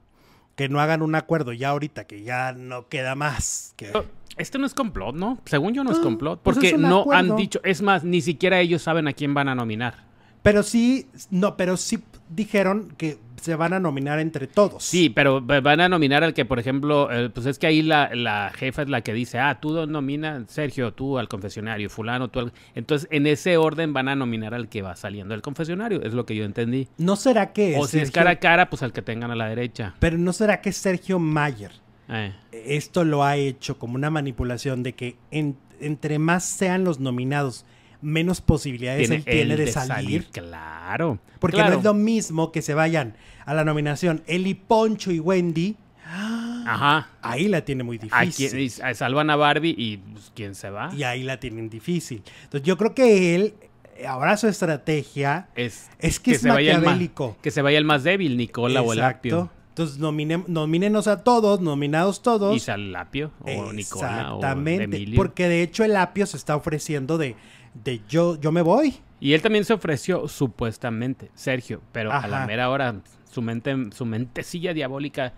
que 0.57 0.67
no 0.67 0.81
hagan 0.81 1.03
un 1.03 1.13
acuerdo 1.15 1.53
ya 1.53 1.69
ahorita 1.69 2.05
que 2.07 2.23
ya 2.23 2.51
no 2.51 2.87
queda 2.89 3.13
más. 3.15 3.73
Que... 3.77 3.93
Este 4.37 4.57
no 4.57 4.65
es 4.65 4.73
complot, 4.73 5.15
¿no? 5.15 5.37
Según 5.45 5.73
yo 5.73 5.83
no 5.83 5.91
es 5.91 5.97
No, 5.99 6.03
complot. 6.03 6.41
pues 6.41 6.55
Porque 6.55 6.69
es 6.71 6.79
no 6.79 7.05
han 7.11 7.35
dicho, 7.35 7.61
es 7.63 7.81
más, 7.83 8.03
ni 8.03 8.21
siquiera 8.21 8.59
ellos 8.59 8.81
saben 8.81 9.07
a 9.07 9.13
quién 9.13 9.33
van 9.35 9.49
a 9.49 9.55
nominar. 9.55 10.03
Pero 10.41 10.63
sí, 10.63 11.07
no, 11.29 11.55
pero 11.57 11.77
sí 11.77 12.03
dijeron 12.29 12.93
que 12.97 13.19
se 13.41 13.55
van 13.55 13.73
a 13.73 13.79
nominar 13.79 14.19
entre 14.19 14.47
todos. 14.47 14.83
Sí, 14.83 15.09
pero 15.09 15.45
va- 15.45 15.61
van 15.61 15.79
a 15.81 15.89
nominar 15.89 16.23
al 16.23 16.33
que, 16.33 16.43
por 16.45 16.59
ejemplo, 16.59 17.09
eh, 17.11 17.29
pues 17.29 17.45
es 17.45 17.57
que 17.59 17.67
ahí 17.67 17.81
la, 17.81 18.09
la 18.13 18.51
jefa 18.53 18.81
es 18.81 18.89
la 18.89 19.01
que 19.01 19.13
dice, 19.13 19.39
ah, 19.39 19.59
tú 19.61 19.85
nomina, 19.87 20.43
Sergio, 20.47 20.93
tú 20.93 21.17
al 21.17 21.27
confesionario, 21.27 21.89
fulano, 21.89 22.29
tú 22.29 22.39
al... 22.39 22.53
Entonces, 22.75 23.07
en 23.11 23.27
ese 23.27 23.57
orden 23.57 23.93
van 23.93 24.09
a 24.09 24.15
nominar 24.15 24.53
al 24.53 24.69
que 24.69 24.81
va 24.81 24.95
saliendo 24.95 25.33
del 25.33 25.41
confesionario, 25.41 26.01
es 26.01 26.13
lo 26.13 26.25
que 26.25 26.35
yo 26.35 26.43
entendí. 26.45 26.87
¿No 26.97 27.15
será 27.15 27.53
que 27.53 27.75
O 27.77 27.87
si 27.87 27.99
es 27.99 28.11
cara 28.11 28.31
a 28.31 28.35
cara, 28.39 28.69
pues 28.69 28.83
al 28.83 28.91
que 28.93 29.01
tengan 29.01 29.31
a 29.31 29.35
la 29.35 29.47
derecha. 29.47 29.95
Pero 29.99 30.17
no 30.17 30.33
será 30.33 30.61
que 30.61 30.71
Sergio 30.71 31.19
Mayer 31.19 31.71
Eh, 32.09 32.33
esto 32.51 33.03
lo 33.03 33.23
ha 33.23 33.35
hecho 33.35 33.77
como 33.77 33.95
una 33.95 34.09
manipulación 34.09 34.81
de 34.83 34.93
que 34.93 35.17
en- 35.31 35.57
entre 35.79 36.17
más 36.19 36.43
sean 36.45 36.83
los 36.83 36.99
nominados, 36.99 37.65
menos 38.01 38.41
posibilidades 38.41 39.09
él 39.09 39.23
tiene 39.23 39.53
el 39.53 39.57
de, 39.57 39.71
salir. 39.71 40.27
Claro. 40.31 41.19
Porque 41.39 41.57
claro. 41.57 41.73
no 41.73 41.77
es 41.79 41.83
lo 41.83 41.93
mismo 41.93 42.51
que 42.51 42.61
se 42.61 42.73
vayan 42.73 43.15
a 43.45 43.53
la 43.53 43.63
nominación 43.63 44.23
Eli 44.27 44.53
Poncho 44.53 45.11
y 45.11 45.19
Wendy. 45.19 45.75
Ajá. 46.05 47.09
Ahí 47.21 47.47
la 47.47 47.61
tiene 47.61 47.83
muy 47.83 47.97
difícil. 47.97 48.69
salvan 48.95 49.29
a 49.29 49.35
Barbie 49.35 49.75
y 49.77 49.97
pues, 49.97 50.31
¿quién 50.35 50.55
se 50.55 50.69
va? 50.69 50.89
Y 50.95 51.03
ahí 51.03 51.23
la 51.23 51.39
tienen 51.39 51.69
difícil. 51.69 52.23
Entonces 52.43 52.65
yo 52.67 52.77
creo 52.77 52.93
que 52.93 53.35
él, 53.35 53.53
eh, 53.95 54.07
ahora 54.07 54.35
su 54.37 54.47
estrategia 54.47 55.47
Es, 55.55 55.89
es 55.99 56.19
que, 56.19 56.31
es 56.31 56.43
vaya 56.43 56.71
el 56.71 56.77
más, 56.77 56.85
maquiavélico. 56.85 57.37
que 57.41 57.51
se 57.51 57.61
vaya 57.61 57.77
el 57.77 57.85
más 57.85 58.03
débil, 58.03 58.37
Nicola 58.37 58.81
o 58.81 58.93
el. 58.93 59.01
Apio. 59.01 59.49
Entonces 59.69 59.99
nomine- 59.99 60.43
nomínenos 60.47 61.07
a 61.07 61.23
todos, 61.23 61.61
nominados 61.61 62.23
todos. 62.23 62.55
Y 62.55 62.59
sal 62.59 62.95
Apio 62.95 63.31
o 63.41 63.71
Nicola 63.71 64.33
o 64.33 64.37
Exactamente, 64.37 64.83
Emilio. 64.85 65.15
porque 65.15 65.47
de 65.47 65.61
hecho 65.61 65.83
el 65.83 65.95
apio 65.95 66.25
se 66.25 66.35
está 66.35 66.55
ofreciendo 66.55 67.19
de, 67.19 67.35
de 67.83 68.01
yo, 68.07 68.39
yo 68.39 68.51
me 68.51 68.61
voy. 68.61 68.95
Y 69.19 69.33
él 69.33 69.41
también 69.41 69.65
se 69.65 69.73
ofreció, 69.73 70.27
supuestamente, 70.27 71.31
Sergio, 71.33 71.81
pero 71.91 72.11
a 72.11 72.27
la 72.27 72.45
mera 72.45 72.69
hora, 72.69 72.95
su 73.29 73.41
mente, 73.41 73.75
su 73.91 74.05
mentecilla 74.05 74.73
diabólica 74.73 75.33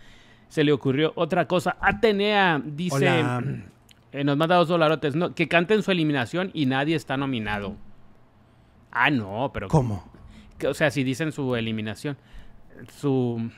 se 0.50 0.64
le 0.64 0.72
ocurrió 0.74 1.14
otra 1.16 1.48
cosa. 1.48 1.78
Atenea 1.80 2.62
dice, 2.64 3.24
eh, 4.12 4.24
nos 4.24 4.36
manda 4.36 4.56
dos 4.56 4.68
dolarotes, 4.68 5.16
no, 5.16 5.34
que 5.34 5.48
canten 5.48 5.82
su 5.84 5.92
eliminación 5.92 6.52
y 6.54 6.66
nadie 6.66 6.96
está 6.96 7.16
nominado. 7.18 7.76
Ah, 8.92 9.10
no, 9.12 9.52
pero... 9.54 9.68
¿Cómo? 9.68 10.10
que- 10.58 10.68
o 10.68 10.74
sea, 10.74 10.92
si 10.92 11.04
dicen 11.06 11.32
su 11.32 11.56
eliminación, 11.56 12.18
su... 13.00 13.50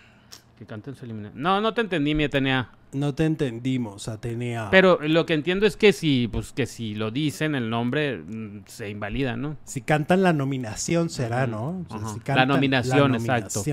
Que 0.62 0.67
canten 0.67 0.93
su 0.93 1.06
eliminación. 1.06 1.41
No, 1.41 1.60
no 1.60 1.74
te 1.74 1.82
entendí, 1.82 2.13
mi 2.13 2.26
Atenea. 2.26 2.69
No 2.93 3.15
te 3.15 3.26
entendimos, 3.26 4.08
Atenea. 4.08 4.67
Pero 4.69 5.00
lo 5.02 5.26
que 5.26 5.34
entiendo 5.34 5.65
es 5.65 5.76
que 5.76 5.91
si, 5.91 6.28
pues, 6.28 6.54
que 6.54 6.67
si 6.67 6.93
lo 6.93 7.10
dicen 7.10 7.56
el 7.56 7.71
nombre, 7.71 8.19
mm, 8.19 8.65
se 8.67 8.88
invalida, 8.88 9.36
¿no? 9.36 9.58
si 9.63 9.82
cantan 9.82 10.21
la 10.21 10.34
nominación 10.34 11.10
será, 11.10 11.47
¿no? 11.47 11.84
O 11.84 11.86
sea, 11.89 11.97
Ajá. 11.97 12.10
si 12.10 12.19
La 12.19 12.24
cantan 12.24 12.47
nominación, 12.50 13.15
exacto. 13.15 13.63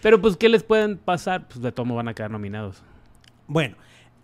Pero 0.00 0.22
pues, 0.22 0.38
¿qué 0.38 0.48
les 0.48 0.62
pueden 0.62 0.96
pasar? 0.96 1.46
Pues 1.46 1.60
de 1.60 1.72
tomo 1.72 1.94
van 1.94 2.08
a 2.08 2.14
quedar 2.14 2.30
nominados. 2.30 2.82
Bueno, 3.46 3.76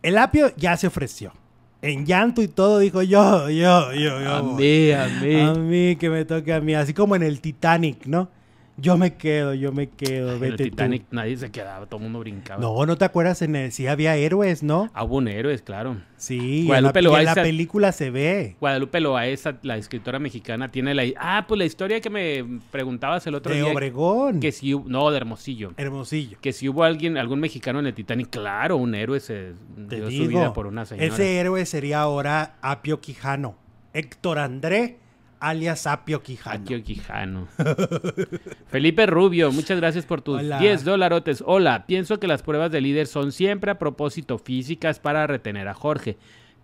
el 0.02 0.16
apio 0.16 0.56
ya 0.56 0.74
se 0.78 0.86
ofreció. 0.86 1.34
En 1.82 2.06
llanto 2.06 2.40
y 2.40 2.48
todo 2.48 2.78
dijo 2.78 3.02
yo, 3.02 3.50
yo, 3.50 3.92
yo, 3.92 4.22
yo. 4.22 4.34
A 4.36 4.42
mí, 4.42 4.90
a 4.90 5.06
mí. 5.20 5.38
A 5.38 5.52
mí, 5.52 5.96
que 5.96 6.08
me 6.08 6.24
toque 6.24 6.54
a 6.54 6.62
mí. 6.62 6.74
Así 6.74 6.94
como 6.94 7.14
en 7.14 7.22
el 7.22 7.42
Titanic, 7.42 8.06
¿no? 8.06 8.30
Yo 8.78 8.98
me 8.98 9.14
quedo, 9.14 9.54
yo 9.54 9.72
me 9.72 9.88
quedo, 9.88 10.28
En 10.28 10.34
el 10.34 10.40
vete 10.40 10.56
tú. 10.64 10.70
Titanic 10.70 11.04
nadie 11.10 11.36
se 11.38 11.50
quedaba, 11.50 11.86
todo 11.86 11.96
el 11.96 12.02
mundo 12.04 12.18
brincaba. 12.20 12.60
No, 12.60 12.84
¿no 12.84 12.96
te 12.98 13.06
acuerdas? 13.06 13.40
En 13.40 13.56
el, 13.56 13.72
sí 13.72 13.86
había 13.86 14.16
héroes, 14.16 14.62
¿no? 14.62 14.90
Ah, 14.92 15.04
hubo 15.04 15.16
un 15.16 15.28
héroes, 15.28 15.62
claro. 15.62 15.96
Sí, 16.18 16.60
en 16.60 16.66
Guadalupe 16.66 17.00
la, 17.02 17.08
y 17.08 17.12
en 17.14 17.24
la 17.24 17.32
Loaiza- 17.34 17.42
película 17.42 17.92
se 17.92 18.10
ve. 18.10 18.56
Guadalupe 18.60 19.00
Loaesa, 19.00 19.58
la 19.62 19.78
escritora 19.78 20.18
mexicana, 20.18 20.70
tiene 20.70 20.94
la... 20.94 21.04
Ah, 21.18 21.46
pues 21.48 21.58
la 21.58 21.64
historia 21.64 22.00
que 22.02 22.10
me 22.10 22.60
preguntabas 22.70 23.26
el 23.26 23.34
otro 23.34 23.52
De 23.54 23.62
día. 23.62 23.72
Obregón. 23.72 24.40
Que 24.40 24.52
si. 24.52 24.74
No, 24.74 25.10
de 25.10 25.16
Hermosillo. 25.16 25.72
Hermosillo. 25.78 26.38
Que 26.42 26.52
si 26.52 26.68
hubo 26.68 26.84
alguien, 26.84 27.16
algún 27.16 27.40
mexicano 27.40 27.78
en 27.80 27.86
el 27.86 27.94
Titanic, 27.94 28.28
claro, 28.28 28.76
un 28.76 28.94
héroe 28.94 29.20
se 29.20 29.52
Te 29.88 29.96
dio 29.96 30.10
su 30.10 30.28
vida 30.28 30.52
por 30.52 30.66
una 30.66 30.84
señora. 30.84 31.06
ese 31.06 31.38
héroe 31.38 31.64
sería 31.64 32.00
ahora 32.00 32.56
Apio 32.60 33.00
Quijano. 33.00 33.56
Héctor 33.94 34.38
André, 34.38 34.98
alias 35.40 35.86
Apio 35.86 36.22
Quijano. 36.22 36.62
Akio 36.64 36.82
Quijano. 36.82 37.48
Felipe 38.68 39.06
Rubio, 39.06 39.52
muchas 39.52 39.78
gracias 39.78 40.04
por 40.06 40.22
tus 40.22 40.40
Hola. 40.40 40.58
10 40.58 40.84
dolarotes. 40.84 41.42
Hola, 41.46 41.86
pienso 41.86 42.18
que 42.18 42.26
las 42.26 42.42
pruebas 42.42 42.70
de 42.72 42.80
líder 42.80 43.06
son 43.06 43.32
siempre 43.32 43.70
a 43.70 43.78
propósito 43.78 44.38
físicas 44.38 44.98
para 44.98 45.26
retener 45.26 45.68
a 45.68 45.74
Jorge. 45.74 46.16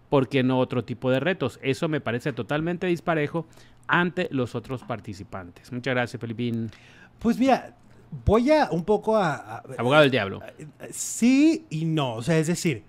¿Por 0.09 0.29
qué 0.29 0.43
no 0.43 0.59
otro 0.59 0.85
tipo 0.85 1.11
de 1.11 1.21
retos? 1.21 1.59
Eso 1.63 1.89
me 1.89 2.01
parece 2.01 2.33
totalmente 2.33 2.87
disparejo 2.87 3.47
ante 3.87 4.29
los 4.31 4.55
otros 4.55 4.83
participantes. 4.83 5.73
Muchas 5.73 5.95
gracias, 5.95 6.21
Felipín. 6.21 6.71
Pues 7.19 7.39
mira, 7.39 7.75
voy 8.25 8.51
a 8.51 8.69
un 8.71 8.85
poco 8.85 9.17
a... 9.17 9.35
a- 9.35 9.63
Abogado 9.79 10.03
del 10.03 10.11
diablo. 10.11 10.41
sí 10.91 11.67
y 11.71 11.85
no. 11.87 12.15
O 12.15 12.23
sea, 12.23 12.37
es 12.39 12.47
decir, 12.47 12.85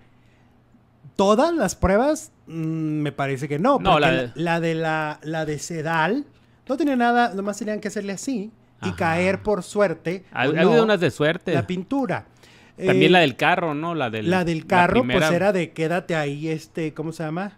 todas 1.16 1.54
las 1.54 1.74
pruebas 1.76 2.32
mm, 2.46 2.52
me 2.52 3.12
parece 3.12 3.48
que 3.48 3.58
no. 3.58 3.78
No, 3.78 3.92
porque 3.92 4.00
la 4.00 4.10
de- 4.12 4.30
la 4.34 4.60
de 4.60 4.74
la, 4.74 5.20
la 5.22 5.44
de 5.44 5.58
Sedal 5.58 6.24
no 6.68 6.76
tenía 6.76 6.96
nada, 6.96 7.32
nomás 7.34 7.58
tenían 7.58 7.80
que 7.80 7.88
hacerle 7.88 8.12
así 8.12 8.50
y 8.82 8.88
Ajá. 8.88 8.96
caer 8.96 9.42
por 9.42 9.62
suerte. 9.62 10.24
Ha 10.32 10.42
ha 10.42 10.46
no, 10.48 10.60
habido 10.60 10.82
unas 10.84 11.00
de 11.00 11.10
suerte. 11.10 11.54
la 11.54 11.66
pintura. 11.66 12.26
También 12.76 13.10
Eh, 13.10 13.10
la 13.10 13.20
del 13.20 13.36
carro, 13.36 13.72
¿no? 13.74 13.94
La 13.94 14.10
del, 14.10 14.28
La 14.28 14.44
del 14.44 14.66
carro, 14.66 15.00
primera- 15.02 15.20
pues 15.28 15.32
era 15.32 15.52
de 15.52 15.70
quédate 15.72 16.16
ahí, 16.16 16.48
este, 16.48 16.92
¿cómo 16.92 17.12
se 17.12 17.22
llama? 17.22 17.52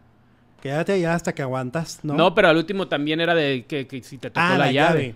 Quédate 0.61 0.93
allá 0.93 1.15
hasta 1.15 1.35
que 1.35 1.43
aguantas, 1.43 2.01
¿no? 2.03 2.15
¿no? 2.15 2.35
pero 2.35 2.49
al 2.49 2.57
último 2.57 2.89
también 2.89 3.21
era 3.21 3.35
de 3.35 3.65
que, 3.67 3.87
que 3.87 4.03
si 4.03 4.19
te 4.19 4.29
tocó 4.31 4.41
Ah, 4.47 4.59
la, 4.59 4.73
llave. 4.73 5.15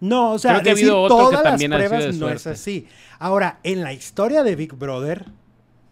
No, 0.00 0.32
o 0.32 0.38
sea, 0.38 0.52
Creo 0.52 0.62
que 0.64 0.70
ha 0.70 0.74
decir 0.74 0.88
habido 0.90 1.02
otro 1.02 1.16
que 1.16 1.22
todas 1.22 1.32
las 1.34 1.42
también 1.52 1.72
ha 1.72 1.76
sido 1.78 1.88
pruebas 1.88 2.14
de 2.14 2.20
no 2.20 2.28
es 2.28 2.46
así. 2.46 2.86
Ahora, 3.18 3.58
en 3.62 3.82
la 3.82 3.92
historia 3.92 4.42
de 4.42 4.56
Big 4.56 4.74
Brother, 4.74 5.26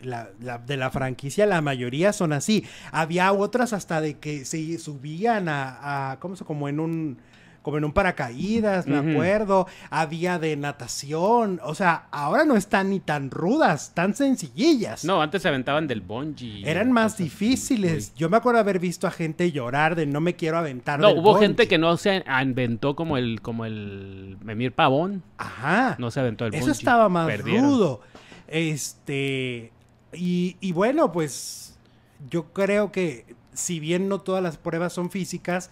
la, 0.03 0.30
la- 0.40 0.59
de 0.59 0.76
la 0.76 0.90
franquicia, 0.90 1.46
la 1.46 1.61
mayoría 1.61 2.12
son 2.12 2.32
así. 2.32 2.64
Había 2.90 3.32
otras 3.32 3.72
hasta 3.72 4.00
de 4.00 4.18
que 4.18 4.44
se 4.44 4.78
subían 4.78 5.48
a, 5.48 6.12
a 6.12 6.20
¿cómo 6.20 6.36
se? 6.36 6.44
Como 6.44 6.68
en 6.68 6.80
un, 6.80 7.18
como 7.62 7.78
en 7.78 7.84
un 7.84 7.92
paracaídas, 7.92 8.88
me 8.88 8.96
acuerdo. 8.98 9.68
Había 9.88 10.40
de 10.40 10.57
natación. 10.57 11.61
O 11.62 11.76
sea, 11.76 12.07
ahora 12.11 12.44
no 12.44 12.57
están 12.57 12.90
ni 12.90 12.98
tan 12.98 13.30
rudas, 13.30 13.92
tan 13.94 14.14
sencillillas. 14.16 15.05
No, 15.05 15.22
antes 15.22 15.42
se 15.42 15.48
aventaban 15.48 15.86
del 15.86 16.00
bungee. 16.00 16.68
Eran 16.68 16.90
más 16.90 17.16
difíciles. 17.18 18.14
Yo 18.16 18.28
me 18.28 18.36
acuerdo 18.36 18.59
haber 18.59 18.80
visto 18.80 19.07
a 19.07 19.12
gente 19.12 19.53
llorar 19.53 19.94
de 19.94 20.07
no 20.07 20.20
me 20.20 20.34
quiero 20.34 20.59
aventar. 20.59 20.98
No, 20.98 21.09
del 21.11 21.18
hubo 21.18 21.34
bungee". 21.34 21.46
gente 21.46 21.68
que 21.68 21.78
no 21.78 21.96
se 21.96 22.24
inventó 22.42 22.96
como 22.96 23.16
el, 23.16 23.40
como 23.40 23.64
el 23.64 24.38
Memir 24.42 24.72
Pavón. 24.72 25.22
Ajá. 25.38 25.94
No 26.00 26.11
se 26.11 26.18
aventó 26.18 26.46
el 26.46 26.55
Eso 26.55 26.62
bungee. 26.64 26.72
estaba 26.78 27.09
más 27.09 27.28
Perdieron. 27.28 27.62
rudo. 27.70 28.00
Este. 28.48 29.70
Y, 30.12 30.56
y 30.60 30.72
bueno, 30.72 31.12
pues 31.12 31.78
yo 32.30 32.52
creo 32.52 32.92
que 32.92 33.24
si 33.52 33.80
bien 33.80 34.08
no 34.08 34.20
todas 34.20 34.42
las 34.42 34.56
pruebas 34.56 34.92
son 34.92 35.10
físicas, 35.10 35.70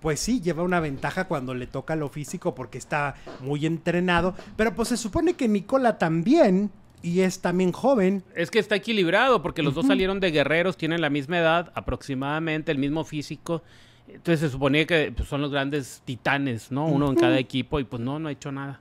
pues 0.00 0.20
sí, 0.20 0.40
lleva 0.40 0.62
una 0.62 0.80
ventaja 0.80 1.28
cuando 1.28 1.54
le 1.54 1.66
toca 1.66 1.94
lo 1.96 2.08
físico 2.08 2.54
porque 2.54 2.76
está 2.76 3.14
muy 3.40 3.66
entrenado. 3.66 4.34
Pero 4.56 4.74
pues 4.74 4.88
se 4.88 4.96
supone 4.96 5.34
que 5.34 5.48
Nicola 5.48 5.96
también, 5.98 6.70
y 7.02 7.20
es 7.20 7.40
también 7.40 7.72
joven. 7.72 8.22
Es 8.34 8.50
que 8.50 8.58
está 8.58 8.76
equilibrado 8.76 9.42
porque 9.42 9.62
los 9.62 9.74
dos 9.74 9.86
salieron 9.86 10.20
de 10.20 10.30
guerreros, 10.30 10.76
tienen 10.76 11.00
la 11.00 11.10
misma 11.10 11.38
edad, 11.38 11.72
aproximadamente 11.74 12.72
el 12.72 12.78
mismo 12.78 13.04
físico. 13.04 13.62
Entonces 14.08 14.40
se 14.40 14.48
suponía 14.50 14.86
que 14.86 15.12
pues, 15.16 15.28
son 15.28 15.40
los 15.40 15.50
grandes 15.50 16.02
titanes, 16.04 16.70
¿no? 16.70 16.86
Uno 16.86 17.08
en 17.08 17.16
cada 17.16 17.38
equipo 17.38 17.80
y 17.80 17.84
pues 17.84 18.02
no, 18.02 18.18
no 18.18 18.28
ha 18.28 18.32
hecho 18.32 18.50
nada. 18.52 18.80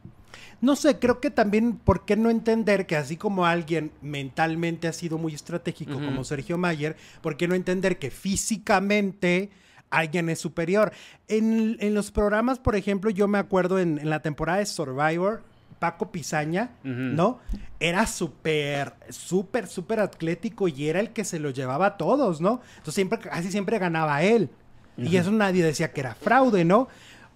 No 0.62 0.76
sé, 0.76 1.00
creo 1.00 1.20
que 1.20 1.32
también, 1.32 1.78
¿por 1.78 2.06
qué 2.06 2.16
no 2.16 2.30
entender 2.30 2.86
que 2.86 2.96
así 2.96 3.18
como 3.18 3.46
alguien 3.46 3.92
mentalmente 4.02 4.88
ha 4.88 4.94
sido 4.94 5.18
muy 5.18 5.34
estratégico 5.34 5.94
como 5.94 6.24
Sergio 6.24 6.58
Mayer, 6.58 6.96
¿por 7.22 7.36
qué 7.36 7.48
no 7.48 7.56
entender 7.56 7.98
que 7.98 8.12
físicamente 8.12 9.50
alguien 9.90 10.30
es 10.30 10.40
superior? 10.40 10.94
En, 11.28 11.78
en 11.80 11.94
los 11.94 12.12
programas, 12.12 12.60
por 12.60 12.76
ejemplo, 12.76 13.10
yo 13.10 13.28
me 13.28 13.40
acuerdo 13.40 13.80
en, 13.80 13.98
en 13.98 14.10
la 14.10 14.22
temporada 14.22 14.60
de 14.60 14.68
Survivor, 14.68 15.42
Paco 15.82 16.12
Pizaña. 16.12 16.70
¿no? 16.84 17.40
Era 17.80 18.06
súper, 18.06 18.94
súper, 19.10 19.66
súper 19.66 20.00
atlético 20.00 20.68
y 20.68 20.88
era 20.88 21.00
el 21.00 21.10
que 21.10 21.26
se 21.26 21.40
lo 21.40 21.50
llevaba 21.50 21.88
a 21.88 21.98
todos, 21.98 22.40
¿no? 22.40 22.62
Entonces 22.74 22.94
siempre, 22.94 23.18
casi 23.18 23.50
siempre 23.50 23.80
ganaba 23.80 24.22
él. 24.22 24.52
Y 24.98 25.16
eso 25.18 25.32
nadie 25.32 25.64
decía 25.64 25.92
que 25.92 26.02
era 26.02 26.14
fraude, 26.14 26.64
¿no? 26.64 26.88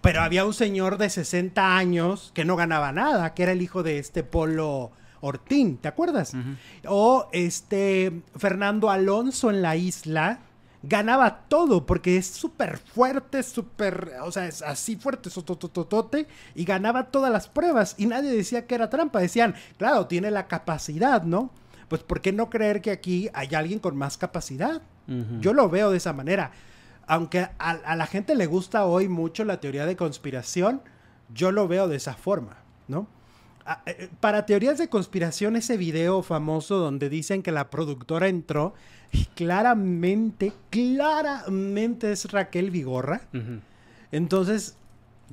Pero 0.06 0.22
había 0.22 0.46
un 0.46 0.54
señor 0.54 1.00
de 1.00 1.10
60 1.10 1.76
años 1.76 2.30
que 2.36 2.46
no 2.46 2.56
ganaba 2.56 2.92
nada, 2.92 3.34
que 3.34 3.42
era 3.42 3.54
el 3.54 3.64
hijo 3.64 3.82
de 3.82 3.98
este 3.98 4.22
Polo 4.24 4.92
Ortín, 5.20 5.78
¿te 5.78 5.88
acuerdas? 5.88 6.34
O 6.88 7.28
este 7.32 8.22
Fernando 8.36 8.92
Alonso 8.92 9.50
en 9.50 9.64
la 9.64 9.76
isla 9.76 10.42
ganaba 10.84 11.48
todo 11.48 11.88
porque 11.88 12.18
es 12.18 12.28
súper 12.28 12.78
fuerte, 12.78 13.42
súper, 13.42 14.12
o 14.22 14.32
sea, 14.32 14.46
es 14.46 14.62
así 14.62 14.96
fuerte, 14.96 15.32
sotototote, 15.32 16.28
y 16.54 16.66
ganaba 16.66 17.06
todas 17.06 17.32
las 17.32 17.48
pruebas 17.48 17.96
y 17.98 18.06
nadie 18.06 18.32
decía 18.32 18.68
que 18.68 18.76
era 18.76 18.92
trampa, 18.92 19.20
decían, 19.20 19.56
claro, 19.80 20.06
tiene 20.06 20.30
la 20.30 20.46
capacidad, 20.48 21.24
¿no? 21.24 21.50
Pues 21.88 22.04
¿por 22.04 22.22
qué 22.22 22.32
no 22.32 22.52
creer 22.52 22.82
que 22.82 22.92
aquí 22.92 23.32
hay 23.34 23.56
alguien 23.56 23.80
con 23.80 23.98
más 23.98 24.18
capacidad? 24.18 24.84
Yo 25.40 25.54
lo 25.54 25.68
veo 25.68 25.90
de 25.90 25.98
esa 25.98 26.14
manera. 26.14 26.52
Aunque 27.08 27.40
a, 27.40 27.52
a 27.60 27.96
la 27.96 28.08
gente 28.08 28.36
le 28.36 28.46
gusta 28.48 28.86
hoy 28.86 29.08
mucho 29.08 29.44
la 29.46 29.60
teoría 29.60 29.86
de 29.86 29.96
conspiración, 29.96 30.82
yo 31.34 31.52
lo 31.52 31.68
veo 31.68 31.88
de 31.88 31.98
esa 31.98 32.14
forma, 32.16 32.58
¿no? 32.88 33.08
Ah, 33.66 33.82
eh, 33.88 34.10
Para 34.20 34.46
teorías 34.46 34.78
de 34.78 34.90
conspiración, 34.90 35.56
ese 35.56 35.76
video 35.78 36.22
famoso 36.22 36.78
donde 36.78 37.10
dicen 37.10 37.42
que 37.44 37.52
la 37.52 37.70
productora 37.70 38.28
entró 38.28 38.74
y 39.12 39.26
claramente, 39.26 40.54
claramente 40.70 42.12
es 42.12 42.32
Raquel 42.32 42.72
Vigorra. 42.72 43.22
Entonces, 44.12 44.78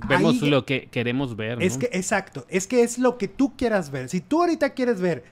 Vemos 0.09 0.43
ahí- 0.43 0.49
lo 0.51 0.64
que 0.64 0.87
queremos 0.89 1.37
ver, 1.37 1.59
¿no? 1.59 1.64
es 1.64 1.77
que, 1.77 1.91
exacto, 1.93 2.47
es 2.49 2.66
que 2.66 2.83
es 2.83 2.99
lo 2.99 3.18
que 3.18 3.29
tú 3.29 3.55
quieras 3.57 3.91
ver. 3.91 4.09
Si 4.09 4.20
tú 4.23 4.41
ahorita 4.41 4.70
quieres 4.70 5.01
ver 5.01 5.25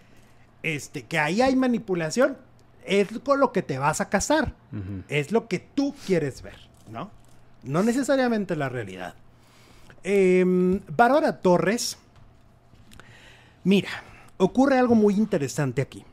este, 0.63 1.05
que 1.05 1.19
ahí 1.19 1.41
hay 1.41 1.57
manipulación, 1.57 2.37
es 2.85 3.09
con 3.21 3.41
lo 3.41 3.53
que 3.53 3.63
te 3.63 3.79
vas 3.79 4.01
a 4.01 4.09
casar. 4.09 4.55
Es 5.09 5.33
lo 5.33 5.49
que 5.49 5.59
tú 5.59 5.95
quieres 6.07 6.43
ver, 6.43 6.57
¿no? 6.91 7.11
No 7.63 7.83
necesariamente 7.83 8.57
la 8.57 8.69
realidad. 8.69 9.15
Eh, 10.03 10.45
Bárbara 10.97 11.41
Torres. 11.41 11.99
Mira, 13.65 13.91
ocurre 14.39 14.79
algo 14.79 14.95
muy 14.95 15.15
interesante 15.15 15.83
aquí. 15.83 16.05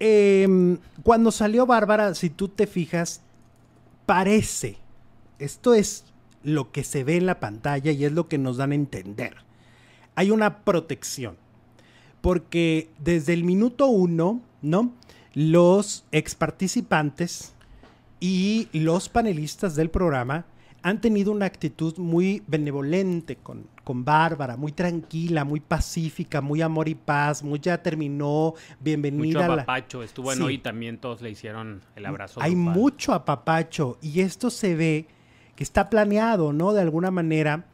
Eh, 0.00 0.78
cuando 1.02 1.30
salió 1.30 1.66
Bárbara, 1.66 2.14
si 2.14 2.30
tú 2.30 2.48
te 2.48 2.66
fijas, 2.66 3.20
parece, 4.06 4.78
esto 5.38 5.74
es 5.74 6.04
lo 6.42 6.72
que 6.72 6.84
se 6.84 7.04
ve 7.04 7.16
en 7.16 7.26
la 7.26 7.40
pantalla 7.40 7.90
y 7.90 8.04
es 8.04 8.12
lo 8.12 8.28
que 8.28 8.38
nos 8.38 8.56
dan 8.56 8.72
a 8.72 8.76
entender. 8.76 9.36
Hay 10.14 10.30
una 10.30 10.58
protección. 10.58 11.36
Porque 12.20 12.88
desde 12.98 13.34
el 13.34 13.44
minuto 13.44 13.86
uno, 13.86 14.40
¿no? 14.62 14.92
Los 15.34 16.04
ex 16.12 16.34
participantes 16.34 17.54
y 18.20 18.68
los 18.72 19.08
panelistas 19.08 19.74
del 19.74 19.90
programa 19.90 20.44
han 20.82 21.00
tenido 21.00 21.32
una 21.32 21.46
actitud 21.46 21.96
muy 21.98 22.42
benevolente 22.46 23.36
con, 23.36 23.66
con 23.84 24.04
Bárbara, 24.04 24.56
muy 24.56 24.70
tranquila, 24.70 25.44
muy 25.44 25.60
pacífica, 25.60 26.42
muy 26.42 26.60
amor 26.60 26.88
y 26.88 26.94
paz, 26.94 27.42
muy 27.42 27.58
ya 27.58 27.82
terminó, 27.82 28.52
Mucho 28.54 28.76
bienvenida 28.80 29.44
a 29.46 29.48
la... 29.48 29.54
apapacho. 29.62 30.02
Estuvo 30.02 30.30
en 30.30 30.38
Sí. 30.38 30.44
hoy 30.44 30.58
también 30.58 30.98
todos 30.98 31.22
le 31.22 31.30
hicieron 31.30 31.80
el 31.96 32.04
abrazo. 32.06 32.40
Hay 32.42 32.52
grupal. 32.54 32.74
mucho 32.74 33.12
apapacho 33.14 33.96
y 34.02 34.20
esto 34.20 34.50
se 34.50 34.74
ve 34.76 35.06
que 35.56 35.64
está 35.64 35.88
planeado, 35.88 36.52
¿no? 36.52 36.72
De 36.74 36.82
alguna 36.82 37.10
manera, 37.10 37.64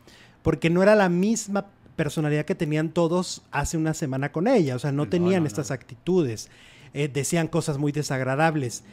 porque 0.43 0.71
no 0.71 0.83
era 0.83 0.95
la 0.95 1.09
misma 1.09 1.67
personalidad 1.97 2.45
que 2.45 2.55
tenían 2.55 2.91
todos 2.91 3.43
hace 3.51 3.77
una 3.77 3.93
semana 3.93 4.31
con 4.33 4.47
ella, 4.47 4.77
o 4.77 4.79
sea, 4.79 4.93
no, 4.93 5.05
No, 5.05 5.11
tenían 5.11 5.43
no, 5.43 5.47
estas 5.49 5.71
no. 5.71 5.75
actitudes, 5.75 6.49
eh, 6.95 7.09
decían 7.09 7.49
cosas 7.49 7.79
muy 7.79 7.93
desagradables, 7.93 8.85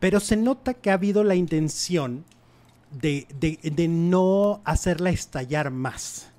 pero 0.00 0.20
se 0.20 0.36
nota 0.36 0.74
que 0.74 0.90
ha 0.90 0.94
habido 0.94 1.24
la 1.24 1.34
intención 1.34 2.24
de, 2.92 3.26
de- 3.40 3.58
de 3.70 3.88
no 3.88 4.60
hacerla 4.64 5.10
estallar 5.10 5.70
más, 5.70 6.30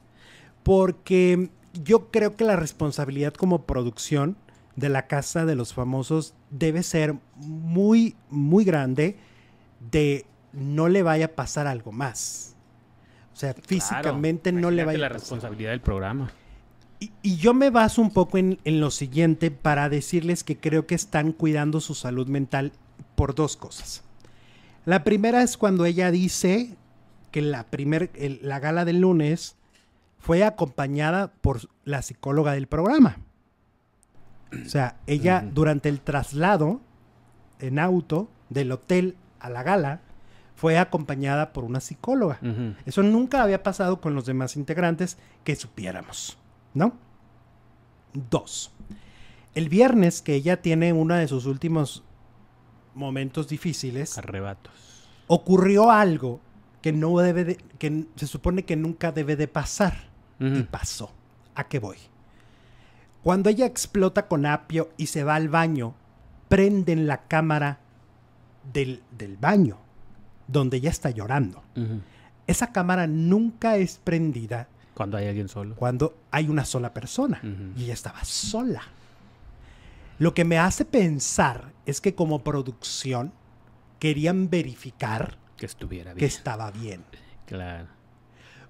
porque 0.64 1.50
yo 1.84 2.10
creo 2.12 2.36
que 2.36 2.46
la 2.46 2.56
responsabilidad 2.56 3.34
como 3.34 3.64
producción 3.66 4.38
de 4.76 4.90
la 4.90 5.08
Casa 5.08 5.46
de 5.46 5.56
los 5.56 5.74
Famosos 5.74 6.34
debe 6.50 6.84
ser 6.84 7.16
muy, 7.36 8.16
muy 8.30 8.64
grande 8.64 9.18
de 9.92 10.26
no 10.54 10.88
le 10.88 11.04
vaya 11.04 11.26
a 11.26 11.30
pasar 11.30 11.68
algo 11.68 11.92
más. 11.92 12.56
O 13.34 13.36
sea, 13.36 13.54
físicamente 13.54 14.52
no 14.52 14.72
le 14.72 14.84
vaya 14.86 14.98
la 15.00 15.06
a 15.06 15.10
pasar. 15.10 15.22
responsabilidad 15.22 15.72
del 15.72 15.82
programa. 15.82 16.32
Y, 17.00 17.12
y 17.22 17.38
yo 17.38 17.54
me 17.54 17.70
baso 17.70 18.02
un 18.02 18.12
poco 18.12 18.38
en, 18.38 18.60
en 18.66 18.80
lo 18.82 18.92
siguiente 18.92 19.52
para 19.52 19.88
decirles 19.90 20.44
que 20.44 20.58
creo 20.58 20.86
que 20.86 20.96
están 20.96 21.32
cuidando 21.32 21.80
su 21.80 21.96
salud 21.96 22.28
mental 22.28 22.72
por 23.16 23.36
dos 23.36 23.56
cosas. 23.56 24.04
La 24.86 25.04
primera 25.04 25.42
es 25.44 25.58
cuando 25.58 25.86
ella 25.86 26.12
dice 26.12 26.76
que 27.32 27.42
la, 27.42 27.64
primer, 27.64 28.10
el- 28.16 28.40
la 28.42 28.60
gala 28.60 28.86
del 28.86 29.00
lunes 29.02 29.56
fue 30.18 30.44
acompañada 30.44 31.32
por 31.42 31.70
la 31.86 32.02
psicóloga 32.02 32.52
del 32.54 32.68
programa. 32.68 33.18
O 34.66 34.68
sea, 34.68 34.98
ella 35.08 35.46
durante 35.54 35.90
el 35.90 36.02
traslado 36.02 36.82
en 37.60 37.78
auto 37.80 38.30
del 38.50 38.72
hotel 38.72 39.16
a 39.40 39.50
la 39.50 39.64
gala 39.64 40.02
fue 40.56 40.78
acompañada 40.78 41.54
por 41.54 41.64
una 41.64 41.80
psicóloga. 41.80 42.40
Eso 42.86 43.04
nunca 43.04 43.44
había 43.44 43.64
pasado 43.64 44.02
con 44.02 44.16
los 44.16 44.26
demás 44.26 44.58
integrantes 44.58 45.18
que 45.46 45.56
supiéramos, 45.56 46.38
¿no? 46.74 46.94
Dos. 48.14 48.72
El 49.56 49.70
viernes 49.70 50.22
que 50.22 50.36
ella 50.36 50.62
tiene 50.62 50.94
uno 50.94 51.16
de 51.16 51.28
sus 51.28 51.46
últimos 51.46 52.04
momentos 52.96 53.48
difíciles, 53.48 54.18
Arrebatos. 54.18 55.08
ocurrió 55.28 55.92
algo 55.92 56.40
que 56.82 56.92
no 56.94 57.18
debe 57.18 57.44
de, 57.46 57.56
que 57.78 58.06
se 58.16 58.28
supone 58.28 58.64
que 58.64 58.76
nunca 58.76 59.12
debe 59.12 59.36
de 59.36 59.48
pasar 59.48 60.10
y 60.40 60.64
pasó. 60.64 61.12
¿A 61.56 61.68
qué 61.68 61.80
voy? 61.80 61.98
Cuando 63.24 63.50
ella 63.50 63.66
explota 63.66 64.28
con 64.28 64.46
apio 64.46 64.90
y 64.96 65.08
se 65.08 65.26
va 65.26 65.36
al 65.36 65.50
baño, 65.50 65.94
prenden 66.48 67.06
la 67.08 67.28
cámara 67.28 67.80
del, 68.72 69.04
del 69.18 69.36
baño, 69.36 69.78
donde 70.48 70.78
ella 70.78 70.90
está 70.90 71.10
llorando. 71.10 71.62
Esa 72.48 72.72
cámara 72.72 73.08
nunca 73.08 73.76
es 73.76 74.00
prendida 74.02 74.70
Cuando 75.00 75.16
hay 75.16 75.28
alguien 75.28 75.48
solo. 75.48 75.76
Cuando 75.76 76.14
hay 76.30 76.50
una 76.50 76.66
sola 76.66 76.94
persona. 76.94 77.40
Y 77.78 77.86
ella 77.86 77.94
estaba 77.94 78.22
sola. 78.26 78.82
Lo 80.18 80.34
que 80.34 80.44
me 80.44 80.60
hace 80.60 80.84
pensar 80.84 81.72
es 81.86 82.02
que 82.02 82.16
como 82.16 82.44
producción 82.44 83.32
querían 83.98 84.50
verificar 84.50 85.38
Que 85.56 85.68
estuviera 85.68 86.14
que 86.16 86.26
estaba 86.26 86.70
bien. 86.72 87.06
Claro. 87.46 87.88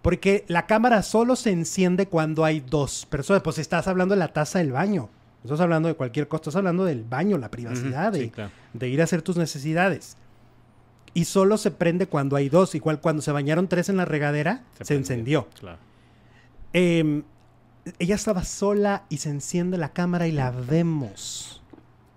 Porque 0.04 0.46
la 0.48 0.68
cámara 0.68 1.02
solo 1.02 1.36
se 1.36 1.50
enciende 1.50 2.06
cuando 2.06 2.46
hay 2.46 2.60
dos 2.60 3.08
personas. 3.08 3.42
Pues 3.42 3.58
estás 3.58 3.88
hablando 3.88 4.14
de 4.14 4.20
la 4.20 4.32
taza 4.32 4.60
del 4.60 4.72
baño. 4.72 5.10
Estás 5.44 5.60
hablando 5.62 5.88
de 5.88 5.96
cualquier 5.96 6.28
cosa. 6.28 6.42
Estás 6.42 6.58
hablando 6.58 6.86
del 6.86 7.06
baño, 7.06 7.40
la 7.40 7.50
privacidad, 7.50 8.12
de, 8.12 8.20
sí, 8.20 8.30
claro. 8.30 8.52
de 8.74 8.88
ir 8.88 9.02
a 9.02 9.06
hacer 9.06 9.24
tus 9.24 9.36
necesidades. 9.36 10.16
Y 11.16 11.26
solo 11.26 11.58
se 11.58 11.72
prende 11.72 12.06
cuando 12.06 12.36
hay 12.36 12.50
dos. 12.50 12.76
Igual 12.76 13.02
cuando 13.02 13.24
se 13.24 13.32
bañaron 13.32 13.68
tres 13.68 13.90
en 13.90 13.98
la 13.98 14.06
regadera, 14.06 14.62
se, 14.74 14.86
prendió, 14.86 14.98
encendió. 14.98 15.48
Claro. 15.60 15.89
Em, 16.74 17.24
ella 17.98 18.16
estaba 18.16 18.44
sola 18.44 19.06
y 19.10 19.18
se 19.18 19.30
enciende 19.30 19.78
la 19.78 19.94
cámara 19.94 20.28
y 20.28 20.32
la 20.32 20.52
vemos. 20.52 21.62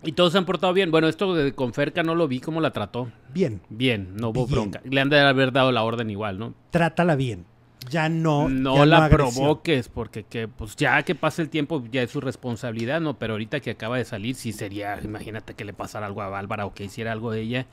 Y 0.05 0.13
todos 0.13 0.33
se 0.33 0.39
han 0.39 0.45
portado 0.45 0.73
bien. 0.73 0.91
Bueno, 0.91 1.09
esto 1.09 1.35
de 1.35 1.55
con 1.55 1.73
Ferca 1.73 2.03
no 2.03 2.15
lo 2.15 2.27
vi 2.27 2.41
cómo 2.41 2.61
la 2.61 2.73
trató. 2.73 3.11
Bien, 3.33 3.61
Bien, 3.69 4.17
no 4.17 4.31
hubo 4.31 4.47
Bien. 4.47 4.51
bronca. 4.51 4.81
Le 4.85 5.01
han 5.01 5.09
de 5.09 5.21
haber 5.21 5.53
dado 5.53 5.71
la 5.73 5.85
orden 5.85 6.11
igual, 6.11 6.39
¿no? 6.39 6.55
trátala 6.71 7.15
bien. 7.15 7.47
Ya 7.91 8.09
no. 8.09 8.49
no 8.49 8.77
ya 8.77 8.87
la 8.87 9.05
agresión. 9.07 9.35
provoques, 9.35 9.89
porque 9.89 10.23
que, 10.23 10.47
pues 10.47 10.77
ya 10.77 11.03
que 11.03 11.15
pase 11.17 11.43
el 11.43 11.49
tiempo 11.49 11.83
ya 11.91 12.03
es 12.03 12.11
su 12.13 12.21
responsabilidad, 12.21 13.01
¿no? 13.01 13.19
Pero 13.19 13.35
ahorita 13.35 13.59
que 13.61 13.71
acaba 13.73 13.97
de 13.97 14.05
salir, 14.05 14.37
sí 14.37 14.53
sería, 14.53 15.01
imagínate 15.03 15.55
que 15.55 15.65
le 15.65 15.73
pasara 15.73 16.07
algo 16.07 16.23
a 16.23 16.29
Bárbara 16.29 16.65
o 16.67 16.75
que 16.75 16.85
hiciera 16.85 17.11
algo 17.11 17.33
de 17.33 17.41
ella 17.41 17.67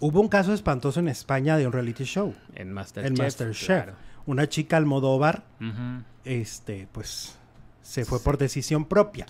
Hubo 0.00 0.20
un 0.20 0.28
caso 0.28 0.52
espantoso 0.52 1.00
en 1.00 1.08
España 1.08 1.56
de 1.56 1.66
un 1.66 1.72
reality 1.72 2.04
show. 2.04 2.34
en 2.54 2.72
Masterchef. 2.72 3.10
en 3.18 3.24
Masterchef. 3.24 3.66
claro. 3.66 3.92
Una 4.26 4.48
chica 4.48 4.76
Almodóvar, 4.76 5.44
Ujú. 5.60 6.02
este, 6.24 6.88
pues, 6.92 7.36
se 7.82 8.04
fue 8.04 8.20
por 8.20 8.38
decisión 8.38 8.84
propia. 8.84 9.26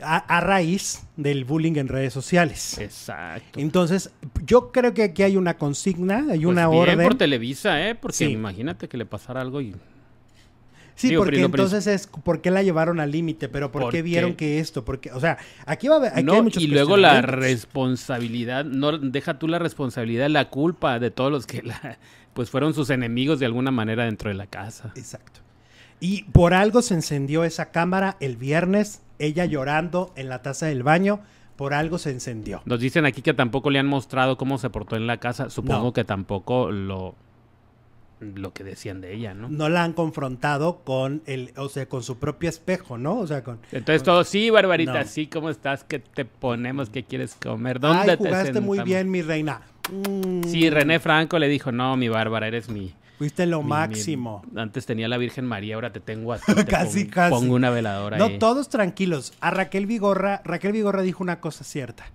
A, 0.00 0.16
a 0.18 0.40
raíz 0.40 1.04
del 1.16 1.44
bullying 1.44 1.74
en 1.76 1.88
redes 1.88 2.12
sociales. 2.12 2.78
Exacto. 2.78 3.58
Entonces, 3.58 4.10
yo 4.44 4.70
creo 4.70 4.94
que 4.94 5.02
aquí 5.04 5.22
hay 5.24 5.36
una 5.36 5.56
consigna, 5.56 6.18
hay 6.18 6.40
Pues 6.40 6.46
una 6.46 6.68
bien 6.68 6.82
orden. 6.82 7.02
por 7.02 7.16
Televisa, 7.16 7.88
¿eh? 7.88 7.94
Porque 7.96 8.16
Sí. 8.16 8.24
imagínate 8.26 8.88
que 8.88 8.96
le 8.96 9.06
pasara 9.06 9.40
algo 9.40 9.60
y... 9.60 9.74
Sí, 10.98 11.10
Digo, 11.10 11.22
porque 11.22 11.40
entonces 11.40 11.86
es 11.86 12.08
por 12.08 12.40
qué 12.40 12.50
la 12.50 12.64
llevaron 12.64 12.98
al 12.98 13.12
límite, 13.12 13.48
pero 13.48 13.70
por, 13.70 13.82
¿Por 13.82 13.92
qué 13.92 14.02
vieron 14.02 14.34
que 14.34 14.58
esto, 14.58 14.84
porque, 14.84 15.12
o 15.12 15.20
sea, 15.20 15.38
aquí 15.64 15.86
va 15.86 15.94
a 15.94 15.98
haber, 15.98 16.12
aquí 16.12 16.24
No, 16.24 16.32
hay 16.32 16.42
muchos 16.42 16.60
y 16.60 16.66
luego 16.66 16.96
la 16.96 17.22
responsabilidad, 17.22 18.64
no 18.64 18.98
deja 18.98 19.38
tú 19.38 19.46
la 19.46 19.60
responsabilidad, 19.60 20.28
la 20.28 20.50
culpa 20.50 20.98
de 20.98 21.12
todos 21.12 21.30
los 21.30 21.46
que 21.46 21.62
la, 21.62 21.98
pues 22.34 22.50
fueron 22.50 22.74
sus 22.74 22.90
enemigos 22.90 23.38
de 23.38 23.46
alguna 23.46 23.70
manera 23.70 24.06
dentro 24.06 24.28
de 24.28 24.34
la 24.34 24.48
casa. 24.48 24.92
Exacto. 24.96 25.40
Y 26.00 26.24
por 26.24 26.52
algo 26.52 26.82
se 26.82 26.94
encendió 26.94 27.44
esa 27.44 27.70
cámara 27.70 28.16
el 28.18 28.36
viernes, 28.36 29.00
ella 29.20 29.44
llorando 29.44 30.12
en 30.16 30.28
la 30.28 30.42
taza 30.42 30.66
del 30.66 30.82
baño, 30.82 31.20
por 31.54 31.74
algo 31.74 31.98
se 31.98 32.10
encendió. 32.10 32.62
Nos 32.64 32.80
dicen 32.80 33.04
aquí 33.06 33.22
que 33.22 33.34
tampoco 33.34 33.70
le 33.70 33.78
han 33.78 33.86
mostrado 33.86 34.36
cómo 34.36 34.58
se 34.58 34.68
portó 34.70 34.96
en 34.96 35.06
la 35.06 35.18
casa. 35.18 35.48
Supongo 35.50 35.86
No. 35.86 35.92
que 35.92 36.04
tampoco 36.04 36.70
lo, 36.70 37.14
lo 38.20 38.52
que 38.52 38.64
decían 38.64 39.00
de 39.00 39.14
ella, 39.14 39.34
¿no? 39.34 39.48
No 39.48 39.68
la 39.68 39.84
han 39.84 39.92
confrontado 39.92 40.78
con 40.84 41.22
el, 41.26 41.52
o 41.56 41.68
sea, 41.68 41.86
con 41.88 42.02
su 42.02 42.18
propio 42.18 42.48
espejo, 42.48 42.98
¿no? 42.98 43.18
O 43.18 43.26
sea, 43.26 43.44
con 43.44 43.60
Entonces 43.72 44.02
todo, 44.02 44.24
sí, 44.24 44.50
Barbarita, 44.50 45.02
No. 45.02 45.06
sí, 45.08 45.26
¿cómo 45.28 45.50
estás? 45.50 45.84
¿Qué 45.84 45.98
te 46.00 46.24
ponemos? 46.24 46.90
¿Qué 46.90 47.04
quieres 47.04 47.34
comer? 47.34 47.78
¿Dónde 47.80 48.02
Ay, 48.02 48.08
te 48.08 48.16
jugaste 48.16 48.60
muy 48.60 48.78
sentamos?" 48.78 48.84
bien, 48.84 49.10
mi 49.10 49.22
reina. 49.22 49.62
Mm, 49.92 50.42
Sí, 50.44 50.68
René 50.68 50.98
Franco 51.00 51.38
le 51.38 51.48
dijo, 51.48 51.72
no, 51.72 51.96
mi 51.96 52.08
Bárbara, 52.08 52.46
eres 52.48 52.68
mi... 52.68 52.92
Fuiste 53.18 53.46
lo 53.46 53.58
mi- 53.58 53.64
mi- 53.64 53.70
máximo. 53.70 54.42
antes 54.54 54.86
tenía 54.86 55.08
la 55.08 55.16
Virgen 55.16 55.44
María, 55.44 55.74
ahora 55.74 55.92
te 55.92 55.98
tengo 56.00 56.32
a 56.32 56.38
ti. 56.38 56.44
te 56.54 56.64
Casi, 56.66 57.00
pongo, 57.04 57.14
casi. 57.14 57.30
Pongo 57.34 57.54
una 57.54 57.70
veladora 57.70 58.16
No, 58.16 58.26
ahí. 58.26 58.38
todos 58.38 58.68
tranquilos. 58.68 59.32
A 59.40 59.50
Raquel 59.50 59.86
Vigorra, 59.86 60.40
Raquel 60.44 60.70
Vigorra 60.72 61.02
dijo 61.02 61.22
una 61.22 61.40
cosa 61.40 61.64
cierta. 61.64 62.06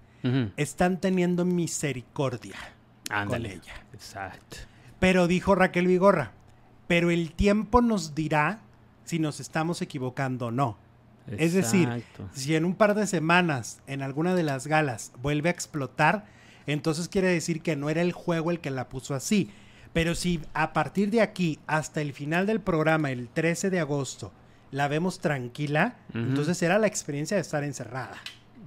Están 0.56 1.02
teniendo 1.02 1.44
misericordia 1.44 2.56
Ándale. 3.10 3.50
con 3.50 3.60
ella. 3.62 3.74
Exacto. 3.94 4.58
Pero 5.04 5.28
dijo 5.28 5.54
Raquel 5.54 5.86
Vigorra, 5.86 6.32
pero 6.88 7.12
el 7.12 7.34
tiempo 7.34 7.82
nos 7.82 8.16
dirá 8.16 8.62
si 9.04 9.20
nos 9.20 9.42
estamos 9.42 9.82
equivocando 9.82 10.46
o 10.46 10.52
no. 10.52 10.78
Es 11.28 11.52
decir, 11.52 12.06
si 12.32 12.56
en 12.56 12.64
un 12.64 12.74
par 12.74 12.96
de 12.96 13.06
semanas 13.06 13.82
en 13.86 14.02
alguna 14.02 14.34
de 14.34 14.44
las 14.44 14.66
galas 14.66 15.12
vuelve 15.22 15.50
a 15.50 15.52
explotar, 15.52 16.24
entonces 16.68 17.10
quiere 17.10 17.28
decir 17.28 17.62
que 17.62 17.76
no 17.76 17.90
era 17.90 18.02
el 18.02 18.14
juego 18.14 18.50
el 18.50 18.62
que 18.62 18.72
la 18.72 18.88
puso 18.88 19.14
así. 19.14 19.52
Pero 19.92 20.16
si 20.16 20.40
a 20.54 20.72
partir 20.72 21.10
de 21.12 21.20
aquí 21.20 21.60
hasta 21.68 22.00
el 22.00 22.14
final 22.14 22.46
del 22.46 22.62
programa, 22.62 23.12
el 23.12 23.28
13 23.28 23.70
de 23.72 23.82
agosto, 23.82 24.32
la 24.72 24.88
vemos 24.88 25.20
tranquila, 25.20 25.98
entonces 26.14 26.62
era 26.64 26.80
la 26.80 26.88
experiencia 26.88 27.36
de 27.36 27.42
estar 27.42 27.66
encerrada. 27.66 28.16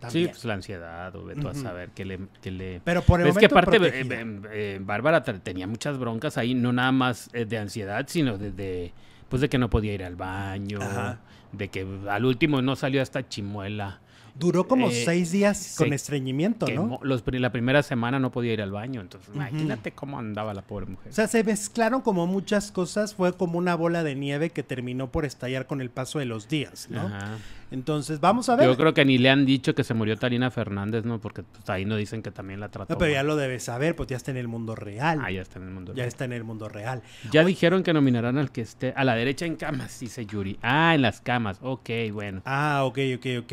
Sí, 0.09 0.27
pues 0.27 0.45
la 0.45 0.55
ansiedad, 0.55 1.15
o 1.17 1.23
tú 1.35 1.49
a 1.49 1.55
saber 1.55 1.91
qué 1.91 2.05
le, 2.05 2.19
qué 2.43 2.51
le... 2.51 2.81
Pero 2.85 3.03
por 3.03 3.21
el 3.21 3.29
es 3.29 3.37
que 3.39 3.47
aparte, 3.47 3.77
eh, 3.77 4.07
eh, 4.09 4.41
eh, 4.53 4.79
Bárbara 4.81 5.23
te- 5.23 5.39
tenía 5.41 5.67
muchas 5.67 5.99
broncas 5.99 6.37
ahí, 6.39 6.55
no 6.55 6.73
nada 6.73 6.93
más 6.93 7.31
eh, 7.33 7.45
de 7.45 7.59
ansiedad, 7.59 8.05
sino 8.09 8.37
de, 8.39 8.53
de, 8.53 8.93
pues 9.29 9.41
de 9.43 9.49
que 9.49 9.59
no 9.59 9.71
podía 9.71 9.95
ir 9.95 10.05
al 10.05 10.17
baño, 10.17 10.79
Ajá. 10.81 11.19
de 11.53 11.69
que 11.69 11.87
al 12.09 12.25
último 12.25 12.61
no 12.63 12.77
salió 12.77 13.01
hasta 13.03 13.29
chimuela. 13.29 14.01
Duró 14.39 14.69
como 14.69 14.89
eh, 14.89 15.03
seis 15.05 15.33
días 15.33 15.75
con 15.79 15.93
estreñimiento, 15.93 16.67
¿no? 16.69 16.99
Los 17.03 17.23
la 17.27 17.53
primera 17.53 17.83
semana 17.83 18.19
no 18.19 18.31
podía 18.31 18.53
ir 18.53 18.63
al 18.63 18.71
baño, 18.71 19.01
entonces 19.01 19.35
imagínate 19.35 19.93
cómo 19.93 20.19
andaba 20.19 20.53
la 20.55 20.63
pobre 20.63 20.87
mujer. 20.87 21.11
O 21.11 21.15
sea, 21.15 21.27
se 21.27 21.43
mezclaron 21.43 22.03
como 22.03 22.27
muchas 22.27 22.71
cosas, 22.71 23.15
fue 23.15 23.33
como 23.33 23.59
una 23.59 23.75
bola 23.75 24.03
de 24.03 24.15
nieve 24.15 24.51
que 24.51 24.63
terminó 24.63 25.11
por 25.11 25.25
estallar 25.25 25.67
con 25.67 25.81
el 25.81 25.91
paso 25.91 26.19
de 26.19 26.27
los 26.27 26.49
días, 26.49 26.89
¿no? 26.91 27.01
Ajá. 27.01 27.39
Entonces, 27.71 28.21
vamos 28.21 28.49
a 28.49 28.57
ver. 28.57 28.67
Yo 28.67 28.77
creo 28.77 28.95
que 28.95 29.05
ni 29.05 29.19
le 29.19 29.29
han 29.29 29.45
dicho 29.45 29.75
que 29.75 29.83
se 29.83 29.93
murió 29.93 30.17
Tarina 30.17 30.51
Fernández, 30.51 31.05
¿no? 31.05 31.21
Porque 31.21 31.43
pues, 31.43 31.69
ahí 31.69 31.85
no 31.85 31.97
dicen 31.97 32.23
que 32.23 32.31
también 32.31 32.61
la 32.61 32.69
trató. 32.69 32.95
No, 32.95 32.99
pero 32.99 33.13
ya 33.13 33.23
lo 33.23 33.35
debes 33.35 33.65
saber, 33.65 33.97
pues 33.97 34.09
ya 34.09 34.17
está 34.17 34.31
en 34.31 34.37
el 34.37 34.47
mundo 34.47 34.77
real. 34.77 35.21
Ah, 35.23 35.31
ya 35.31 35.43
está 35.43 35.59
en 35.59 35.65
el 35.67 35.71
mundo. 35.71 35.93
ya 35.93 35.97
real. 35.97 36.09
está 36.09 36.25
en 36.27 36.33
el 36.33 36.45
mundo 36.45 36.69
real. 36.69 37.03
Ya 37.33 37.45
dijeron 37.45 37.83
que 37.83 37.93
nominarán 37.93 38.39
al 38.39 38.53
que 38.53 38.61
esté 38.61 38.93
a 38.97 39.05
la 39.05 39.17
derecha 39.17 39.47
en 39.47 39.57
camas, 39.57 39.99
dice 39.99 40.27
Yuri. 40.27 40.59
Ah, 40.63 40.95
en 40.95 41.03
las 41.03 41.21
camas. 41.21 41.59
Ok, 41.61 41.91
bueno. 42.13 42.43
Ah, 42.45 42.83
ok, 42.85 42.99
ok, 43.17 43.27
ok. 43.41 43.53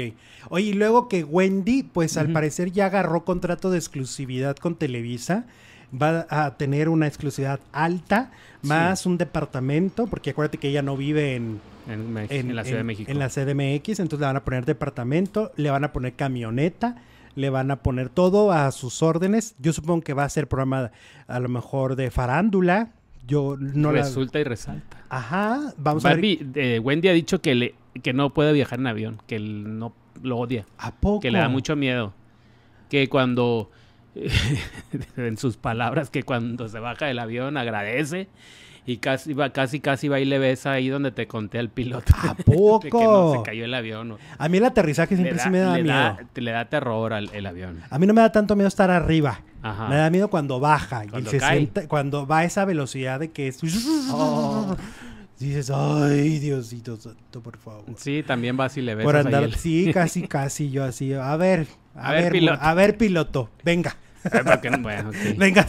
Oye, 0.49 0.72
y 0.73 0.75
luego 0.75 1.07
que 1.07 1.23
Wendy, 1.23 1.83
pues 1.83 2.17
al 2.17 2.33
parecer 2.33 2.71
ya 2.71 2.87
agarró 2.87 3.23
contrato 3.23 3.69
de 3.69 3.77
exclusividad 3.77 4.55
con 4.55 4.73
Televisa. 4.73 5.45
Va 5.93 6.25
a 6.31 6.57
tener 6.57 6.89
una 6.89 7.05
exclusividad 7.05 7.59
alta, 7.71 8.31
más 8.63 9.05
un 9.05 9.19
departamento, 9.19 10.07
porque 10.07 10.31
acuérdate 10.31 10.57
que 10.57 10.69
ella 10.69 10.81
no 10.81 10.97
vive 10.97 11.35
en, 11.35 11.61
En, 11.87 12.55
la 12.55 12.63
Ciudad 12.63 12.79
de 12.79 12.83
México. 12.83 13.11
En 13.11 13.19
la 13.19 13.29
CDMX, 13.29 13.99
entonces 13.99 14.21
le 14.21 14.25
van 14.25 14.37
a 14.37 14.43
poner 14.43 14.65
departamento, 14.65 15.51
le 15.57 15.69
van 15.69 15.83
a 15.83 15.93
poner 15.93 16.13
camioneta, 16.13 16.95
le 17.35 17.51
van 17.51 17.69
a 17.69 17.83
poner 17.83 18.09
todo 18.09 18.51
a 18.51 18.71
sus 18.71 19.03
órdenes. 19.03 19.53
Yo 19.59 19.73
supongo 19.73 20.01
que 20.01 20.13
va 20.15 20.23
a 20.23 20.29
ser 20.29 20.47
programa 20.47 20.89
a 21.27 21.39
lo 21.39 21.49
mejor 21.49 21.95
de 21.95 22.09
farándula. 22.09 22.89
Yo 23.27 23.57
no 23.59 23.91
la... 23.91 24.01
Resulta 24.01 24.39
y 24.39 24.43
resalta. 24.43 25.05
Ajá, 25.09 25.75
vamos 25.77 26.03
a 26.05 26.15
ver. 26.15 26.39
eh, 26.55 26.79
Wendy 26.79 27.09
ha 27.09 27.13
dicho 27.13 27.41
que, 27.41 27.53
le, 27.53 27.75
que 28.01 28.13
no 28.13 28.33
puede 28.33 28.53
viajar 28.53 28.79
en 28.79 28.87
avión, 28.87 29.21
que 29.27 29.35
él 29.35 29.77
no 29.77 29.93
lo 30.21 30.37
odia, 30.37 30.65
¿A 30.77 30.91
poco? 30.91 31.19
que 31.21 31.31
le 31.31 31.39
da 31.39 31.49
mucho 31.49 31.75
miedo. 31.75 32.13
Que 32.89 33.09
cuando, 33.09 33.71
en 35.17 35.37
sus 35.37 35.57
palabras, 35.57 36.09
que 36.09 36.23
cuando 36.23 36.67
se 36.69 36.79
baja 36.79 37.05
del 37.05 37.19
avión 37.19 37.57
agradece 37.57 38.27
y 38.85 38.97
casi 38.97 39.33
va, 39.33 39.51
casi, 39.51 39.79
casi 39.79 40.07
va 40.09 40.19
y 40.19 40.25
le 40.25 40.39
besa 40.39 40.73
ahí 40.73 40.89
donde 40.89 41.11
te 41.11 41.25
conté 41.27 41.57
al 41.57 41.69
piloto. 41.69 42.13
¿A 42.21 42.33
de 42.37 42.43
que 42.43 42.51
no 42.51 42.81
se 42.81 42.89
poco? 42.91 43.43
cayó 43.43 43.65
el 43.65 43.73
avión. 43.73 44.17
A 44.37 44.49
mí 44.49 44.57
el 44.57 44.65
aterrizaje 44.65 45.15
siempre 45.15 45.37
da, 45.37 45.43
sí 45.43 45.49
me 45.49 45.59
da 45.59 45.77
le 45.77 45.83
miedo. 45.83 45.95
da- 45.95 46.17
le 46.35 46.51
da 46.51 46.65
terror 46.65 47.13
al 47.13 47.29
el 47.33 47.45
avión. 47.45 47.79
A 47.89 47.97
mí 47.97 48.05
no 48.05 48.13
me 48.13 48.21
da 48.21 48.31
tanto 48.31 48.55
miedo 48.55 48.67
estar 48.67 48.91
arriba. 48.91 49.41
Ajá. 49.61 49.87
Me 49.87 49.95
da 49.95 50.09
miedo 50.09 50.29
cuando 50.29 50.59
baja. 50.59 51.03
Cuando 51.09 51.29
y 51.33 51.39
se 51.39 51.87
cuando 51.87 52.27
va 52.27 52.39
a 52.39 52.43
esa 52.43 52.65
velocidad 52.65 53.21
de 53.21 53.31
que 53.31 53.47
es... 53.47 53.59
Oh. 54.11 54.75
Dices, 55.43 55.69
ay, 55.73 56.39
Diosito 56.39 56.97
por 57.43 57.57
favor. 57.57 57.83
Sí, 57.97 58.23
también 58.25 58.55
vas 58.55 58.77
y 58.77 58.81
le 58.81 58.95
besas 58.95 59.05
Por 59.05 59.17
andar, 59.17 59.43
el- 59.43 59.55
sí, 59.55 59.91
casi, 59.93 60.27
casi 60.27 60.71
yo 60.71 60.83
así. 60.85 61.13
A 61.13 61.35
ver, 61.35 61.67
a, 61.95 62.09
A 62.09 62.11
ver, 62.13 62.31
piloto. 62.31 62.59
a 62.61 62.73
ver, 62.73 62.97
piloto, 62.97 63.49
venga, 63.63 63.97
Ay, 64.23 64.31
¿para 64.43 64.61
qué 64.61 64.69
no? 64.69 64.77
Bueno, 64.79 65.09
ok. 65.09 65.15
venga. 65.37 65.67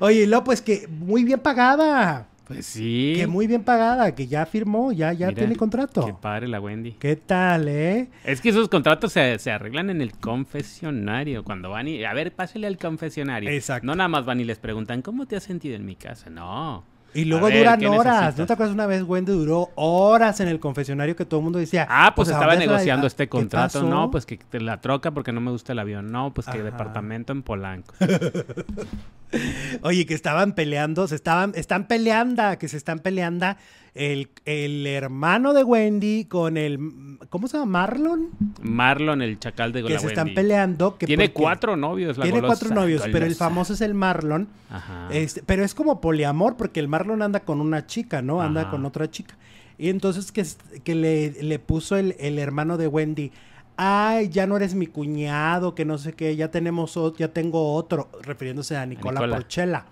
Oye, 0.00 0.26
luego 0.26 0.44
pues 0.44 0.60
que 0.60 0.86
muy 0.86 1.24
bien 1.24 1.40
pagada, 1.40 2.28
Pues 2.46 2.66
sí. 2.66 3.14
que 3.16 3.26
muy 3.26 3.46
bien 3.46 3.62
pagada, 3.64 4.14
que 4.14 4.26
ya 4.26 4.44
firmó, 4.44 4.92
ya, 4.92 5.12
ya 5.14 5.28
Mira, 5.28 5.38
tiene 5.38 5.56
contrato. 5.56 6.04
Qué 6.04 6.12
padre 6.12 6.46
la 6.48 6.60
Wendy. 6.60 6.92
¿Qué 6.92 7.16
tal, 7.16 7.68
eh? 7.68 8.08
Es 8.24 8.40
que 8.42 8.50
esos 8.50 8.68
contratos 8.68 9.12
se, 9.14 9.38
se 9.38 9.50
arreglan 9.50 9.88
en 9.88 10.02
el 10.02 10.12
confesionario. 10.12 11.42
Cuando 11.42 11.70
van 11.70 11.88
y. 11.88 12.04
A 12.04 12.12
ver, 12.12 12.32
pásale 12.34 12.66
al 12.66 12.76
confesionario. 12.76 13.48
Exacto. 13.50 13.86
No 13.86 13.94
nada 13.94 14.08
más 14.08 14.26
van 14.26 14.40
y 14.40 14.44
les 14.44 14.58
preguntan, 14.58 15.00
¿cómo 15.02 15.24
te 15.26 15.36
has 15.36 15.42
sentido 15.44 15.74
en 15.74 15.86
mi 15.86 15.96
casa? 15.96 16.28
No. 16.28 16.84
Y 17.14 17.24
luego 17.24 17.46
ver, 17.46 17.58
duran 17.58 17.80
¿qué 17.80 17.88
horas. 17.88 18.04
necesitas? 18.16 18.38
¿No 18.38 18.46
te 18.46 18.52
acuerdas 18.52 18.74
una 18.74 18.86
vez, 18.86 19.02
Wendy 19.02 19.32
duró 19.32 19.70
horas 19.76 20.40
en 20.40 20.48
el 20.48 20.60
confesionario 20.60 21.16
que 21.16 21.24
todo 21.24 21.40
el 21.40 21.44
mundo 21.44 21.58
decía? 21.58 21.86
Ah, 21.88 22.12
pues, 22.14 22.28
estaba 22.28 22.44
ahora 22.44 22.54
es 22.54 22.60
la- 22.60 22.66
negociando 22.72 23.06
este 23.06 23.24
¿qué 23.24 23.30
contrato. 23.30 23.82
No, 23.82 24.10
pues 24.10 24.26
que 24.26 24.36
te 24.36 24.60
la 24.60 24.80
troca 24.80 25.10
porque 25.12 25.32
no 25.32 25.40
me 25.40 25.50
gusta 25.50 25.72
el 25.72 25.78
avión. 25.78 26.12
No, 26.12 26.32
pues 26.34 26.46
que 26.46 26.58
Ajá. 26.58 26.62
departamento 26.64 27.32
en 27.32 27.42
Polanco. 27.42 27.94
Oye, 29.82 30.06
que 30.06 30.14
estaban 30.14 30.52
peleando, 30.52 31.06
se 31.06 31.14
estaban, 31.14 31.52
están 31.54 31.86
peleando, 31.86 32.42
que 32.58 32.66
se 32.68 32.76
están 32.78 32.98
peleando 33.00 33.56
el, 33.98 34.30
el 34.44 34.86
hermano 34.86 35.52
de 35.52 35.64
Wendy 35.64 36.24
con 36.26 36.56
el, 36.56 37.18
¿cómo 37.30 37.48
se 37.48 37.58
llama? 37.58 37.70
Marlon. 37.80 38.28
Marlon, 38.62 39.20
el 39.22 39.38
chacal 39.38 39.72
de 39.72 39.82
Que 39.82 39.94
la 39.94 39.98
se 40.00 40.06
están 40.06 40.26
Wendy. 40.28 40.34
peleando. 40.36 40.96
Que 40.96 41.06
Tiene 41.06 41.32
cuatro 41.32 41.76
novios, 41.76 42.16
la 42.16 42.22
Tiene 42.24 42.40
golosa, 42.40 42.60
cuatro 42.60 42.74
novios, 42.80 43.02
pero 43.12 43.26
el 43.26 43.34
famoso 43.34 43.74
es 43.74 43.80
el 43.80 43.94
Marlon. 43.94 44.48
Ajá. 44.70 45.08
Este, 45.10 45.42
pero 45.44 45.64
es 45.64 45.74
como 45.74 46.00
poliamor, 46.00 46.56
porque 46.56 46.80
el 46.80 46.88
Marlon 46.88 47.22
anda 47.22 47.40
con 47.40 47.60
una 47.60 47.86
chica, 47.86 48.22
¿no? 48.22 48.40
Anda 48.40 48.62
Ajá. 48.62 48.70
con 48.70 48.84
otra 48.86 49.10
chica. 49.10 49.36
Y 49.78 49.90
entonces 49.90 50.32
que, 50.32 50.44
que 50.82 50.94
le, 50.94 51.30
le 51.42 51.58
puso 51.58 51.96
el, 51.96 52.16
el 52.18 52.38
hermano 52.38 52.76
de 52.78 52.86
Wendy. 52.88 53.32
Ay, 53.76 54.28
ya 54.28 54.46
no 54.48 54.56
eres 54.56 54.74
mi 54.74 54.88
cuñado, 54.88 55.74
que 55.76 55.84
no 55.84 55.98
sé 55.98 56.12
qué, 56.12 56.34
ya 56.34 56.50
tenemos 56.50 56.96
o- 56.96 57.14
ya 57.16 57.28
tengo 57.28 57.74
otro, 57.74 58.08
refiriéndose 58.22 58.76
a 58.76 58.84
Nicola, 58.86 59.20
Nicola. 59.20 59.36
Porchela. 59.36 59.84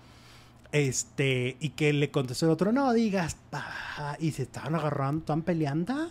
Este, 0.77 1.57
y 1.59 1.69
que 1.69 1.91
le 1.93 2.11
contestó 2.11 2.45
el 2.45 2.51
otro, 2.51 2.71
no 2.71 2.93
digas, 2.93 3.37
pa", 3.49 4.15
y 4.19 4.31
se 4.31 4.43
estaban 4.43 4.75
agarrando, 4.75 5.19
están 5.19 5.41
peleando. 5.41 6.09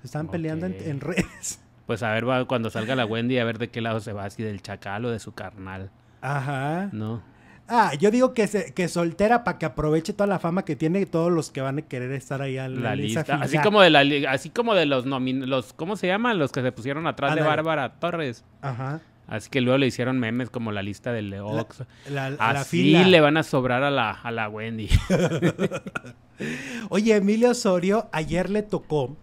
Se 0.00 0.06
estaban 0.06 0.28
peleando 0.28 0.66
en, 0.66 1.00
redes. 1.00 1.60
Pues 1.86 2.02
a 2.02 2.12
ver, 2.12 2.28
va, 2.28 2.44
cuando 2.46 2.70
salga 2.70 2.96
la 2.96 3.06
Wendy, 3.06 3.38
a 3.38 3.44
ver 3.44 3.58
de 3.58 3.68
qué 3.68 3.80
lado 3.80 4.00
se 4.00 4.12
va, 4.12 4.28
si 4.30 4.42
del 4.42 4.62
chacal 4.62 5.04
o 5.04 5.10
de 5.10 5.18
su 5.18 5.32
carnal, 5.32 5.90
Ajá. 6.20 6.88
¿no? 6.92 7.22
Ah, 7.66 7.92
yo 7.98 8.10
digo 8.10 8.34
que, 8.34 8.46
se, 8.46 8.74
que 8.74 8.88
soltera 8.88 9.42
para 9.42 9.58
que 9.58 9.64
aproveche 9.64 10.12
toda 10.12 10.26
la 10.26 10.38
fama 10.38 10.64
que 10.66 10.76
tiene 10.76 11.06
todos 11.06 11.32
los 11.32 11.50
que 11.50 11.62
van 11.62 11.78
a 11.78 11.82
querer 11.82 12.12
estar 12.12 12.42
ahí 12.42 12.58
en 12.58 12.82
La 12.82 12.94
lista. 12.94 13.38
Así 13.40 13.58
como 13.58 13.80
de 13.80 13.88
la 13.88 14.30
así 14.30 14.50
como 14.50 14.74
de 14.74 14.84
los 14.84 15.06
los 15.06 15.72
¿cómo 15.72 15.96
se 15.96 16.06
llaman? 16.06 16.38
Los 16.38 16.52
que 16.52 16.60
se 16.60 16.72
pusieron 16.72 17.06
atrás 17.06 17.34
de. 17.34 17.42
Bárbara 17.42 17.94
Torres. 17.94 18.44
Ajá. 18.60 19.00
Así 19.26 19.48
que 19.48 19.60
luego 19.60 19.78
le 19.78 19.86
hicieron 19.86 20.18
memes 20.18 20.50
como 20.50 20.70
la 20.72 20.82
lista 20.82 21.12
del 21.12 21.32
Ox. 21.34 21.84
La, 22.10 22.30
la 22.30 22.50
Así 22.50 22.92
le 23.04 23.20
van 23.20 23.36
a 23.36 23.42
sobrar 23.42 23.82
a 23.82 23.90
la, 23.90 24.10
a 24.10 24.30
la 24.30 24.48
Wendy. 24.48 24.88
Oye, 26.90 27.16
Emilio 27.16 27.50
Osorio 27.50 28.08
ayer 28.12 28.50
le 28.50 28.62
tocó 28.62 29.16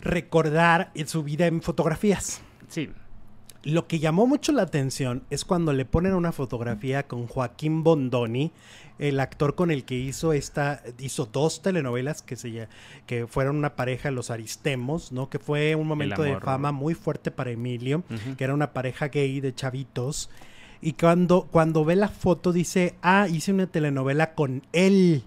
recordar 0.00 0.90
en 0.94 1.08
su 1.08 1.22
vida 1.22 1.46
en 1.46 1.62
fotografías. 1.62 2.42
Sí. 2.68 2.90
Lo 3.68 3.86
que 3.86 3.98
llamó 3.98 4.26
mucho 4.26 4.52
la 4.52 4.62
atención 4.62 5.24
es 5.28 5.44
cuando 5.44 5.74
le 5.74 5.84
ponen 5.84 6.14
una 6.14 6.32
fotografía 6.32 7.06
con 7.06 7.26
Joaquín 7.26 7.84
Bondoni, 7.84 8.50
el 8.98 9.20
actor 9.20 9.56
con 9.56 9.70
el 9.70 9.84
que 9.84 9.94
hizo 9.94 10.32
esta, 10.32 10.82
hizo 10.98 11.26
dos 11.26 11.60
telenovelas 11.60 12.22
que 12.22 12.36
se 12.36 12.66
que 13.04 13.26
fueron 13.26 13.56
una 13.56 13.76
pareja, 13.76 14.10
los 14.10 14.30
Aristemos, 14.30 15.12
¿no? 15.12 15.28
Que 15.28 15.38
fue 15.38 15.74
un 15.74 15.86
momento 15.86 16.22
de 16.22 16.40
fama 16.40 16.72
muy 16.72 16.94
fuerte 16.94 17.30
para 17.30 17.50
Emilio, 17.50 18.04
que 18.38 18.44
era 18.44 18.54
una 18.54 18.72
pareja 18.72 19.08
gay 19.08 19.38
de 19.42 19.54
chavitos. 19.54 20.30
Y 20.80 20.94
cuando, 20.94 21.46
cuando 21.50 21.84
ve 21.84 21.94
la 21.94 22.08
foto 22.08 22.54
dice, 22.54 22.94
ah, 23.02 23.28
hice 23.28 23.52
una 23.52 23.66
telenovela 23.66 24.32
con 24.32 24.62
él. 24.72 25.24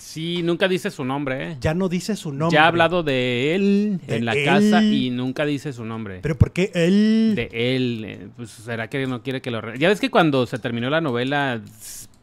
Sí, 0.00 0.42
nunca 0.42 0.66
dice 0.66 0.90
su 0.90 1.04
nombre, 1.04 1.52
¿eh? 1.52 1.56
Ya 1.60 1.74
no 1.74 1.88
dice 1.90 2.16
su 2.16 2.32
nombre. 2.32 2.54
Ya 2.56 2.64
ha 2.64 2.68
hablado 2.68 3.02
de 3.02 3.54
él 3.54 4.00
De 4.06 4.16
en 4.16 4.24
la 4.24 4.32
él. 4.32 4.44
casa 4.46 4.82
y 4.82 5.10
nunca 5.10 5.44
dice 5.44 5.72
su 5.74 5.84
nombre. 5.84 6.20
Pero 6.22 6.38
¿por 6.38 6.52
qué 6.52 6.70
él? 6.74 7.34
de 7.36 7.48
él, 7.76 8.04
eh, 8.06 8.28
pues 8.36 8.48
será 8.50 8.88
que 8.88 9.06
no 9.06 9.22
quiere 9.22 9.42
que 9.42 9.50
lo... 9.50 9.74
Ya 9.74 9.88
ves 9.88 10.00
que 10.00 10.10
cuando 10.10 10.46
se 10.46 10.58
terminó 10.58 10.88
la 10.88 11.02
novela 11.02 11.60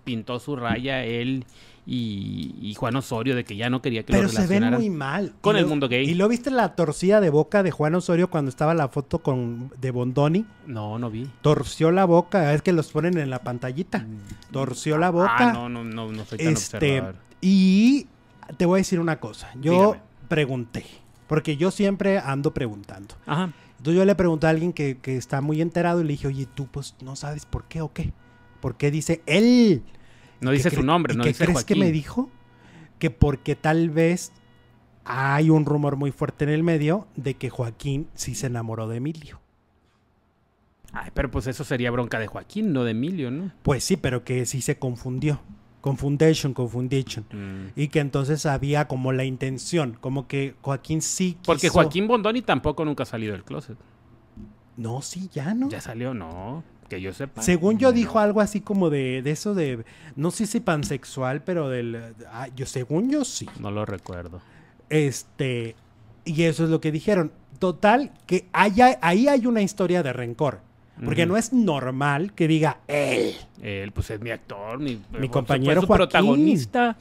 pintó 0.03 0.39
su 0.39 0.55
raya 0.55 1.03
él 1.05 1.45
y, 1.85 2.55
y 2.61 2.73
Juan 2.73 2.95
Osorio 2.95 3.35
de 3.35 3.43
que 3.45 3.55
ya 3.55 3.69
no 3.69 3.81
quería 3.81 4.03
que 4.03 4.11
Pero 4.11 4.23
lo 4.23 4.29
se 4.29 4.39
ven 4.39 4.47
relacionaran. 4.63 4.79
muy 4.79 4.89
mal. 4.89 5.33
con 5.41 5.55
el 5.55 5.65
mundo 5.67 5.87
gay. 5.87 6.09
¿Y 6.09 6.15
lo 6.15 6.27
viste 6.27 6.49
la 6.49 6.75
torcida 6.75 7.21
de 7.21 7.29
boca 7.29 7.61
de 7.63 7.71
Juan 7.71 7.93
Osorio 7.95 8.29
cuando 8.29 8.49
estaba 8.49 8.73
la 8.73 8.89
foto 8.89 9.19
con 9.19 9.71
de 9.79 9.91
Bondoni? 9.91 10.45
No, 10.65 10.97
no 10.99 11.09
vi. 11.11 11.29
Torció 11.41 11.91
la 11.91 12.05
boca, 12.05 12.53
es 12.53 12.61
que 12.61 12.73
los 12.73 12.91
ponen 12.91 13.17
en 13.17 13.29
la 13.29 13.39
pantallita. 13.39 14.05
Torció 14.51 14.97
la 14.97 15.11
boca. 15.11 15.35
Ah, 15.37 15.53
no, 15.53 15.69
no, 15.69 15.83
no, 15.85 16.11
no 16.11 16.25
soy 16.25 16.39
tan 16.39 16.47
este, 16.53 16.77
observador. 16.77 17.26
Y 17.41 18.07
te 18.57 18.65
voy 18.65 18.77
a 18.77 18.81
decir 18.81 18.99
una 18.99 19.19
cosa. 19.19 19.49
Yo 19.61 19.71
Dígame. 19.73 20.01
pregunté, 20.27 20.85
porque 21.27 21.57
yo 21.57 21.71
siempre 21.71 22.19
ando 22.19 22.53
preguntando. 22.53 23.15
Ajá. 23.25 23.53
Entonces 23.77 23.95
yo 23.99 24.05
le 24.05 24.15
pregunté 24.15 24.47
a 24.47 24.49
alguien 24.51 24.73
que, 24.73 24.97
que 24.97 25.17
está 25.17 25.41
muy 25.41 25.61
enterado 25.61 26.01
y 26.01 26.03
le 26.03 26.09
dije, 26.13 26.27
oye, 26.27 26.47
tú 26.53 26.67
pues 26.67 26.95
no 27.01 27.15
sabes 27.15 27.45
por 27.45 27.65
qué 27.65 27.81
o 27.81 27.93
qué. 27.93 28.11
¿Por 28.59 28.75
qué 28.75 28.89
dice 28.89 29.21
él? 29.27 29.83
No 30.41 30.49
¿Qué 30.51 30.57
dice 30.57 30.71
su 30.71 30.81
nombre, 30.83 31.13
¿y 31.13 31.17
no 31.17 31.23
qué 31.23 31.29
dice 31.29 31.43
crees 31.45 31.63
que 31.63 31.73
Joaquín. 31.75 31.79
me 31.79 31.91
dijo? 31.91 32.29
Que 32.99 33.11
porque 33.11 33.55
tal 33.55 33.89
vez 33.91 34.31
hay 35.05 35.49
un 35.51 35.65
rumor 35.65 35.95
muy 35.95 36.11
fuerte 36.11 36.43
en 36.45 36.49
el 36.49 36.63
medio 36.63 37.07
de 37.15 37.35
que 37.35 37.49
Joaquín 37.51 38.07
sí 38.15 38.33
se 38.35 38.47
enamoró 38.47 38.87
de 38.87 38.97
Emilio. 38.97 39.39
Ay, 40.93 41.11
pero 41.13 41.29
pues 41.29 41.45
eso 41.47 41.63
sería 41.63 41.91
bronca 41.91 42.17
de 42.19 42.27
Joaquín, 42.27 42.73
no 42.73 42.83
de 42.83 42.91
Emilio, 42.91 43.29
¿no? 43.29 43.51
Pues 43.61 43.83
sí, 43.83 43.97
pero 43.97 44.23
que 44.23 44.45
sí 44.45 44.61
se 44.61 44.79
confundió. 44.79 45.39
Confundation, 45.87 46.53
confundation. 46.53 47.25
Mm. 47.31 47.79
Y 47.79 47.87
que 47.87 47.99
entonces 47.99 48.45
había 48.45 48.87
como 48.87 49.11
la 49.13 49.23
intención, 49.23 49.97
como 49.99 50.27
que 50.27 50.55
Joaquín 50.61 51.01
sí 51.01 51.33
quiso... 51.33 51.43
Porque 51.45 51.69
Joaquín 51.69 52.07
Bondoni 52.07 52.41
tampoco 52.41 52.83
nunca 52.85 53.03
ha 53.03 53.05
salido 53.05 53.33
del 53.33 53.43
closet. 53.43 53.77
No, 54.75 55.01
sí, 55.01 55.29
ya 55.33 55.53
no. 55.53 55.69
Ya 55.69 55.81
salió, 55.81 56.13
no, 56.13 56.63
que 56.87 57.01
yo 57.01 57.11
sepa. 57.13 57.41
Según 57.41 57.79
yo 57.79 57.89
No. 57.89 57.93
dijo 57.93 58.19
algo 58.19 58.41
así 58.41 58.61
como 58.61 58.89
de, 58.89 59.21
de 59.23 59.31
eso 59.31 59.55
de, 59.55 59.83
no 60.15 60.29
sé 60.31 60.45
si 60.45 60.59
pansexual, 60.59 61.43
pero 61.43 61.69
del, 61.69 62.13
ah, 62.31 62.47
yo 62.55 62.65
según 62.65 63.09
yo 63.09 63.25
sí. 63.25 63.47
No 63.59 63.71
lo 63.71 63.85
recuerdo. 63.85 64.39
Este, 64.89 65.75
y 66.25 66.43
eso 66.43 66.63
es 66.63 66.69
lo 66.69 66.79
que 66.79 66.91
dijeron. 66.91 67.31
Total, 67.59 68.11
que 68.27 68.47
haya, 68.53 68.99
ahí 69.01 69.27
hay 69.27 69.47
una 69.47 69.61
historia 69.63 70.03
de 70.03 70.13
rencor. 70.13 70.61
Porque 71.03 71.25
no 71.25 71.37
es 71.37 71.53
normal 71.53 72.33
que 72.33 72.47
diga 72.47 72.79
él. 72.87 73.33
Él, 73.61 73.91
pues 73.91 74.09
es 74.11 74.19
mi 74.21 74.31
actor, 74.31 74.79
mi, 74.79 74.95
Mi 75.11 75.19
fue 75.19 75.29
compañero 75.29 75.81
su 75.81 75.87
protagonista. 75.87 76.97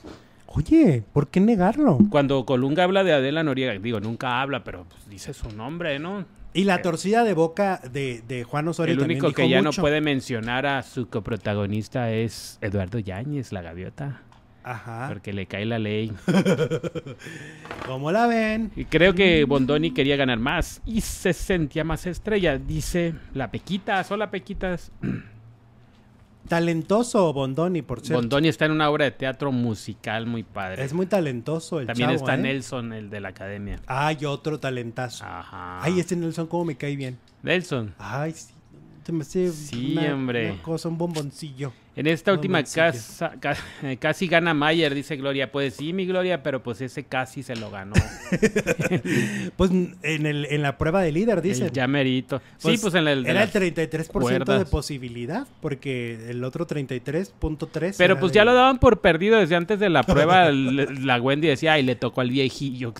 Oye, 0.46 1.02
¿por 1.12 1.28
qué 1.28 1.40
negarlo? 1.40 1.98
Cuando 2.10 2.46
Colunga 2.46 2.84
habla 2.84 3.04
de 3.04 3.12
Adela 3.12 3.42
Noriega, 3.42 3.78
digo, 3.78 4.00
nunca 4.00 4.40
habla, 4.40 4.64
pero 4.64 4.84
pues, 4.88 5.08
dice 5.08 5.34
su 5.34 5.50
nombre, 5.50 5.98
¿no? 5.98 6.24
Y 6.54 6.64
la 6.64 6.80
torcida 6.80 7.22
de 7.24 7.34
boca 7.34 7.82
de, 7.92 8.22
de 8.26 8.44
Juan 8.44 8.66
Osorio 8.68 8.94
El 8.94 8.98
también 9.00 9.20
único 9.20 9.34
que 9.34 9.42
dijo 9.42 9.52
ya 9.52 9.62
mucho. 9.62 9.78
no 9.78 9.82
puede 9.82 10.00
mencionar 10.00 10.64
a 10.64 10.82
su 10.82 11.08
coprotagonista 11.10 12.10
es 12.10 12.56
Eduardo 12.62 12.98
Yáñez, 12.98 13.52
la 13.52 13.60
gaviota, 13.60 14.22
Ajá. 14.66 15.06
porque 15.08 15.32
le 15.32 15.46
cae 15.46 15.64
la 15.64 15.78
ley. 15.78 16.12
¿Cómo 17.86 18.10
la 18.12 18.26
ven? 18.26 18.72
Y 18.76 18.84
creo 18.86 19.14
que 19.14 19.44
Bondoni 19.44 19.92
quería 19.92 20.16
ganar 20.16 20.38
más 20.38 20.82
y 20.84 21.00
se 21.00 21.32
sentía 21.32 21.84
más 21.84 22.04
estrella, 22.06 22.58
dice 22.58 23.14
la 23.32 23.50
Pequita, 23.50 24.04
hola 24.10 24.30
Pequitas. 24.30 24.90
Talentoso 26.48 27.32
Bondoni, 27.32 27.82
por 27.82 28.00
cierto. 28.00 28.20
Bondoni 28.20 28.48
está 28.48 28.66
en 28.66 28.72
una 28.72 28.88
obra 28.88 29.04
de 29.06 29.10
teatro 29.10 29.50
musical 29.50 30.26
muy 30.26 30.44
padre. 30.44 30.84
Es 30.84 30.92
muy 30.92 31.06
talentoso 31.06 31.80
el 31.80 31.86
También 31.88 32.10
chavo, 32.10 32.18
está 32.20 32.34
¿eh? 32.34 32.38
Nelson, 32.38 32.92
el 32.92 33.10
de 33.10 33.20
la 33.20 33.28
academia. 33.30 33.80
Ay, 33.86 34.24
otro 34.24 34.60
talentazo. 34.60 35.24
Ajá. 35.24 35.82
Ay, 35.82 35.98
este 35.98 36.14
Nelson, 36.14 36.46
cómo 36.46 36.64
me 36.64 36.76
cae 36.76 36.94
bien. 36.94 37.18
Nelson. 37.42 37.94
Ay, 37.98 38.32
sí. 38.32 38.52
Me 39.12 39.22
hace 39.22 39.50
Sí, 39.52 39.94
una, 39.96 40.14
hombre. 40.14 40.52
una 40.52 40.62
cosa, 40.62 40.88
un 40.88 40.98
bomboncillo. 40.98 41.72
En 41.96 42.06
esta 42.06 42.30
última 42.32 42.62
casa, 42.62 43.32
ca- 43.40 43.56
casi 43.98 44.26
gana 44.28 44.52
Mayer, 44.52 44.94
dice 44.94 45.16
Gloria. 45.16 45.50
Pues 45.50 45.74
sí, 45.76 45.94
mi 45.94 46.04
Gloria, 46.06 46.42
pero 46.42 46.62
pues 46.62 46.82
ese 46.82 47.04
casi 47.04 47.42
se 47.42 47.56
lo 47.56 47.70
ganó. 47.70 47.94
Pues 49.56 49.70
en, 49.70 50.26
el, 50.26 50.44
en 50.50 50.62
la 50.62 50.76
prueba 50.78 51.00
de 51.02 51.12
líder, 51.12 51.40
dice. 51.40 51.66
el 51.66 51.72
llamerito. 51.72 52.42
sí, 52.58 52.76
pues 52.80 52.94
en 52.94 53.08
el 53.08 53.24
de 53.24 53.30
Era 53.30 53.44
el 53.44 53.46
las- 53.52 53.54
33% 53.54 53.96
de 53.96 54.08
cuerdas. 54.10 54.68
posibilidad, 54.68 55.46
porque 55.60 56.28
el 56.30 56.44
otro 56.44 56.66
33.3. 56.66 57.94
Pero 57.96 58.18
pues 58.18 58.32
de- 58.32 58.36
ya 58.36 58.44
lo 58.44 58.52
daban 58.54 58.78
por 58.78 59.00
perdido 59.00 59.38
desde 59.38 59.56
antes 59.56 59.78
de 59.80 59.88
la 59.88 60.02
prueba. 60.04 60.50
la 60.52 61.20
Wendy 61.20 61.48
decía, 61.48 61.74
ay, 61.74 61.82
le 61.82 61.96
tocó 61.96 62.20
al 62.20 62.30
viejillo. 62.30 62.92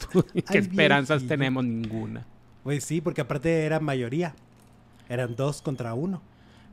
¿Qué 0.51 0.59
esperanzas 0.59 1.19
viejillo. 1.23 1.29
tenemos? 1.29 1.65
Ninguna. 1.65 2.27
Pues 2.63 2.85
sí, 2.85 3.01
porque 3.01 3.21
aparte 3.21 3.65
era 3.65 3.79
mayoría. 3.81 4.35
Eran 5.09 5.37
dos 5.37 5.61
contra 5.63 5.95
uno. 5.95 6.23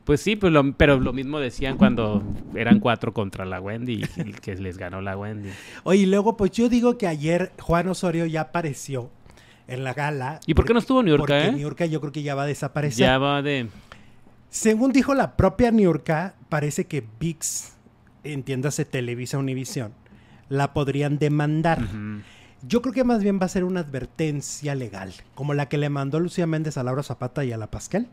Pues 0.04 0.20
sí, 0.20 0.36
pues 0.36 0.52
lo- 0.52 0.72
pero 0.74 1.00
lo 1.00 1.12
mismo 1.12 1.40
decían 1.40 1.78
cuando 1.78 2.22
eran 2.54 2.78
cuatro 2.80 3.14
contra 3.14 3.44
la 3.46 3.60
Wendy 3.60 4.04
y 4.16 4.32
que 4.34 4.54
les 4.56 4.76
ganó 4.76 5.00
la 5.00 5.16
Wendy. 5.16 5.48
Oye, 5.84 6.00
y 6.02 6.06
luego, 6.06 6.36
pues 6.36 6.50
yo 6.50 6.68
digo 6.68 6.98
que 6.98 7.06
ayer 7.06 7.52
Juan 7.60 7.88
Osorio 7.88 8.26
ya 8.26 8.42
apareció 8.42 9.10
en 9.66 9.82
la 9.82 9.94
gala. 9.94 10.40
¿Y 10.46 10.52
por 10.54 10.66
qué 10.66 10.74
no 10.74 10.78
estuvo 10.78 11.02
Niurka, 11.02 11.22
Porque 11.22 11.46
eh? 11.46 11.52
Niurka 11.52 11.86
yo 11.86 12.00
creo 12.00 12.12
que 12.12 12.22
ya 12.22 12.34
va 12.34 12.42
a 12.42 12.46
desaparecer. 12.46 12.98
Ya 13.06 13.16
va 13.18 13.40
de... 13.40 13.68
Según 14.50 14.92
dijo 14.92 15.14
la 15.14 15.36
propia 15.36 15.70
Niurka, 15.70 16.34
parece 16.48 16.86
que 16.86 17.02
VIX, 17.18 17.72
entiéndase 18.24 18.84
Televisa 18.84 19.38
Univisión, 19.38 19.92
la 20.48 20.72
podrían 20.74 21.18
demandar. 21.18 21.80
Yo 22.62 22.80
creo 22.82 22.92
que 22.94 23.04
más 23.04 23.22
bien 23.22 23.38
va 23.40 23.46
a 23.46 23.48
ser 23.48 23.64
una 23.64 23.80
advertencia 23.80 24.74
legal, 24.74 25.12
como 25.34 25.54
la 25.54 25.68
que 25.68 25.76
le 25.78 25.88
mandó 25.88 26.20
Lucía 26.20 26.46
Méndez 26.46 26.76
a 26.78 26.82
Laura 26.84 27.02
Zapata 27.02 27.44
y 27.44 27.52
a 27.52 27.56
la 27.56 27.70
Pascal, 27.70 28.06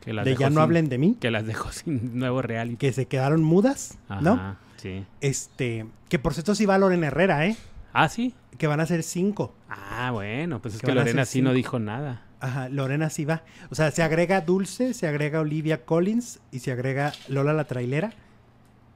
Que 0.00 0.12
las 0.12 0.24
de 0.24 0.36
ya 0.36 0.50
no 0.50 0.60
hablen 0.60 0.88
de 0.88 0.98
mí, 0.98 1.16
Que 1.20 1.30
las 1.30 1.46
dejó 1.46 1.72
sin 1.72 2.18
nuevo 2.18 2.42
reality. 2.42 2.76
que 2.76 2.92
se 2.92 3.06
quedaron 3.06 3.42
mudas, 3.42 3.98
¿no? 4.20 4.56
Sí. 4.76 5.04
Este, 5.20 5.86
que 6.08 6.18
por 6.18 6.34
cierto 6.34 6.54
sí 6.54 6.66
va 6.66 6.78
Lorena 6.78 7.08
Herrera, 7.08 7.46
¿eh? 7.46 7.56
Ah, 7.92 8.08
sí. 8.08 8.34
Que 8.58 8.66
van 8.66 8.80
a 8.80 8.86
ser 8.86 9.02
cinco. 9.02 9.54
Ah, 9.68 10.10
bueno, 10.12 10.60
pues 10.62 10.74
es 10.74 10.80
Que 10.80 10.94
Lorena 10.94 11.24
sí 11.24 11.42
no 11.42 11.52
dijo 11.52 11.78
nada. 11.78 12.22
Ajá, 12.40 12.68
Lorena 12.68 13.10
sí 13.10 13.24
va. 13.24 13.42
O 13.70 13.74
sea, 13.74 13.90
se 13.90 14.02
agrega 14.02 14.40
Dulce, 14.40 14.94
se 14.94 15.08
agrega 15.08 15.40
Olivia 15.40 15.84
Collins 15.84 16.38
y 16.52 16.60
se 16.60 16.70
agrega 16.70 17.12
Lola 17.28 17.52
la 17.52 17.64
trailera. 17.64 18.12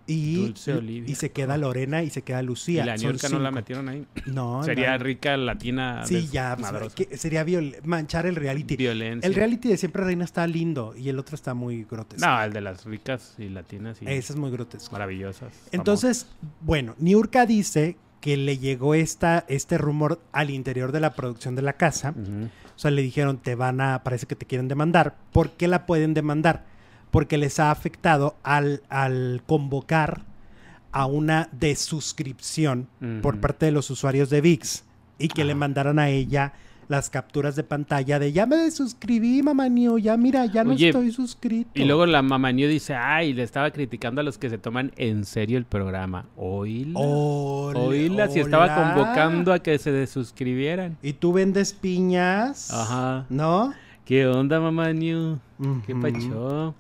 Y, 0.07 0.37
Dulce 0.37 0.75
Olivia. 0.75 1.11
y 1.11 1.15
se 1.15 1.31
queda 1.31 1.57
Lorena 1.57 2.03
y 2.03 2.11
se 2.11 2.23
queda 2.23 2.43
Lucía. 2.43 2.83
y 2.83 2.87
la 2.87 2.97
Niurka 2.97 3.29
no 3.29 3.39
la 3.39 3.51
metieron 3.51 3.89
ahí. 3.89 4.07
No, 4.27 4.63
Sería 4.63 4.97
no. 4.99 5.05
rica 5.05 5.37
latina. 5.37 6.05
Sí, 6.07 6.29
ya, 6.33 6.57
pues, 6.57 6.95
que 6.95 7.17
sería 7.17 7.45
manchar 7.85 8.27
el 8.27 8.37
reality. 8.37 8.77
Violencia. 8.77 9.27
El 9.27 9.35
reality 9.35 9.69
de 9.69 9.77
Siempre 9.77 10.05
Reina 10.05 10.25
está 10.25 10.47
lindo 10.47 10.95
y 10.97 11.09
el 11.09 11.19
otro 11.19 11.35
está 11.35 11.55
muy 11.55 11.85
grotesco. 11.85 12.27
No, 12.27 12.43
el 12.43 12.53
de 12.53 12.61
las 12.61 12.85
ricas 12.85 13.35
y 13.39 13.49
latinas 13.49 14.01
y 14.03 14.07
Ese 14.07 14.33
es 14.33 14.37
muy 14.37 14.51
grotesco. 14.51 14.93
maravillosas. 14.93 15.53
Entonces, 15.73 16.27
bueno, 16.61 16.95
Niurka 16.99 17.47
dice 17.47 17.97
que 18.21 18.37
le 18.37 18.59
llegó 18.59 18.95
esta, 18.95 19.45
este 19.49 19.79
rumor 19.79 20.21
al 20.33 20.51
interior 20.51 20.93
de 20.93 21.01
la 21.01 21.15
producción 21.15 21.57
de 21.57 21.63
la 21.63 21.73
casa. 21.75 22.15
O 22.75 22.79
sea, 22.79 22.91
le 22.91 23.03
dijeron, 23.03 23.39
te 23.39 23.55
van 23.55 23.81
a, 23.81 24.03
parece 24.03 24.27
que 24.27 24.37
te 24.37 24.47
quieren 24.47 24.69
demandar. 24.69 25.17
¿Por 25.33 25.51
qué 25.53 25.69
la 25.69 25.87
pueden 25.87 26.15
demandar? 26.15 26.65
Porque 27.13 27.39
les 27.39 27.61
ha 27.61 27.71
afectado 27.71 28.35
al, 28.43 28.83
al 28.89 29.43
convocar 29.47 30.25
a 30.91 31.07
una 31.07 31.49
desuscripción 31.53 32.89
por 33.23 33.39
parte 33.41 33.67
de 33.67 33.73
los 33.73 33.89
usuarios 33.91 34.29
de 34.29 34.41
VIX 34.41 34.85
y 35.19 35.29
que 35.29 35.45
le 35.45 35.53
Ajá. 35.53 35.59
mandaran 35.61 35.99
a 36.01 36.09
ella 36.09 36.53
las 36.89 37.09
capturas 37.09 37.57
de 37.57 37.63
pantalla 37.63 38.19
de 38.19 38.33
ya 38.33 38.45
me 38.45 38.57
desuscribí, 38.57 39.43
mamá 39.43 39.69
Nio, 39.69 39.97
ya 39.97 40.17
mira, 40.17 40.45
ya 40.47 40.65
no 40.65 40.73
Oye, 40.73 40.89
estoy 40.89 41.11
suscrito. 41.13 41.71
Y 41.75 41.85
luego 41.85 42.05
la 42.05 42.21
mamá 42.21 42.53
New 42.53 42.69
dice, 42.69 42.95
ay, 42.95 43.33
le 43.33 43.45
estaba 43.45 43.71
criticando 43.71 44.21
a 44.21 44.25
los 44.25 44.37
que 44.37 44.51
se 44.51 44.59
toman 44.59 44.93
en 44.97 45.25
serio 45.25 45.57
el 45.57 45.65
programa. 45.65 46.27
Oíla. 46.37 46.99
Oíla, 47.01 48.29
si 48.29 48.41
estaba 48.41 48.75
convocando 48.75 49.53
a 49.53 49.61
que 49.61 49.79
se 49.79 49.93
desuscribieran. 49.93 50.99
Y 51.03 51.15
tú 51.15 51.33
vendes 51.33 51.73
piñas. 51.73 52.71
Ajá. 52.71 53.25
¿No? 53.31 53.73
¿Qué 54.05 54.27
onda, 54.27 54.61
mamá 54.61 54.93
New? 54.93 55.39
¿Qué 55.87 55.95
pacho? 55.95 56.75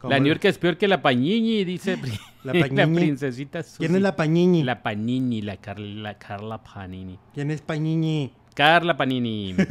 ¿Cómo 0.00 0.10
La 0.10 0.18
le- 0.18 0.24
Niurka 0.24 0.48
es 0.48 0.58
peor 0.58 0.76
que 0.78 0.86
la 0.88 1.02
Pañiñi, 1.02 1.64
dice 1.64 1.98
La 2.44 2.52
la, 2.70 2.86
princesita 2.86 3.62
Susi. 3.62 3.78
¿Quién 3.78 3.96
es 3.96 4.02
la 4.02 4.14
Pañiñi? 4.16 4.62
La 4.62 4.82
Panini, 4.82 5.42
la 5.42 5.56
Carla, 5.56 6.14
Carla 6.18 6.62
Panini. 6.62 7.18
¿Quién 7.34 7.50
es 7.50 7.60
Pañiñi? 7.62 8.32
Carla 8.54 8.96
Panini. 8.96 9.54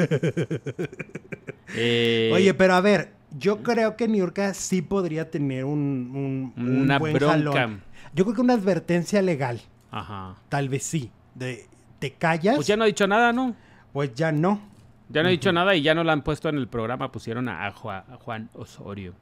Eh, 1.75 2.31
Oye, 2.33 2.53
pero 2.53 2.75
a 2.75 2.81
ver, 2.81 3.11
yo 3.37 3.61
creo 3.61 3.97
que 3.97 4.07
Niurka 4.07 4.53
sí 4.53 4.81
podría 4.81 5.29
tener 5.29 5.65
un, 5.65 6.53
un, 6.55 6.63
un 6.65 6.77
una 6.83 6.97
buen 6.97 7.13
bronca. 7.13 7.33
jalón. 7.51 7.81
Yo 8.15 8.23
creo 8.23 8.35
que 8.35 8.41
una 8.41 8.53
advertencia 8.53 9.21
legal, 9.21 9.59
Ajá. 9.91 10.35
tal 10.49 10.69
vez 10.69 10.83
sí. 10.83 11.11
De, 11.35 11.65
te 11.99 12.13
callas, 12.13 12.55
Pues 12.55 12.67
ya 12.67 12.77
no 12.77 12.83
ha 12.83 12.87
dicho 12.87 13.05
nada, 13.07 13.33
¿no? 13.33 13.53
pues 13.91 14.13
ya 14.15 14.31
no. 14.31 14.61
Ya 15.09 15.21
no 15.23 15.29
ha 15.29 15.31
dicho 15.31 15.51
nada 15.53 15.73
y 15.75 15.81
ya 15.81 15.95
no 15.95 16.03
la 16.03 16.13
han 16.13 16.21
puesto 16.21 16.49
en 16.49 16.57
el 16.57 16.67
programa. 16.67 17.11
Pusieron 17.11 17.47
a, 17.49 17.65
a 17.67 17.71
Juan, 17.71 18.03
a 18.11 18.17
Juan 18.17 18.49
Osorio. 18.53 19.13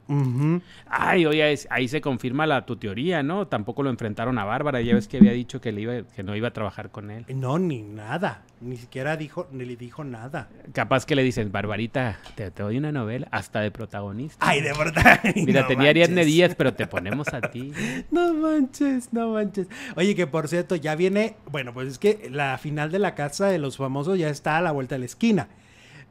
Ay, 0.88 1.26
oye, 1.26 1.52
es- 1.52 1.68
ahí 1.70 1.88
se 1.88 2.00
confirma 2.00 2.46
la 2.46 2.66
tu 2.66 2.76
teoría, 2.76 3.22
¿no? 3.22 3.46
Tampoco 3.46 3.82
lo 3.82 3.90
enfrentaron 3.90 4.38
a 4.38 4.44
Bárbara. 4.44 4.80
Ya 4.80 4.94
ves 4.94 5.08
que 5.08 5.18
había 5.18 5.32
dicho 5.32 5.60
que, 5.60 5.72
le 5.72 5.80
iba, 5.82 6.02
que 6.02 6.22
no 6.22 6.34
iba 6.34 6.48
a 6.48 6.52
trabajar 6.52 6.90
con 6.90 7.10
él. 7.10 7.24
No, 7.28 7.58
ni 7.58 7.82
nada. 7.82 8.42
Ni 8.60 8.76
siquiera 8.78 9.16
dijo, 9.16 9.48
ni 9.52 9.64
le 9.64 9.76
dijo 9.76 10.02
nada. 10.02 10.48
Capaz 10.72 11.04
que 11.06 11.14
le 11.14 11.22
dicen, 11.22 11.52
Barbarita, 11.52 12.18
te, 12.34 12.50
te 12.50 12.62
doy 12.62 12.78
una 12.78 12.90
novela 12.90 13.28
hasta 13.30 13.60
de 13.60 13.70
protagonista. 13.70 14.44
Ay, 14.46 14.62
de 14.62 14.72
verdad. 14.72 15.20
Mira, 15.36 15.62
no 15.62 15.66
tenía 15.68 15.90
Ariadne. 15.90 16.24
Díaz, 16.24 16.54
pero 16.56 16.74
te 16.74 16.86
ponemos 16.86 17.28
a 17.32 17.40
ti. 17.42 17.72
No 18.10 18.32
manches, 18.34 19.12
no 19.12 19.32
manches. 19.32 19.68
Oye, 19.96 20.14
que 20.14 20.26
por 20.26 20.48
cierto, 20.48 20.74
ya 20.76 20.94
viene, 20.96 21.36
bueno, 21.50 21.72
pues 21.74 21.88
es 21.88 21.98
que 21.98 22.28
la 22.30 22.56
final 22.58 22.90
de 22.90 22.98
la 22.98 23.14
casa 23.14 23.46
de 23.48 23.58
los 23.58 23.76
famosos 23.76 24.18
ya 24.18 24.28
está 24.30 24.56
a 24.58 24.62
la 24.62 24.72
vuelta 24.72 24.94
de 24.94 25.00
la 25.00 25.04
esquina. 25.04 25.48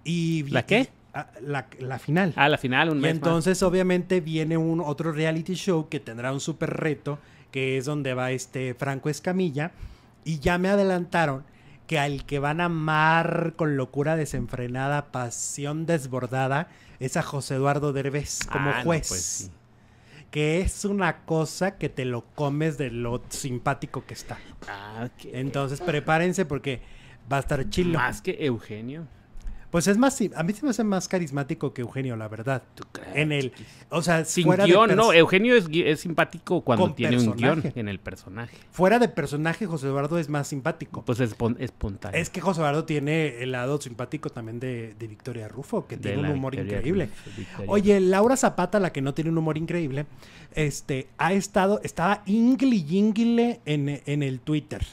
Y 0.06 0.44
¿La 0.50 0.66
qué? 0.66 0.88
Ah, 1.14 1.28
La, 1.42 1.68
la 1.80 2.00
final. 2.00 2.32
Ah, 2.38 2.48
la 2.48 2.58
final, 2.58 2.90
un 2.90 3.00
y 3.00 3.02
mes 3.02 3.12
más. 3.16 3.18
entonces, 3.18 3.62
obviamente, 3.64 4.22
viene 4.22 4.56
un 4.58 4.80
otro 4.80 5.12
reality 5.12 5.56
show 5.56 5.90
que 5.90 6.00
tendrá 6.00 6.32
un 6.32 6.40
super 6.40 6.70
reto, 6.78 7.20
que 7.52 7.78
es 7.78 7.86
donde 7.86 8.14
va 8.14 8.32
este 8.32 8.74
Franco 8.76 9.10
Escamilla. 9.10 9.72
Y 10.24 10.40
ya 10.40 10.58
me 10.58 10.70
adelantaron 10.70 11.44
que 11.88 12.00
al 12.00 12.26
que 12.26 12.40
van 12.40 12.62
a 12.62 12.66
amar 12.66 13.54
con 13.56 13.78
locura 13.78 14.16
desenfrenada, 14.16 15.12
pasión 15.12 15.86
desbordada, 15.86 16.68
es 17.00 17.16
a 17.18 17.22
José 17.22 17.56
Eduardo 17.56 17.94
Derbez 17.94 18.40
como 18.52 18.70
Ah, 18.72 18.78
no, 18.80 18.84
juez. 18.84 19.08
pues 19.08 19.22
sí. 19.22 19.52
Que 20.32 20.60
es 20.62 20.84
una 20.84 21.24
cosa 21.26 21.78
que 21.78 21.88
te 21.88 22.04
lo 22.04 22.26
comes 22.36 22.78
de 22.78 22.90
lo 22.92 23.22
simpático 23.30 24.06
que 24.06 24.16
está. 24.16 24.38
Ah, 24.68 25.08
Entonces, 25.32 25.80
prepárense 25.80 26.46
porque 26.46 26.82
va 27.32 27.38
a 27.38 27.40
estar 27.42 27.70
chilo. 27.70 27.98
Más 28.00 28.22
que 28.22 28.36
Eugenio. 28.46 29.08
Pues 29.76 29.88
es 29.88 29.98
más, 29.98 30.18
a 30.38 30.44
mí 30.44 30.54
se 30.54 30.64
me 30.64 30.70
hace 30.70 30.86
más 30.86 31.10
carismático 31.10 31.74
que 31.74 31.82
Eugenio, 31.82 32.16
la 32.16 32.30
verdad. 32.30 32.64
¿Tú 32.76 32.86
crees? 32.94 33.10
En 33.14 33.34
el, 33.34 33.52
o 33.90 34.02
sea, 34.02 34.24
Sin 34.24 34.46
fuera 34.46 34.64
guion, 34.66 34.88
de 34.88 34.96
no. 34.96 35.12
Eugenio 35.12 35.54
es, 35.54 36.00
simpático 36.00 36.62
cuando 36.62 36.86
Con 36.86 36.96
tiene 36.96 37.18
un 37.18 37.36
guion 37.36 37.62
en 37.76 37.90
el 37.90 38.00
personaje. 38.00 38.56
fuera 38.72 39.00
de 39.00 39.10
personaje, 39.10 39.66
José 39.66 39.88
Eduardo 39.88 40.18
es 40.18 40.30
más 40.30 40.48
simpático. 40.48 41.04
Pues 41.04 41.20
es 41.20 41.34
pon- 41.34 41.58
espontáneo. 41.60 42.18
Es 42.22 42.30
que 42.30 42.40
José 42.40 42.62
Eduardo 42.62 42.86
tiene 42.86 43.44
el 43.44 43.52
lado 43.52 43.82
simpático 43.82 44.30
también 44.30 44.62
de, 44.62 44.94
de 44.98 45.08
Victoria 45.08 45.50
Rufo, 45.50 45.88
que 45.88 45.98
De 45.98 46.04
tiene 46.14 46.20
un 46.30 46.36
humor 46.38 46.54
Victoria 46.54 46.78
increíble. 46.78 47.10
Victoria 47.36 47.66
Oye, 47.70 48.00
Laura 48.00 48.38
Zapata, 48.38 48.80
la 48.80 48.94
que 48.94 49.02
no 49.02 49.14
tiene 49.14 49.30
un 49.30 49.38
humor 49.40 49.58
increíble, 49.58 50.06
este, 50.54 51.10
ha 51.18 51.34
estado, 51.34 51.82
estaba 51.84 52.24
jingle 52.26 53.60
en, 53.66 54.02
en 54.06 54.24
el 54.24 54.40
Twitter. 54.40 54.86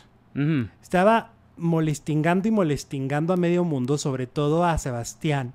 Estaba 0.83 1.35
molestingando 1.57 2.49
y 2.49 2.51
molestingando 2.51 3.33
a 3.33 3.37
medio 3.37 3.65
mundo, 3.65 3.99
sobre 3.99 4.27
todo 4.27 4.65
a 4.65 4.79
Sebastián 4.79 5.55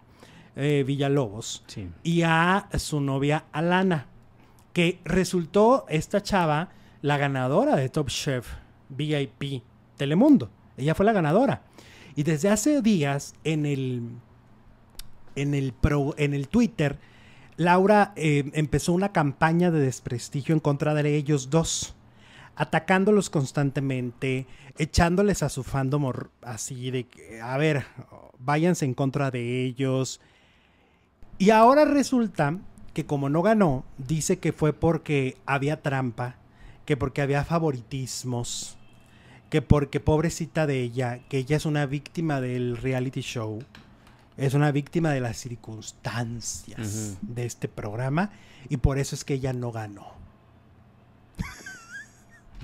eh, 0.55 0.83
Villalobos 0.85 1.63
Sí. 1.67 1.89
y 2.03 2.21
a 2.23 2.67
su 2.77 2.99
novia 3.01 3.45
Alana, 3.51 4.07
que 4.73 4.99
resultó 5.05 5.85
esta 5.89 6.21
chava 6.21 6.69
la 7.01 7.17
ganadora 7.17 7.75
de 7.75 7.89
Top 7.89 8.09
Chef 8.09 8.47
VIP 8.89 9.63
Telemundo. 9.97 10.49
Ella 10.77 10.95
fue 10.95 11.05
la 11.05 11.13
ganadora. 11.13 11.63
Y 12.15 12.23
desde 12.23 12.49
hace 12.49 12.81
días 12.81 13.35
en 13.43 13.65
el 13.65 14.01
en 15.35 15.53
el 15.53 15.71
pro- 15.73 16.15
en 16.17 16.33
el 16.33 16.47
Twitter 16.47 16.97
Laura 17.57 18.13
eh, 18.15 18.49
empezó 18.53 18.93
una 18.93 19.11
campaña 19.11 19.69
de 19.71 19.79
desprestigio 19.79 20.53
en 20.53 20.59
contra 20.59 20.93
de 20.95 21.15
ellos 21.15 21.49
dos, 21.49 21.95
atacándolos 22.55 23.29
constantemente, 23.31 24.45
echándoles 24.77 25.43
a 25.43 25.49
su 25.49 25.63
fandom 25.63 26.11
así 26.41 26.91
de 26.91 27.05
que, 27.05 27.41
a 27.41 27.57
ver, 27.57 27.85
váyanse 28.39 28.85
en 28.85 28.93
contra 28.93 29.31
de 29.31 29.63
ellos. 29.63 30.19
Y 31.37 31.51
ahora 31.51 31.85
resulta 31.85 32.57
que 32.93 33.05
como 33.05 33.29
no 33.29 33.41
ganó, 33.41 33.85
dice 33.97 34.39
que 34.39 34.53
fue 34.53 34.73
porque 34.73 35.37
había 35.45 35.81
trampa, 35.81 36.35
que 36.85 36.97
porque 36.97 37.21
había 37.21 37.43
favoritismos, 37.43 38.77
que 39.49 39.61
porque 39.61 39.99
pobrecita 39.99 40.65
de 40.65 40.81
ella, 40.81 41.19
que 41.29 41.37
ella 41.37 41.57
es 41.57 41.65
una 41.65 41.85
víctima 41.85 42.41
del 42.41 42.77
reality 42.77 43.21
show, 43.21 43.59
es 44.35 44.53
una 44.53 44.71
víctima 44.71 45.11
de 45.11 45.19
las 45.19 45.37
circunstancias 45.37 47.17
de 47.21 47.45
este 47.45 47.67
programa 47.67 48.31
y 48.69 48.77
por 48.77 48.99
eso 48.99 49.15
es 49.15 49.23
que 49.23 49.35
ella 49.35 49.53
no 49.53 49.71
ganó. 49.71 50.13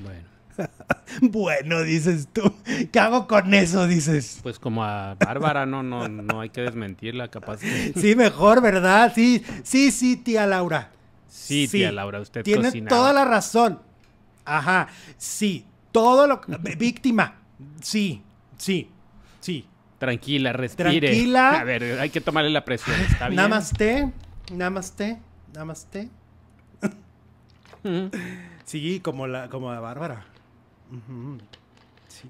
Bueno. 0.01 0.32
Bueno, 1.21 1.81
dices 1.83 2.27
tú, 2.33 2.53
¿qué 2.91 2.99
hago 2.99 3.27
con 3.27 3.53
eso? 3.53 3.87
Dices. 3.87 4.39
Pues 4.41 4.57
como 4.57 4.83
a 4.83 5.13
Bárbara, 5.15 5.65
no, 5.65 5.83
no, 5.83 6.07
no 6.07 6.41
hay 6.41 6.49
que 6.49 6.61
desmentirla, 6.61 7.27
capaz. 7.29 7.59
que- 7.59 7.93
Sí, 7.99 8.15
mejor, 8.15 8.61
¿verdad? 8.61 9.11
Sí, 9.13 9.43
sí, 9.63 9.91
sí, 9.91 10.15
tía 10.17 10.47
Laura. 10.47 10.89
Sí, 11.27 11.67
tía 11.67 11.91
Laura, 11.91 12.19
usted 12.19 12.43
Tiene 12.43 12.63
cocinaba. 12.65 12.89
toda 12.97 13.13
la 13.13 13.25
razón. 13.25 13.79
Ajá, 14.45 14.87
sí, 15.17 15.65
todo 15.91 16.25
lo 16.27 16.41
víctima. 16.77 17.35
Sí, 17.81 18.21
sí, 18.57 18.89
sí. 19.39 19.67
Tranquila, 19.99 20.51
respire. 20.51 20.99
Tranquila. 21.07 21.59
A 21.61 21.63
ver, 21.63 21.99
hay 21.99 22.09
que 22.09 22.21
tomarle 22.21 22.49
la 22.49 22.65
presión, 22.65 22.99
está 23.01 23.29
bien. 23.29 23.37
Namaste, 23.37 24.11
namaste, 24.51 25.19
namaste. 25.53 26.09
Ujú. 27.83 28.09
Sí, 28.65 28.99
como 29.01 29.27
la, 29.27 29.49
como 29.49 29.71
la 29.71 29.79
Bárbara. 29.79 30.25
Sí. 32.07 32.29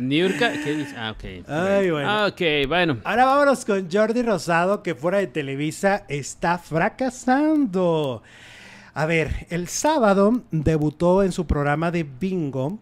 Niurka, 0.00 0.52
¿qué 0.52 0.74
dice? 0.76 0.94
Ah, 0.96 1.12
ok. 1.12 1.24
Ay, 1.48 1.90
bueno. 1.90 2.08
Ah, 2.10 2.26
ok, 2.26 2.40
bueno. 2.68 2.98
Ahora 3.04 3.24
vámonos 3.26 3.64
con 3.64 3.88
Jordi 3.90 4.22
Rosado, 4.22 4.82
que 4.82 4.94
fuera 4.94 5.18
de 5.18 5.28
Televisa 5.28 6.04
está 6.08 6.58
fracasando. 6.58 8.22
A 8.92 9.06
ver, 9.06 9.46
el 9.50 9.68
sábado 9.68 10.42
debutó 10.50 11.22
en 11.22 11.32
su 11.32 11.46
programa 11.46 11.90
de 11.90 12.02
bingo 12.04 12.78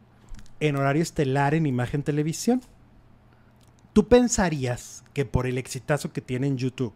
en 0.61 0.77
horario 0.77 1.03
estelar 1.03 1.55
en 1.55 1.67
Imagen 1.67 2.03
Televisión. 2.03 2.63
¿Tú 3.93 4.09
pensarías 4.09 5.05
que 5.13 5.25
por 5.27 5.47
el 5.47 5.59
exitazo 5.59 6.13
que 6.13 6.21
tiene 6.23 6.47
en 6.47 6.57
YouTube, 6.57 6.95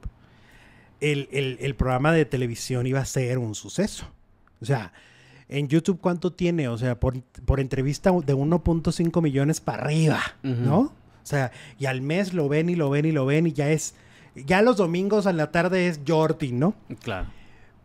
el, 1.00 1.28
el- 1.30 1.58
el 1.60 1.74
programa 1.74 2.12
de 2.12 2.24
televisión 2.24 2.86
iba 2.86 3.00
a 3.00 3.04
ser 3.04 3.36
un 3.38 3.54
suceso? 3.54 4.06
O 4.62 4.64
sea, 4.64 4.92
en 5.48 5.68
YouTube, 5.68 6.00
¿cuánto 6.00 6.32
tiene? 6.32 6.68
O 6.68 6.76
sea, 6.78 6.98
por, 6.98 7.20
por 7.44 7.60
entrevista 7.60 8.10
de 8.10 8.34
1.5 8.34 9.22
millones 9.22 9.60
para 9.60 9.82
arriba. 9.84 10.20
¿no? 10.42 10.78
O 10.78 10.92
sea, 11.28 11.50
y 11.78 11.86
al 11.86 12.02
mes 12.02 12.34
lo 12.34 12.48
ven 12.48 12.68
y 12.68 12.76
lo 12.76 12.90
ven 12.90 13.04
y 13.06 13.12
lo 13.12 13.26
ven 13.26 13.46
y 13.48 13.52
ya 13.52 13.70
es, 13.70 13.94
ya 14.34 14.62
los 14.62 14.76
domingos 14.76 15.26
a 15.26 15.32
la 15.32 15.50
tarde 15.50 15.88
es 15.88 16.00
Jordi, 16.06 16.52
¿no? 16.52 16.74
Claro. 17.02 17.26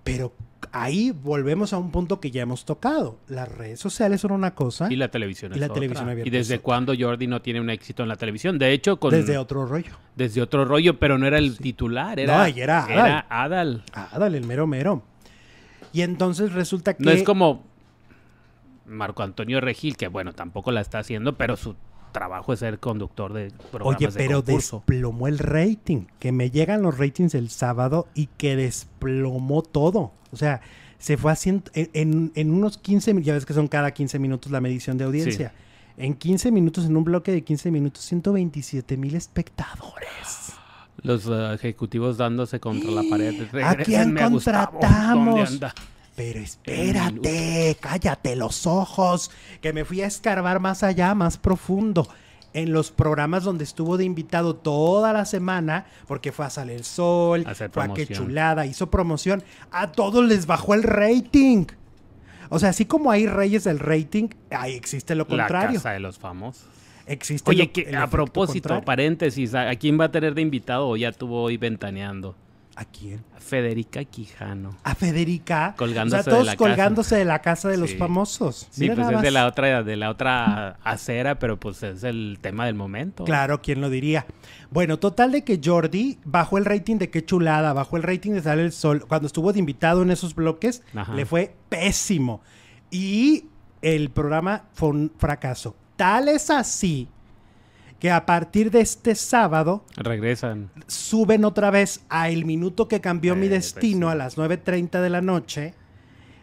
Pero 0.03 0.34
ahí 0.72 1.12
volvemos 1.12 1.74
a 1.74 1.78
un 1.78 1.91
punto 1.91 2.20
que 2.20 2.32
ya 2.32 2.43
hemos 2.43 2.66
tocado. 2.66 3.18
Las 3.28 3.47
redes 3.49 3.80
sociales 3.80 4.22
son 4.22 4.32
una 4.32 4.53
cosa. 4.55 4.88
Y 4.91 4.95
la 4.95 5.09
televisión 5.09 5.51
Y 5.51 5.55
es 5.55 5.59
la 5.59 5.66
otra. 5.68 5.76
televisión 5.76 6.09
abierta 6.09 6.28
¿Y 6.28 6.32
desde 6.32 6.59
cuándo 6.59 6.93
Jordi 6.97 7.28
no 7.28 7.41
tiene 7.41 7.62
un 7.62 7.70
éxito 7.70 8.03
en 8.03 8.09
la 8.09 8.16
televisión? 8.16 8.57
De 8.59 8.72
hecho, 8.74 8.99
con, 8.99 9.12
desde 9.12 9.38
otro 9.38 9.66
rollo. 9.66 9.91
desde 10.16 10.41
otro 10.41 10.66
rollo, 10.66 10.97
pero 10.99 11.18
no 11.18 11.26
era 11.28 11.38
el 11.38 11.57
titular, 11.57 12.20
era, 12.20 12.36
No, 12.38 12.41
ahí 12.43 12.59
era 12.59 12.84
Adal. 13.30 13.84
era 13.89 14.05
Adal. 14.12 14.36
El 14.36 14.45
mero 14.45 14.66
mero. 14.68 15.03
Y 15.93 16.01
entonces 16.01 16.53
resulta 16.53 16.93
que. 16.93 17.03
No 17.03 17.11
es 17.11 17.23
como 17.23 17.63
Marco 18.85 19.23
Antonio 19.23 19.61
Regil, 19.61 19.97
que 19.97 20.07
bueno, 20.07 20.33
tampoco 20.33 20.71
la 20.71 20.81
está 20.81 20.99
haciendo, 20.99 21.37
pero 21.37 21.55
su 21.57 21.75
trabajo 22.11 22.51
es 22.53 22.59
ser 22.59 22.79
conductor 22.79 23.31
de 23.31 23.51
programas 23.71 23.97
Oye, 24.01 24.07
pero 24.17 24.41
desplomó 24.85 25.27
el 25.27 25.37
rating. 25.39 26.05
Que 26.19 26.31
me 26.31 26.49
llegan 26.51 26.81
los 26.81 26.97
ratings 26.97 27.35
el 27.35 27.49
sábado 27.49 28.07
y 28.15 28.27
que 28.37 28.55
desplomó 28.55 29.61
todo. 29.61 30.11
O 30.31 30.35
sea, 30.37 30.61
se 30.97 31.17
fue 31.17 31.31
haciendo. 31.31 31.63
En, 31.73 31.89
en- 31.93 32.31
en 32.35 32.51
unos 32.51 32.77
15 32.77 33.13
minutos. 33.13 33.27
Ya 33.27 33.33
ves 33.33 33.45
que 33.45 33.53
son 33.53 33.67
cada 33.67 33.91
15 33.91 34.19
minutos 34.19 34.51
la 34.51 34.59
medición 34.61 34.97
de 34.97 35.05
audiencia. 35.05 35.53
En 35.97 36.15
15 36.15 36.51
minutos, 36.51 36.85
en 36.85 36.97
un 36.97 37.03
bloque 37.03 37.31
de 37.31 37.43
15 37.43 37.69
minutos, 37.69 38.03
127 38.05 38.97
mil 38.97 39.13
espectadores. 39.15 40.53
Los 41.03 41.25
eh, 41.27 41.53
ejecutivos 41.55 42.17
dándose 42.17 42.59
contra 42.59 42.91
la 42.91 43.03
pared. 43.09 43.47
¿A 43.63 43.75
quién 43.75 44.15
contratamos? 44.15 45.59
Pero 46.15 46.39
espérate, 46.39 47.77
cállate 47.79 48.35
los 48.35 48.67
ojos, 48.67 49.31
que 49.61 49.73
me 49.73 49.85
fui 49.85 50.01
a 50.01 50.07
escarbar 50.07 50.59
más 50.59 50.83
allá, 50.83 51.15
más 51.15 51.37
profundo. 51.37 52.07
En 52.53 52.73
los 52.73 52.91
programas 52.91 53.45
donde 53.45 53.63
estuvo 53.63 53.95
de 53.95 54.03
invitado 54.03 54.57
toda 54.57 55.13
la 55.13 55.23
semana, 55.23 55.85
porque 56.05 56.33
fue 56.33 56.45
a 56.45 56.49
Sale 56.49 56.75
el 56.75 56.83
Sol, 56.83 57.45
fue 57.71 57.83
a 57.83 57.93
Qué. 57.93 58.07
Chulada, 58.07 58.65
hizo 58.65 58.89
promoción, 58.91 59.41
a 59.71 59.93
todos 59.93 60.25
les 60.25 60.45
bajó 60.45 60.73
el 60.73 60.83
rating. 60.83 61.65
O 62.49 62.59
sea, 62.59 62.69
así 62.69 62.83
como 62.83 63.09
hay 63.09 63.25
reyes 63.25 63.63
del 63.63 63.79
rating, 63.79 64.27
ahí 64.49 64.73
existe 64.75 65.15
lo 65.15 65.23
La 65.23 65.27
contrario. 65.29 65.75
casa 65.75 65.91
de 65.91 66.01
los 66.01 66.19
famosos. 66.19 66.65
Existe 67.12 67.49
Oye, 67.49 67.66
lo- 67.66 67.72
que, 67.74 67.82
el 67.82 67.95
a 67.95 68.07
propósito, 68.07 68.70
contrario. 68.70 68.86
paréntesis, 68.86 69.53
¿a, 69.53 69.70
a 69.70 69.76
quién 69.76 69.99
va 69.99 70.05
a 70.05 70.12
tener 70.12 70.34
de 70.34 70.41
invitado 70.41 70.88
o 70.88 70.97
ya 70.97 71.12
tuvo 71.12 71.43
hoy 71.43 71.57
ventaneando? 71.57 72.36
¿A 72.78 72.86
quién? 72.86 73.22
A 73.36 73.39
Federica 73.41 74.03
Quijano. 74.05 74.78
A 74.84 74.95
Federica. 74.95 75.76
Colgándose 75.78 76.22
o 76.22 76.24
sea, 76.24 76.34
de 76.38 76.43
la 76.45 76.55
casa. 76.55 77.16
de 77.18 77.26
la 77.26 77.39
casa 77.41 77.70
de 77.70 77.78
los 77.78 77.93
famosos. 77.95 78.68
Sí, 78.72 78.82
Mira 78.84 78.95
pues 78.95 79.09
es 79.09 79.22
de 79.22 79.30
la 79.32 79.45
otra, 79.45 79.84
de 79.84 79.95
la 79.97 80.09
otra 80.09 80.78
acera, 80.84 81.38
pero 81.38 81.59
pues 81.59 81.84
es 81.84 82.03
el 82.05 82.39
tema 82.41 82.66
del 82.66 82.76
momento. 82.76 83.26
Claro, 83.26 83.62
¿quién 83.62 83.82
lo 83.82 83.89
diría? 83.89 84.26
Bueno, 84.72 84.97
total 84.99 85.34
de 85.34 85.43
que 85.43 85.59
Jordi 85.64 86.18
bajó 86.24 86.57
el 86.57 86.66
rating 86.66 86.95
de 86.95 87.09
qué 87.09 87.26
chulada, 87.26 87.74
bajó 87.74 87.97
el 87.97 88.03
rating 88.03 88.32
de 88.32 88.41
Sale 88.41 88.64
el 88.64 88.72
Sol. 88.72 89.05
Cuando 89.05 89.28
estuvo 89.28 89.51
de 89.51 89.59
invitado 89.59 90.01
en 90.01 90.09
esos 90.09 90.34
bloques, 90.34 90.82
Ajá. 90.95 91.14
le 91.14 91.26
fue 91.26 91.53
pésimo. 91.68 92.41
Y 92.89 93.45
el 93.82 94.09
programa 94.12 94.64
fue 94.74 94.89
un 94.89 95.12
fracaso. 95.18 95.76
Tal 96.01 96.29
es 96.29 96.49
así 96.49 97.07
que 97.99 98.09
a 98.09 98.25
partir 98.25 98.71
de 98.71 98.81
este 98.81 99.13
sábado 99.13 99.85
Regresan. 99.95 100.71
suben 100.87 101.45
otra 101.45 101.69
vez 101.69 102.01
a 102.09 102.29
El 102.29 102.43
Minuto 102.43 102.87
que 102.87 103.01
cambió 103.01 103.35
mi 103.35 103.45
Eh, 103.45 103.49
pues 103.49 103.75
destino 103.75 104.09
a 104.09 104.15
las 104.15 104.35
9.30 104.35 104.99
de 104.99 105.09
la 105.11 105.21
noche. 105.21 105.75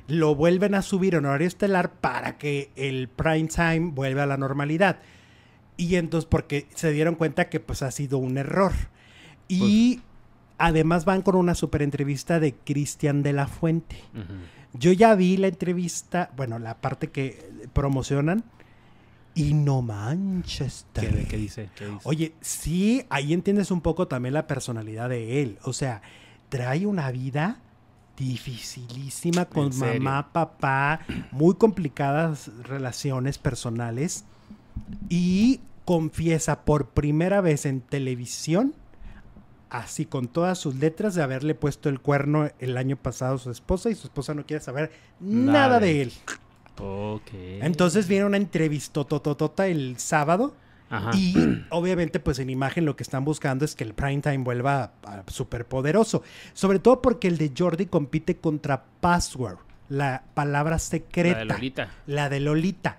Lo 0.06 0.36
vuelven 0.36 0.76
a 0.76 0.82
subir 0.82 1.16
en 1.16 1.24
horario 1.26 1.48
estelar 1.48 1.90
para 1.90 2.38
que 2.38 2.70
el 2.76 3.08
prime 3.08 3.48
time 3.48 3.90
vuelva 3.92 4.22
a 4.22 4.26
la 4.26 4.36
normalidad. 4.36 5.00
Y 5.76 5.96
entonces, 5.96 6.28
porque 6.30 6.68
se 6.76 6.92
dieron 6.92 7.16
cuenta 7.16 7.48
que 7.48 7.58
pues 7.58 7.82
ha 7.82 7.90
sido 7.90 8.18
un 8.18 8.38
error. 8.38 8.74
Y 9.48 9.96
Pues 9.96 10.06
además 10.58 11.04
van 11.04 11.22
con 11.22 11.34
una 11.34 11.56
super 11.56 11.82
entrevista 11.82 12.38
de 12.38 12.54
Cristian 12.54 13.24
de 13.24 13.32
la 13.32 13.48
Fuente. 13.48 13.96
Yo 14.72 14.92
ya 14.92 15.16
vi 15.16 15.36
la 15.36 15.48
entrevista, 15.48 16.30
bueno, 16.36 16.60
la 16.60 16.80
parte 16.80 17.08
que 17.08 17.50
promocionan. 17.72 18.44
Y 19.34 19.54
no 19.54 19.82
manches. 19.82 20.86
¿Qué, 20.92 21.26
qué 21.28 21.36
dice? 21.36 21.70
¿Qué 21.76 21.86
dice? 21.86 22.00
Oye, 22.04 22.34
sí, 22.40 23.04
ahí 23.08 23.32
entiendes 23.32 23.70
un 23.70 23.80
poco 23.80 24.08
también 24.08 24.34
la 24.34 24.46
personalidad 24.46 25.08
de 25.08 25.42
él. 25.42 25.58
O 25.62 25.72
sea, 25.72 26.02
trae 26.48 26.86
una 26.86 27.10
vida 27.10 27.60
dificilísima 28.18 29.44
con 29.44 29.76
mamá, 29.78 30.32
papá, 30.32 31.00
muy 31.30 31.54
complicadas 31.54 32.50
relaciones 32.64 33.38
personales 33.38 34.24
y 35.08 35.60
confiesa 35.84 36.64
por 36.64 36.88
primera 36.88 37.40
vez 37.40 37.64
en 37.64 37.80
televisión, 37.80 38.74
así 39.70 40.04
con 40.04 40.26
todas 40.26 40.58
sus 40.58 40.74
letras, 40.74 41.14
de 41.14 41.22
haberle 41.22 41.54
puesto 41.54 41.88
el 41.88 42.00
cuerno 42.00 42.50
el 42.58 42.76
año 42.76 42.96
pasado 42.96 43.36
a 43.36 43.38
su 43.38 43.50
esposa 43.50 43.88
y 43.88 43.94
su 43.94 44.08
esposa 44.08 44.34
no 44.34 44.44
quiere 44.44 44.62
saber 44.62 44.90
nada, 45.20 45.78
de 45.78 46.02
él. 46.02 46.12
Ok. 46.80 47.30
Entonces 47.32 48.08
viene 48.08 48.24
una 48.24 48.36
entrevista 48.36 49.04
tototota 49.04 49.66
el 49.66 49.98
sábado 49.98 50.54
Ajá. 50.90 51.10
y 51.14 51.34
obviamente, 51.70 52.20
pues 52.20 52.38
en 52.38 52.50
imagen 52.50 52.84
lo 52.84 52.96
que 52.96 53.02
están 53.02 53.24
buscando 53.24 53.64
es 53.64 53.74
que 53.74 53.84
el 53.84 53.94
prime 53.94 54.20
time 54.20 54.38
vuelva 54.38 54.92
a, 55.04 55.24
súper 55.28 55.66
poderoso. 55.66 56.22
Sobre 56.54 56.78
todo 56.78 57.02
porque 57.02 57.28
el 57.28 57.38
de 57.38 57.52
Jordi 57.56 57.86
compite 57.86 58.36
contra 58.36 58.84
Password, 59.00 59.58
la 59.88 60.22
palabra 60.34 60.78
secreta. 60.78 61.44
La 61.44 61.44
de 61.44 61.54
Lolita. 61.54 61.88
La 62.06 62.28
de 62.28 62.40
Lolita. 62.40 62.96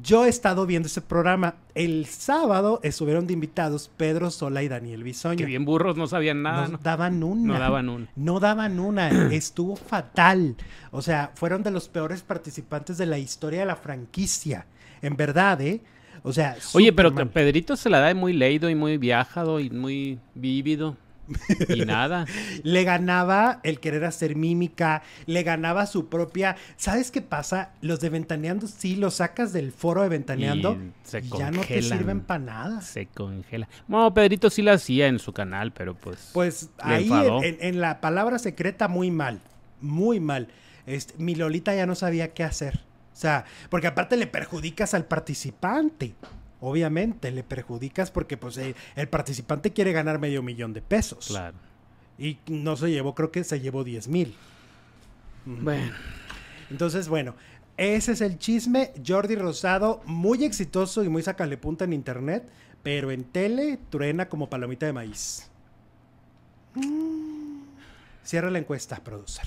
Yo 0.00 0.24
he 0.24 0.28
estado 0.28 0.66
viendo 0.66 0.86
ese 0.86 1.00
programa. 1.00 1.56
El 1.74 2.06
sábado 2.06 2.80
estuvieron 2.82 3.26
de 3.26 3.32
invitados 3.32 3.90
Pedro 3.96 4.30
Sola 4.30 4.62
y 4.62 4.68
Daniel 4.68 5.02
Bisoño. 5.02 5.38
Que 5.38 5.44
bien 5.44 5.64
burros, 5.64 5.96
no 5.96 6.06
sabían 6.06 6.42
nada. 6.42 6.68
no 6.68 6.78
daban 6.78 7.22
una. 7.22 7.54
No 7.54 7.58
daban 7.58 7.88
una. 7.88 8.08
No 8.14 8.40
daban 8.40 8.80
una. 8.80 9.08
Estuvo 9.32 9.76
fatal. 9.76 10.56
O 10.90 11.02
sea, 11.02 11.32
fueron 11.34 11.62
de 11.62 11.70
los 11.70 11.88
peores 11.88 12.22
participantes 12.22 12.98
de 12.98 13.06
la 13.06 13.18
historia 13.18 13.60
de 13.60 13.66
la 13.66 13.76
franquicia. 13.76 14.66
En 15.02 15.16
verdad, 15.16 15.60
¿eh? 15.60 15.80
O 16.22 16.32
sea, 16.32 16.56
Oye, 16.74 16.92
pero 16.92 17.10
mal. 17.12 17.28
Pedrito 17.28 17.76
se 17.76 17.88
la 17.88 18.00
da 18.00 18.08
de 18.08 18.14
muy 18.14 18.32
leído 18.32 18.68
y 18.68 18.74
muy 18.74 18.98
viajado 18.98 19.60
y 19.60 19.70
muy 19.70 20.18
vívido. 20.34 20.96
Y 21.68 21.84
nada. 21.84 22.26
le 22.62 22.84
ganaba 22.84 23.60
el 23.62 23.80
querer 23.80 24.04
hacer 24.04 24.36
mímica, 24.36 25.02
le 25.26 25.42
ganaba 25.42 25.86
su 25.86 26.08
propia. 26.08 26.56
¿Sabes 26.76 27.10
qué 27.10 27.22
pasa? 27.22 27.72
Los 27.80 28.00
de 28.00 28.10
Ventaneando, 28.10 28.66
sí, 28.66 28.96
los 28.96 29.14
sacas 29.14 29.52
del 29.52 29.72
foro 29.72 30.02
de 30.02 30.08
Ventaneando 30.08 30.74
Y 30.74 31.08
se 31.08 31.20
y 31.20 31.28
ya 31.28 31.50
no 31.50 31.62
te 31.62 31.82
sirven 31.82 32.20
para 32.20 32.40
nada. 32.40 32.80
Se 32.80 33.06
congela. 33.06 33.68
No, 33.86 34.12
Pedrito 34.14 34.50
sí 34.50 34.62
la 34.62 34.74
hacía 34.74 35.06
en 35.08 35.18
su 35.18 35.32
canal, 35.32 35.72
pero 35.72 35.94
pues. 35.94 36.30
Pues 36.32 36.70
ahí 36.78 37.10
en, 37.12 37.58
en 37.60 37.80
la 37.80 38.00
palabra 38.00 38.38
secreta, 38.38 38.88
muy 38.88 39.10
mal. 39.10 39.40
Muy 39.80 40.20
mal. 40.20 40.48
Este, 40.86 41.14
mi 41.18 41.34
Lolita 41.34 41.74
ya 41.74 41.86
no 41.86 41.94
sabía 41.94 42.32
qué 42.32 42.44
hacer. 42.44 42.80
O 43.12 43.20
sea, 43.20 43.44
porque 43.68 43.88
aparte 43.88 44.16
le 44.16 44.26
perjudicas 44.26 44.94
al 44.94 45.04
participante. 45.04 46.14
Obviamente, 46.60 47.30
le 47.30 47.44
perjudicas 47.44 48.10
porque 48.10 48.36
pues 48.36 48.58
el 48.58 49.08
participante 49.08 49.72
quiere 49.72 49.92
ganar 49.92 50.18
medio 50.18 50.42
millón 50.42 50.72
de 50.72 50.82
pesos. 50.82 51.28
Claro. 51.28 51.56
Y 52.18 52.38
no 52.48 52.76
se 52.76 52.90
llevó, 52.90 53.14
creo 53.14 53.30
que 53.30 53.44
se 53.44 53.60
llevó 53.60 53.84
10 53.84 54.08
mil. 54.08 54.34
Bueno. 55.44 55.92
Entonces, 56.70 57.08
bueno, 57.08 57.34
ese 57.76 58.12
es 58.12 58.20
el 58.20 58.38
chisme. 58.38 58.92
Jordi 59.06 59.36
Rosado, 59.36 60.02
muy 60.04 60.44
exitoso 60.44 61.04
y 61.04 61.08
muy 61.08 61.22
sacale 61.22 61.56
punta 61.56 61.84
en 61.84 61.92
internet, 61.92 62.48
pero 62.82 63.10
en 63.12 63.24
tele 63.24 63.78
truena 63.88 64.28
como 64.28 64.50
palomita 64.50 64.84
de 64.86 64.92
maíz. 64.92 65.48
Mm. 66.74 67.62
Cierra 68.24 68.50
la 68.50 68.58
encuesta, 68.58 69.02
producer. 69.02 69.46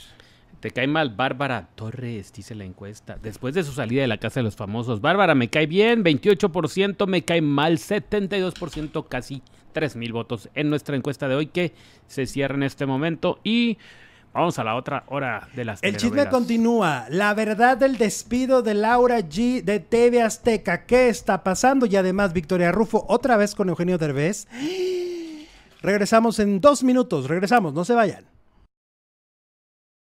Te 0.61 0.69
cae 0.69 0.85
mal 0.85 1.09
Bárbara 1.09 1.69
Torres, 1.73 2.31
dice 2.31 2.53
la 2.53 2.65
encuesta. 2.65 3.17
Después 3.19 3.55
de 3.55 3.63
su 3.63 3.71
salida 3.71 4.01
de 4.01 4.07
la 4.07 4.19
casa 4.19 4.41
de 4.41 4.43
los 4.43 4.55
famosos, 4.55 5.01
Bárbara 5.01 5.33
me 5.33 5.49
cae 5.49 5.65
bien, 5.65 6.03
28%, 6.03 7.07
me 7.07 7.23
cae 7.23 7.41
mal, 7.41 7.79
72%, 7.79 9.07
casi 9.07 9.41
3 9.73 9.95
mil 9.95 10.13
votos 10.13 10.49
en 10.53 10.69
nuestra 10.69 10.95
encuesta 10.95 11.27
de 11.27 11.33
hoy 11.33 11.47
que 11.47 11.73
se 12.05 12.27
cierra 12.27 12.53
en 12.53 12.61
este 12.61 12.85
momento. 12.85 13.39
Y 13.43 13.79
vamos 14.35 14.59
a 14.59 14.63
la 14.63 14.75
otra 14.75 15.03
hora 15.07 15.47
de 15.55 15.65
las 15.65 15.81
El 15.81 15.97
chisme 15.97 16.29
continúa. 16.29 17.07
La 17.09 17.33
verdad 17.33 17.75
del 17.75 17.97
despido 17.97 18.61
de 18.61 18.75
Laura 18.75 19.19
G 19.21 19.63
de 19.63 19.79
TV 19.79 20.21
Azteca. 20.21 20.85
¿Qué 20.85 21.09
está 21.09 21.43
pasando? 21.43 21.87
Y 21.87 21.95
además, 21.95 22.33
Victoria 22.33 22.71
Rufo, 22.71 23.03
otra 23.09 23.35
vez 23.35 23.55
con 23.55 23.69
Eugenio 23.69 23.97
Derbez. 23.97 24.47
Regresamos 25.81 26.37
en 26.37 26.61
dos 26.61 26.83
minutos. 26.83 27.27
Regresamos, 27.27 27.73
no 27.73 27.83
se 27.83 27.95
vayan. 27.95 28.30